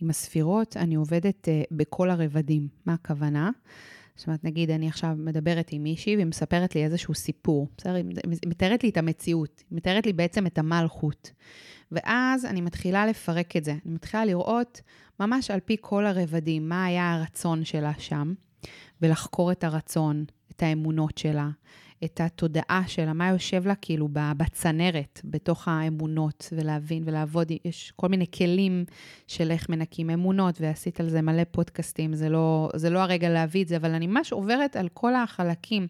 עם 0.00 0.10
הספירות, 0.10 0.76
אני 0.76 0.94
עובדת 0.94 1.48
אה, 1.48 1.62
בכל 1.70 2.10
הרבדים. 2.10 2.68
מה 2.86 2.94
הכוונה? 2.94 3.50
זאת 4.16 4.26
אומרת, 4.26 4.44
נגיד, 4.44 4.70
אני 4.70 4.88
עכשיו 4.88 5.14
מדברת 5.18 5.68
עם 5.72 5.82
מישהי 5.82 6.16
והיא 6.16 6.26
מספרת 6.26 6.74
לי 6.74 6.84
איזשהו 6.84 7.14
סיפור, 7.14 7.68
בסדר? 7.78 7.94
היא 7.94 8.04
מתארת 8.46 8.82
לי 8.82 8.88
את 8.88 8.96
המציאות, 8.96 9.64
היא 9.70 9.76
מתארת 9.76 10.06
לי 10.06 10.12
בעצם 10.12 10.46
את 10.46 10.58
המלכות. 10.58 11.30
ואז 11.92 12.44
אני 12.44 12.60
מתחילה 12.60 13.06
לפרק 13.06 13.56
את 13.56 13.64
זה. 13.64 13.70
אני 13.70 13.94
מתחילה 13.94 14.24
לראות 14.24 14.80
ממש 15.20 15.50
על 15.50 15.60
פי 15.60 15.76
כל 15.80 16.06
הרבדים, 16.06 16.68
מה 16.68 16.84
היה 16.84 17.14
הרצון 17.14 17.64
שלה 17.64 17.92
שם, 17.98 18.34
ולחקור 19.02 19.52
את 19.52 19.64
הרצון, 19.64 20.24
את 20.50 20.62
האמונות 20.62 21.18
שלה, 21.18 21.48
את 22.04 22.20
התודעה 22.20 22.82
שלה, 22.86 23.12
מה 23.12 23.28
יושב 23.28 23.66
לה 23.66 23.74
כאילו 23.74 24.08
בצנרת, 24.12 25.20
בתוך 25.24 25.68
האמונות, 25.68 26.52
ולהבין 26.52 27.02
ולעבוד. 27.06 27.52
יש 27.64 27.92
כל 27.96 28.08
מיני 28.08 28.26
כלים 28.30 28.84
של 29.26 29.50
איך 29.50 29.68
מנקים 29.68 30.10
אמונות, 30.10 30.60
ועשית 30.60 31.00
על 31.00 31.08
זה 31.08 31.22
מלא 31.22 31.42
פודקאסטים, 31.50 32.14
זה 32.14 32.28
לא, 32.28 32.70
זה 32.76 32.90
לא 32.90 32.98
הרגע 32.98 33.30
להביא 33.30 33.62
את 33.62 33.68
זה, 33.68 33.76
אבל 33.76 33.90
אני 33.90 34.06
ממש 34.06 34.32
עוברת 34.32 34.76
על 34.76 34.88
כל 34.88 35.14
החלקים, 35.14 35.86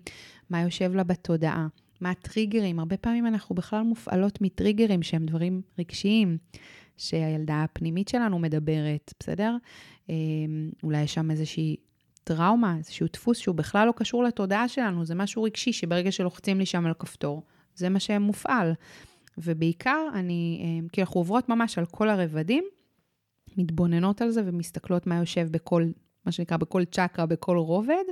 מה 0.50 0.60
יושב 0.60 0.94
לה 0.94 1.04
בתודעה. 1.04 1.66
מה 2.00 2.10
הטריגרים? 2.10 2.78
הרבה 2.78 2.96
פעמים 2.96 3.26
אנחנו 3.26 3.54
בכלל 3.54 3.82
מופעלות 3.82 4.40
מטריגרים 4.40 5.02
שהם 5.02 5.26
דברים 5.26 5.62
רגשיים, 5.78 6.38
שהילדה 6.96 7.62
הפנימית 7.64 8.08
שלנו 8.08 8.38
מדברת, 8.38 9.14
בסדר? 9.20 9.56
אמ, 10.08 10.70
אולי 10.82 11.02
יש 11.02 11.14
שם 11.14 11.30
איזושהי 11.30 11.76
טראומה, 12.24 12.76
איזשהו 12.78 13.06
דפוס 13.12 13.38
שהוא 13.38 13.54
בכלל 13.54 13.86
לא 13.86 13.92
קשור 13.96 14.24
לתודעה 14.24 14.68
שלנו, 14.68 15.04
זה 15.04 15.14
משהו 15.14 15.42
רגשי 15.42 15.72
שברגע 15.72 16.12
שלוחצים 16.12 16.58
לי 16.58 16.66
שם 16.66 16.86
על 16.86 16.94
כפתור, 16.98 17.42
זה 17.74 17.88
מה 17.88 18.00
שמופעל. 18.00 18.72
ובעיקר, 19.38 20.06
אני, 20.14 20.60
אמ, 20.64 20.88
כי 20.88 21.00
אנחנו 21.00 21.20
עוברות 21.20 21.48
ממש 21.48 21.78
על 21.78 21.86
כל 21.86 22.08
הרבדים, 22.08 22.64
מתבוננות 23.56 24.22
על 24.22 24.30
זה 24.30 24.42
ומסתכלות 24.44 25.06
מה 25.06 25.16
יושב 25.16 25.48
בכל, 25.50 25.86
מה 26.26 26.32
שנקרא, 26.32 26.56
בכל 26.56 26.84
צ'קרה, 26.84 27.26
בכל 27.26 27.56
רובד. 27.56 28.04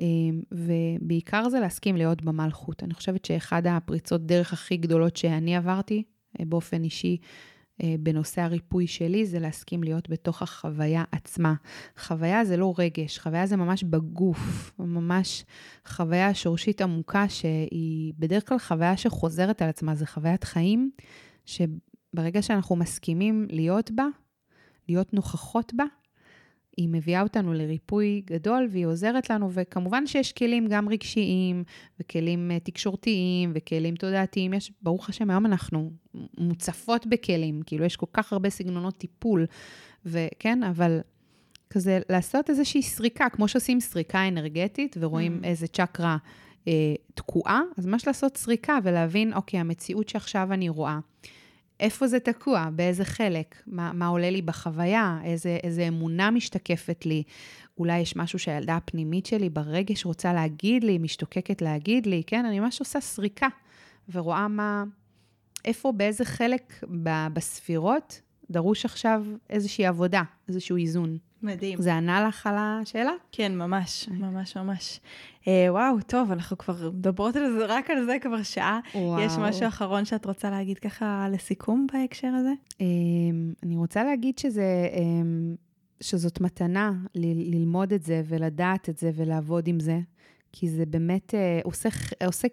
אמ, 0.00 0.42
ובעיקר 0.52 1.48
זה 1.48 1.60
להסכים 1.60 1.96
להיות 1.96 2.22
במלכות. 2.22 2.82
אני 2.82 2.94
חושבת 2.94 3.24
שאחד 3.24 3.66
הפריצות 3.66 4.26
דרך 4.26 4.52
הכי 4.52 4.76
גדולות 4.76 5.16
שאני 5.16 5.56
עברתי 5.56 6.02
אה, 6.40 6.44
באופן 6.44 6.82
אישי, 6.84 7.16
אה, 7.82 7.94
בנושא 8.00 8.42
הריפוי 8.42 8.86
שלי, 8.86 9.26
זה 9.26 9.38
להסכים 9.38 9.82
להיות 9.82 10.10
בתוך 10.10 10.42
החוויה 10.42 11.04
עצמה. 11.12 11.54
חוויה 11.98 12.44
זה 12.44 12.56
לא 12.56 12.74
רגש, 12.78 13.18
חוויה 13.18 13.46
זה 13.46 13.56
ממש 13.56 13.84
בגוף, 13.84 14.72
ממש 14.78 15.44
חוויה 15.86 16.34
שורשית 16.34 16.80
עמוקה, 16.80 17.28
שהיא 17.28 18.12
בדרך 18.18 18.48
כלל 18.48 18.58
חוויה 18.58 18.96
שחוזרת 18.96 19.62
על 19.62 19.68
עצמה, 19.68 19.94
זה 19.94 20.06
חוויית 20.06 20.44
חיים, 20.44 20.90
שברגע 21.46 22.42
שאנחנו 22.42 22.76
מסכימים 22.76 23.46
להיות 23.50 23.90
בה, 23.90 24.06
להיות 24.88 25.14
נוכחות 25.14 25.72
בה, 25.76 25.84
היא 26.76 26.88
מביאה 26.88 27.22
אותנו 27.22 27.52
לריפוי 27.52 28.22
גדול 28.26 28.68
והיא 28.70 28.86
עוזרת 28.86 29.30
לנו, 29.30 29.50
וכמובן 29.52 30.06
שיש 30.06 30.32
כלים 30.32 30.66
גם 30.68 30.88
רגשיים, 30.88 31.64
וכלים 32.00 32.50
אה, 32.50 32.60
תקשורתיים, 32.60 33.52
וכלים 33.54 33.94
תודעתיים. 33.94 34.54
יש, 34.54 34.72
ברוך 34.82 35.08
השם, 35.08 35.30
היום 35.30 35.46
אנחנו 35.46 35.90
מוצפות 36.38 37.06
בכלים, 37.06 37.62
כאילו 37.66 37.84
יש 37.84 37.96
כל 37.96 38.06
כך 38.12 38.32
הרבה 38.32 38.50
סגנונות 38.50 38.98
טיפול, 38.98 39.46
וכן, 40.06 40.62
אבל 40.62 41.00
כזה 41.70 42.00
לעשות 42.08 42.50
איזושהי 42.50 42.82
סריקה, 42.82 43.28
כמו 43.28 43.48
שעושים 43.48 43.80
סריקה 43.80 44.28
אנרגטית, 44.28 44.96
ורואים 45.00 45.40
mm. 45.42 45.46
איזה 45.46 45.66
צ'קרה 45.66 46.16
אה, 46.68 46.94
תקועה, 47.14 47.62
אז 47.78 47.86
ממש 47.86 48.06
לעשות 48.06 48.36
סריקה 48.36 48.78
ולהבין, 48.82 49.32
אוקיי, 49.32 49.60
המציאות 49.60 50.08
שעכשיו 50.08 50.52
אני 50.52 50.68
רואה. 50.68 50.98
איפה 51.80 52.06
זה 52.06 52.20
תקוע, 52.20 52.68
באיזה 52.72 53.04
חלק, 53.04 53.62
מה, 53.66 53.92
מה 53.92 54.06
עולה 54.06 54.30
לי 54.30 54.42
בחוויה, 54.42 55.18
איזה, 55.24 55.58
איזה 55.62 55.88
אמונה 55.88 56.30
משתקפת 56.30 57.06
לי. 57.06 57.22
אולי 57.78 57.98
יש 57.98 58.16
משהו 58.16 58.38
שהילדה 58.38 58.76
הפנימית 58.76 59.26
שלי 59.26 59.48
ברגש 59.48 60.04
רוצה 60.04 60.32
להגיד 60.32 60.84
לי, 60.84 60.98
משתוקקת 60.98 61.62
להגיד 61.62 62.06
לי, 62.06 62.22
כן? 62.26 62.44
אני 62.44 62.60
ממש 62.60 62.80
עושה 62.80 63.00
סריקה 63.00 63.48
ורואה 64.12 64.48
מה, 64.48 64.84
איפה, 65.64 65.92
באיזה 65.92 66.24
חלק 66.24 66.84
בספירות 67.32 68.20
דרוש 68.50 68.84
עכשיו 68.84 69.24
איזושהי 69.50 69.86
עבודה, 69.86 70.22
איזשהו 70.48 70.76
איזון. 70.76 71.18
מדהים. 71.42 71.82
זה 71.82 71.94
ענה 71.94 72.28
לך 72.28 72.46
על 72.46 72.54
השאלה? 72.58 73.12
כן, 73.32 73.56
ממש, 73.56 74.08
ממש 74.08 74.56
ממש. 74.56 75.00
אה, 75.48 75.66
וואו, 75.70 75.96
טוב, 76.06 76.32
אנחנו 76.32 76.58
כבר 76.58 76.90
מדברות 76.94 77.36
על 77.36 77.52
זה, 77.52 77.66
רק 77.68 77.90
על 77.90 78.04
זה 78.04 78.16
כבר 78.20 78.42
שעה. 78.42 78.80
וואו. 78.94 79.20
יש 79.20 79.32
משהו 79.38 79.68
אחרון 79.68 80.04
שאת 80.04 80.26
רוצה 80.26 80.50
להגיד 80.50 80.78
ככה 80.78 81.26
לסיכום 81.32 81.86
בהקשר 81.92 82.28
הזה? 82.28 82.52
אה, 82.80 82.86
אני 83.62 83.76
רוצה 83.76 84.04
להגיד 84.04 84.38
שזה... 84.38 84.88
אה, 84.92 85.00
שזאת 86.02 86.40
מתנה 86.40 86.92
ל- 87.14 87.54
ללמוד 87.54 87.92
את 87.92 88.02
זה 88.02 88.22
ולדעת 88.28 88.88
את 88.88 88.98
זה 88.98 89.10
ולעבוד 89.14 89.68
עם 89.68 89.80
זה, 89.80 90.00
כי 90.52 90.68
זה 90.68 90.86
באמת 90.86 91.34
אה, 91.34 91.60
עושה, 91.64 91.88
עושה 92.26 92.48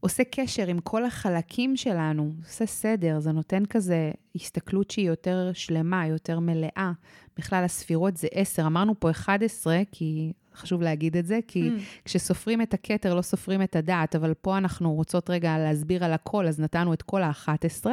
עושה 0.00 0.22
קשר 0.30 0.66
עם 0.66 0.80
כל 0.80 1.04
החלקים 1.04 1.76
שלנו, 1.76 2.32
עושה 2.44 2.66
סדר, 2.66 3.20
זה 3.20 3.32
נותן 3.32 3.66
כזה 3.66 4.10
הסתכלות 4.34 4.90
שהיא 4.90 5.06
יותר 5.08 5.50
שלמה, 5.54 6.06
יותר 6.06 6.40
מלאה. 6.40 6.92
בכלל, 7.38 7.64
הספירות 7.64 8.16
זה 8.16 8.28
10, 8.32 8.66
אמרנו 8.66 9.00
פה 9.00 9.10
11, 9.10 9.80
כי 9.92 10.32
חשוב 10.54 10.82
להגיד 10.82 11.16
את 11.16 11.26
זה, 11.26 11.38
כי 11.48 11.68
mm. 11.68 11.80
כשסופרים 12.04 12.62
את 12.62 12.74
הכתר 12.74 13.14
לא 13.14 13.22
סופרים 13.22 13.62
את 13.62 13.76
הדעת, 13.76 14.16
אבל 14.16 14.34
פה 14.34 14.58
אנחנו 14.58 14.94
רוצות 14.94 15.30
רגע 15.30 15.58
להסביר 15.58 16.04
על 16.04 16.12
הכל, 16.12 16.46
אז 16.46 16.60
נתנו 16.60 16.92
את 16.92 17.02
כל 17.02 17.22
ה-11. 17.22 17.86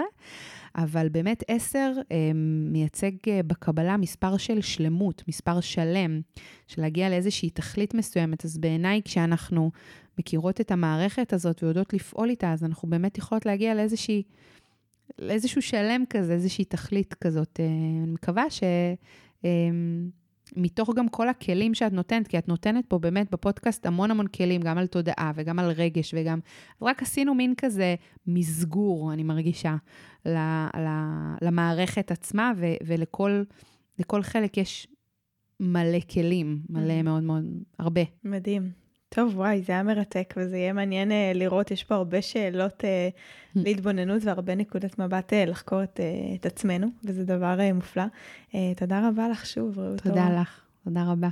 אבל 0.76 1.10
באמת 1.10 1.44
10 1.48 1.80
אה, 2.12 2.32
מייצג 2.72 3.12
אה, 3.28 3.44
בקבלה 3.48 3.98
מספר 3.98 4.38
של 4.38 4.62
שלמות, 4.62 5.24
מספר 5.28 5.60
שלם, 5.60 6.22
של 6.68 6.82
להגיע 6.82 7.10
לאיזושהי 7.10 7.50
תכלית 7.50 7.94
מסוימת. 7.94 8.46
אז 8.46 8.58
בעיניי, 8.58 9.02
כשאנחנו 9.06 9.72
מכירות 10.20 10.62
את 10.62 10.72
המערכת 10.72 11.34
הזאת 11.34 11.64
ויודעות 11.64 11.94
לפעול 11.94 12.30
איתה, 12.30 12.54
אז 12.54 12.64
אנחנו 12.64 12.90
באמת 12.90 13.18
יכולות 13.18 13.46
להגיע 13.46 13.76
לאיזושהי, 13.76 14.24
לאיזשהו 15.20 15.62
שלם 15.62 16.04
כזה, 16.10 16.34
איזושהי 16.34 16.66
תכלית 16.66 17.14
כזאת. 17.14 17.60
אה, 17.60 17.66
אני 18.04 18.12
מקווה 18.12 18.50
ש... 18.50 18.64
מתוך 20.56 20.90
גם 20.96 21.10
כל 21.10 21.30
הכלים 21.30 21.74
שאת 21.74 21.94
נותנת, 21.94 22.28
כי 22.28 22.38
את 22.38 22.48
נותנת 22.48 22.86
פה 22.88 23.00
באמת 23.00 23.32
בפודקאסט 23.32 23.86
המון 23.86 24.12
המון 24.12 24.28
כלים, 24.28 24.62
גם 24.62 24.78
על 24.78 24.88
תודעה 24.88 25.32
וגם 25.36 25.60
על 25.60 25.72
רגש 25.72 26.14
וגם... 26.18 26.40
רק 26.82 27.02
עשינו 27.02 27.36
מין 27.36 27.54
כזה 27.58 27.96
מסגור, 28.28 29.14
אני 29.14 29.24
מרגישה, 29.24 29.76
למערכת 31.42 32.12
עצמה, 32.12 32.52
ו, 32.58 32.66
ולכל 32.86 34.22
חלק 34.22 34.58
יש 34.58 34.88
מלא 35.60 36.00
כלים, 36.14 36.62
מלא 36.70 37.02
מאוד 37.02 37.24
מאוד, 37.24 37.44
הרבה. 37.80 38.02
מדהים. 38.24 38.85
טוב, 39.10 39.38
וואי, 39.38 39.62
זה 39.62 39.74
היה 39.74 39.84
מרתק, 39.84 40.34
וזה 40.38 40.58
יהיה 40.58 40.74
מעניין 40.74 41.12
uh, 41.12 41.14
לראות, 41.38 41.72
יש 41.72 41.84
פה 41.84 41.96
הרבה 41.96 42.22
שאלות 42.22 42.84
uh, 42.84 42.86
להתבוננות 43.56 44.24
והרבה 44.26 44.56
נקודת 44.56 45.00
מבט 45.00 45.34
uh, 45.34 45.50
לחקור 45.50 45.84
את, 45.84 46.00
uh, 46.00 46.36
את 46.40 46.46
עצמנו, 46.46 46.88
וזה 47.04 47.26
דבר 47.26 47.58
uh, 47.60 47.74
מופלא. 47.74 48.04
Uh, 48.52 48.56
תודה 48.78 49.10
רבה 49.10 49.30
לך 49.30 49.46
שוב, 49.46 49.80
רעות. 49.80 50.02
תודה 50.02 50.42
לך, 50.42 50.62
תודה 50.84 51.04
רבה. 51.04 51.30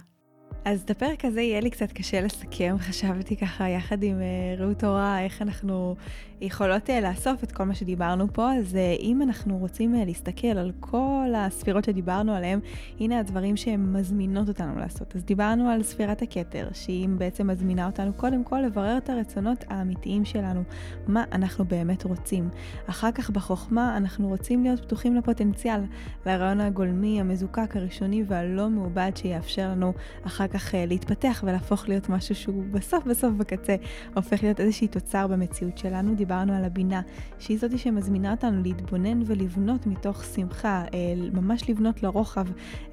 אז 0.65 0.81
את 0.81 0.89
הפרק 0.89 1.25
הזה 1.25 1.41
יהיה 1.41 1.59
לי 1.59 1.69
קצת 1.69 1.91
קשה 1.91 2.21
לסכם, 2.21 2.75
חשבתי 2.87 3.37
ככה 3.37 3.69
יחד 3.69 4.03
עם 4.03 4.21
רעות 4.57 4.83
אורה, 4.83 5.23
איך 5.23 5.41
אנחנו 5.41 5.95
יכולות 6.43 6.89
uh, 6.89 6.93
לאסוף 7.03 7.43
את 7.43 7.51
כל 7.51 7.63
מה 7.63 7.75
שדיברנו 7.75 8.33
פה, 8.33 8.53
אז 8.53 8.73
uh, 8.73 9.01
אם 9.01 9.21
אנחנו 9.21 9.57
רוצים 9.57 9.95
uh, 9.95 10.05
להסתכל 10.05 10.47
על 10.47 10.71
כל 10.79 11.33
הספירות 11.35 11.83
שדיברנו 11.83 12.33
עליהן, 12.35 12.59
הנה 12.99 13.19
הדברים 13.19 13.57
שהן 13.57 13.93
מזמינות 13.93 14.47
אותנו 14.47 14.79
לעשות. 14.79 15.15
אז 15.15 15.23
דיברנו 15.23 15.69
על 15.69 15.83
ספירת 15.83 16.21
הכתר, 16.21 16.67
שהיא 16.73 17.09
בעצם 17.09 17.47
מזמינה 17.47 17.85
אותנו 17.85 18.13
קודם 18.13 18.43
כל 18.43 18.59
לברר 18.59 18.97
את 18.97 19.09
הרצונות 19.09 19.65
האמיתיים 19.69 20.25
שלנו, 20.25 20.63
מה 21.07 21.23
אנחנו 21.31 21.65
באמת 21.65 22.03
רוצים. 22.03 22.49
אחר 22.87 23.11
כך 23.11 23.29
בחוכמה 23.29 23.97
אנחנו 23.97 24.27
רוצים 24.27 24.63
להיות 24.63 24.79
פתוחים 24.79 25.15
לפוטנציאל, 25.15 25.81
לרעיון 26.25 26.61
הגולמי, 26.61 27.19
המזוקק, 27.19 27.75
הראשוני 27.75 28.23
והלא 28.27 28.69
מעובד 28.69 29.11
שיאפשר 29.15 29.69
לנו 29.69 29.93
אחר 30.27 30.47
כך 30.47 30.73
להתפתח 30.87 31.43
ולהפוך 31.47 31.89
להיות 31.89 32.09
משהו 32.09 32.35
שהוא 32.35 32.63
בסוף 32.71 33.05
בסוף 33.05 33.33
בקצה 33.33 33.75
הופך 34.15 34.43
להיות 34.43 34.59
איזושהי 34.59 34.87
תוצר 34.87 35.27
במציאות 35.27 35.77
שלנו. 35.77 36.15
דיברנו 36.33 36.53
על 36.53 36.65
הבינה, 36.65 37.01
שהיא 37.39 37.59
זאתי 37.59 37.77
שמזמינה 37.77 38.31
אותנו 38.31 38.61
להתבונן 38.63 39.21
ולבנות 39.25 39.87
מתוך 39.87 40.23
שמחה, 40.23 40.83
אה, 40.93 40.99
ממש 41.33 41.69
לבנות 41.69 42.03
לרוחב 42.03 42.45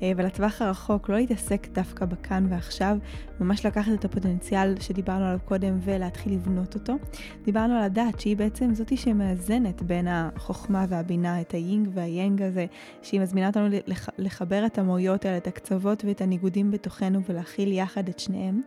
אה, 0.02 0.12
ולטווח 0.16 0.62
הרחוק, 0.62 1.08
לא 1.08 1.16
להתעסק 1.16 1.68
דווקא 1.72 2.04
בכאן 2.04 2.46
ועכשיו, 2.50 2.96
ממש 3.40 3.66
לקחת 3.66 3.92
את 3.92 4.04
הפוטנציאל 4.04 4.74
שדיברנו 4.80 5.24
עליו 5.24 5.38
קודם 5.44 5.78
ולהתחיל 5.82 6.32
לבנות 6.34 6.74
אותו. 6.74 6.94
דיברנו 7.44 7.74
על 7.74 7.82
הדת, 7.82 8.20
שהיא 8.20 8.36
בעצם 8.36 8.74
זאתי 8.74 8.96
שמאזנת 8.96 9.82
בין 9.82 10.08
החוכמה 10.08 10.86
והבינה, 10.88 11.40
את 11.40 11.52
היינג 11.52 11.88
והיאנג 11.94 12.42
הזה, 12.42 12.66
שהיא 13.02 13.20
מזמינה 13.20 13.46
אותנו 13.46 13.68
לח- 13.86 14.08
לחבר 14.18 14.66
את 14.66 14.78
המוריות 14.78 15.24
האלה, 15.24 15.36
את 15.36 15.46
הקצוות 15.46 16.04
ואת 16.04 16.20
הניגודים 16.20 16.70
בתוכנו 16.70 17.20
ולהכיל 17.28 17.72
יחד 17.72 18.08
את 18.08 18.18
שניהם. 18.18 18.60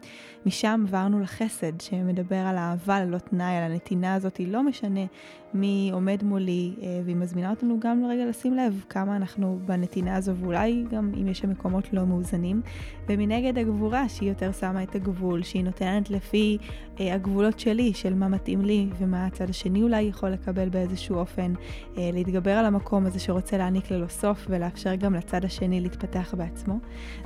משם 0.45 0.84
עברנו 0.88 1.19
לחסד, 1.19 1.82
שמדבר 1.82 2.36
על 2.36 2.57
האהבה 2.57 3.05
ללא 3.05 3.17
תנאי, 3.17 3.57
על 3.57 3.71
הנתינה 3.71 4.13
הזאת, 4.13 4.39
לא 4.47 4.62
משנה 4.64 5.05
מי 5.54 5.89
עומד 5.93 6.24
מולי, 6.24 6.74
אה, 6.82 7.01
והיא 7.06 7.16
מזמינה 7.16 7.49
אותנו 7.49 7.80
גם 7.80 8.04
לרגע 8.04 8.26
לשים 8.26 8.54
לב 8.54 8.84
כמה 8.89 9.16
אנחנו 9.16 9.60
בנתינה 9.66 10.16
הזו, 10.16 10.36
ואולי 10.36 10.86
גם 10.91 11.12
אם 11.22 11.28
יש 11.28 11.39
שם 11.39 11.49
מקומות 11.49 11.93
לא 11.93 12.06
מאוזנים. 12.06 12.62
ומנגד 13.10 13.58
הגבורה, 13.58 14.10
שהיא 14.10 14.30
יותר 14.30 14.51
שמה 14.51 14.84
את 14.84 14.95
הגבול, 14.95 15.43
שהיא 15.43 15.64
נותנת 15.64 16.10
לפי 16.10 16.58
אה, 16.99 17.14
הגבולות 17.14 17.60
שלי, 17.60 17.93
של 17.93 18.14
מה 18.14 18.28
מתאים 18.28 18.66
לי 18.66 18.88
ומה 18.97 19.26
הצד 19.26 19.49
השני 19.49 19.84
אולי 19.84 20.01
יכול 20.01 20.30
לקבל 20.30 20.70
באיזשהו 20.70 21.16
אופן, 21.16 21.54
אה, 21.97 22.10
להתגבר 22.14 22.51
על 22.51 22.66
המקום 22.66 23.06
הזה 23.06 23.20
שרוצה 23.20 23.58
להעניק 23.58 23.91
ללא 23.91 24.08
סוף 24.08 24.45
ולאפשר 24.49 24.95
גם 24.95 25.14
לצד 25.14 25.45
השני 25.45 25.82
להתפתח 25.82 26.34
בעצמו. 26.38 26.80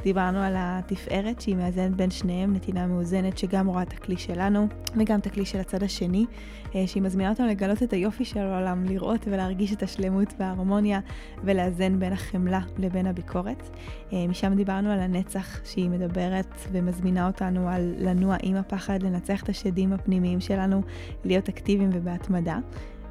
דיברנו 0.03 0.39
על 0.39 0.53
התפארת 0.57 1.41
שהיא 1.41 1.55
מאזנת 1.55 1.95
בין 1.95 2.09
שניהם, 2.09 2.53
נתינה 2.53 2.87
מאוזנת 2.87 3.37
שגם 3.37 3.67
רואה 3.67 3.81
את 3.81 3.93
הכלי 3.93 4.17
שלנו 4.17 4.67
וגם 4.97 5.19
את 5.19 5.25
הכלי 5.25 5.45
של 5.45 5.59
הצד 5.59 5.83
השני, 5.83 6.25
שהיא 6.85 7.03
מזמינה 7.03 7.29
אותנו 7.29 7.47
לגלות 7.47 7.83
את 7.83 7.93
היופי 7.93 8.16
של 8.25 8.39
העולם, 8.39 8.85
לראות 8.85 9.27
ולהרגיש 9.27 9.73
את 9.73 9.83
השלמות 9.83 10.33
וההרמוניה 10.39 10.99
ולאזן 11.43 11.99
בין 11.99 12.13
החמלה 12.13 12.61
לבין 12.77 13.07
הביקורת. 13.07 13.69
אה, 14.13 14.27
משם 14.27 14.53
דיברנו 14.55 14.91
על 14.91 14.99
הנצח 14.99 15.65
שהיא 15.65 15.89
מדברת 15.89 16.55
ומזמינה 16.71 17.27
אותנו 17.27 17.69
על 17.69 17.93
לנוע 17.97 18.35
עם 18.43 18.55
הפחד, 18.55 19.03
לנצח 19.03 19.43
את 19.43 19.49
השדים 19.49 19.93
הפנימיים 19.93 20.39
שלנו, 20.39 20.81
להיות 21.25 21.49
אקטיביים 21.49 21.89
ובהתמדה. 21.93 22.57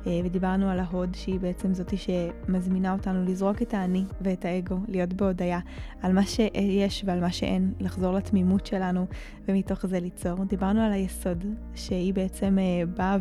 אה, 0.06 0.20
ודיברנו 0.24 0.70
על 0.70 0.80
ההוד, 0.80 1.14
שהיא 1.14 1.40
בעצם 1.40 1.74
זאתי 1.74 1.96
שמזמינה 1.96 2.92
אותנו 2.92 3.24
לזרוק 3.24 3.62
את 3.62 3.74
האני 3.74 4.04
ואת 4.20 4.44
האגו, 4.44 4.76
להיות 4.88 5.12
בהודיה 5.12 5.60
על 6.02 6.12
מה 6.12 6.22
שיש 6.26 7.04
ועל 7.06 7.20
מה 7.20 7.32
שאין, 7.32 7.72
לחזור 7.80 8.12
לתמימות 8.12 8.66
שלנו 8.66 9.06
ומתוך 9.48 9.86
זה 9.86 10.00
ליצור. 10.00 10.44
דיברנו 10.44 10.80
על 10.80 10.92
היסוד, 10.92 11.44
שהיא 11.74 12.14
בעצם 12.14 12.58
אה, 12.58 12.86
באה 12.86 13.16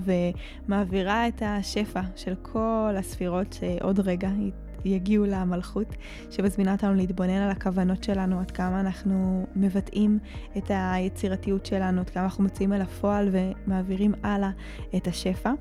ומעבירה 0.67 1.27
את 1.27 1.41
השפע 1.45 2.01
של 2.15 2.35
כל 2.41 2.95
הספירות 2.97 3.53
שעוד 3.53 3.99
רגע 3.99 4.29
היא 4.29 4.51
יגיעו 4.85 5.25
למלכות, 5.25 5.95
שמזמינה 6.31 6.71
אותנו 6.71 6.93
להתבונן 6.93 7.41
על 7.41 7.49
הכוונות 7.49 8.03
שלנו, 8.03 8.39
עד 8.39 8.51
כמה 8.51 8.79
אנחנו 8.79 9.45
מבטאים 9.55 10.19
את 10.57 10.63
היצירתיות 10.69 11.65
שלנו, 11.65 12.01
עד 12.01 12.09
כמה 12.09 12.23
אנחנו 12.23 12.43
מוציאים 12.43 12.73
אל 12.73 12.81
הפועל 12.81 13.29
ומעבירים 13.31 14.13
הלאה 14.23 14.49
את 14.95 15.07
השפע. 15.07 15.51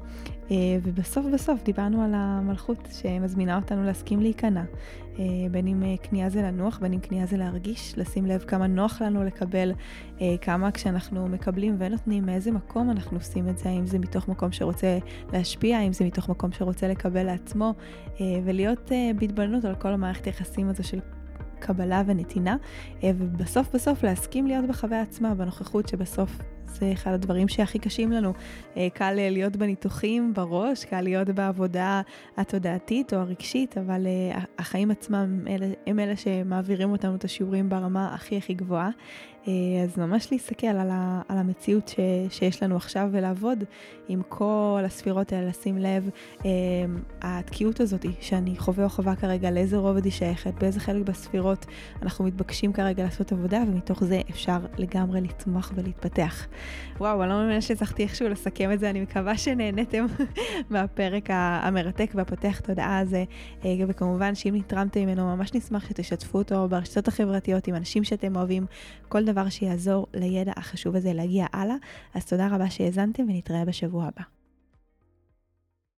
אה, 0.50 0.56
ובסוף 0.82 1.26
בסוף 1.34 1.62
דיברנו 1.62 2.02
על 2.02 2.10
המלכות 2.14 2.88
שמזמינה 2.92 3.56
אותנו 3.56 3.84
להסכים 3.84 4.20
להיכנע. 4.20 4.62
אה, 5.18 5.24
בין 5.50 5.66
אם 5.66 5.82
אה, 5.82 5.96
קנייה 5.96 6.30
זה 6.30 6.42
לנוח, 6.42 6.78
בין 6.78 6.92
אם 6.92 7.00
קנייה 7.00 7.26
זה 7.26 7.36
להרגיש, 7.36 7.98
לשים 7.98 8.26
לב 8.26 8.44
כמה 8.46 8.66
נוח 8.66 9.02
לנו 9.02 9.24
לקבל, 9.24 9.72
כמה 10.40 10.70
כשאנחנו 10.70 11.28
מקבלים 11.28 11.76
ונותנים, 11.78 12.26
מאיזה 12.26 12.50
מקום 12.50 12.90
אנחנו 12.90 13.16
עושים 13.16 13.48
את 13.48 13.58
זה, 13.58 13.68
האם 13.68 13.86
זה 13.86 13.98
מתוך 13.98 14.28
מקום 14.28 14.52
שרוצה 14.52 14.98
להשפיע, 15.32 15.78
האם 15.78 15.92
זה 15.92 16.04
מתוך 16.04 16.28
מקום 16.28 16.52
שרוצה 16.52 16.88
לקבל 16.88 17.22
לעצמו, 17.22 17.74
ולהיות 18.44 18.90
בהתבוננות 19.18 19.64
על 19.64 19.74
כל 19.74 19.88
המערכת 19.88 20.24
היחסים 20.24 20.68
הזו 20.68 20.84
של 20.84 21.00
קבלה 21.58 22.02
ונתינה, 22.06 22.56
ובסוף 23.04 23.74
בסוף 23.74 24.02
להסכים 24.02 24.46
להיות 24.46 24.66
בחוויה 24.66 25.02
עצמה, 25.02 25.34
בנוכחות 25.34 25.88
שבסוף 25.88 26.38
זה 26.74 26.92
אחד 26.92 27.12
הדברים 27.12 27.48
שהכי 27.48 27.78
קשים 27.78 28.12
לנו. 28.12 28.32
אה, 28.76 28.88
קל 28.94 29.14
אה, 29.18 29.30
להיות 29.30 29.56
בניתוחים 29.56 30.34
בראש, 30.34 30.84
קל 30.84 31.00
להיות 31.00 31.28
בעבודה 31.28 32.02
התודעתית 32.36 33.14
או 33.14 33.18
הרגשית, 33.18 33.78
אבל 33.78 34.06
אה, 34.06 34.40
החיים 34.58 34.90
עצמם 34.90 35.40
הם 35.86 35.98
אלה 36.00 36.16
שמעבירים 36.16 36.90
אותנו 36.92 37.14
את 37.14 37.24
השיעורים 37.24 37.68
ברמה 37.68 38.14
הכי 38.14 38.36
הכי 38.36 38.54
גבוהה. 38.54 38.90
אז 39.84 39.98
ממש 39.98 40.32
להסתכל 40.32 40.66
על, 40.66 40.90
ה, 40.90 41.22
על 41.28 41.38
המציאות 41.38 41.88
ש, 41.88 41.96
שיש 42.30 42.62
לנו 42.62 42.76
עכשיו 42.76 43.08
ולעבוד 43.12 43.64
עם 44.08 44.22
כל 44.28 44.82
הספירות 44.84 45.32
האלה, 45.32 45.48
לשים 45.48 45.78
לב, 45.78 46.10
התקיעות 47.22 47.80
הזאת 47.80 48.06
שאני 48.20 48.56
חווה 48.56 48.84
או 48.84 48.88
חווה 48.88 49.16
כרגע, 49.16 49.50
לאיזה 49.50 49.76
רובד 49.76 50.04
היא 50.04 50.12
שייכת, 50.12 50.54
באיזה 50.60 50.80
חלק 50.80 51.02
בספירות 51.06 51.66
אנחנו 52.02 52.24
מתבקשים 52.24 52.72
כרגע 52.72 53.04
לעשות 53.04 53.32
עבודה, 53.32 53.62
ומתוך 53.68 54.04
זה 54.04 54.20
אפשר 54.30 54.58
לגמרי 54.78 55.20
לצמוח 55.20 55.72
ולהתפתח. 55.74 56.46
וואו, 56.98 57.22
אני 57.22 57.30
לא 57.30 57.36
מאמינה 57.36 57.60
שהצלחתי 57.60 58.02
איכשהו 58.02 58.28
לסכם 58.28 58.72
את 58.72 58.80
זה, 58.80 58.90
אני 58.90 59.00
מקווה 59.00 59.38
שנהנתם 59.38 60.06
מהפרק 60.70 61.28
המרתק 61.30 62.10
והפותח 62.14 62.60
תודעה 62.60 62.98
הזה, 62.98 63.24
אה, 63.64 63.70
וכמובן 63.88 64.34
שאם 64.34 64.54
נתרמתם 64.56 65.00
ממנו, 65.00 65.36
ממש 65.36 65.54
נשמח 65.54 65.88
שתשתפו 65.88 66.38
אותו 66.38 66.68
ברשתות 66.68 67.08
החברתיות 67.08 67.66
עם 67.66 67.74
אנשים 67.74 68.04
שאתם 68.04 68.36
אוהבים, 68.36 68.66
כל 69.08 69.24
דבר 69.34 69.48
שיעזור 69.48 70.06
לידע 70.14 70.52
החשוב 70.56 70.96
הזה 70.96 71.12
להגיע 71.12 71.46
הלאה. 71.52 71.76
אז 72.14 72.26
תודה 72.26 72.48
רבה 72.50 72.70
שהאזנתם 72.70 73.22
ונתראה 73.22 73.64
בשבוע 73.64 74.04
הבא. 74.04 74.43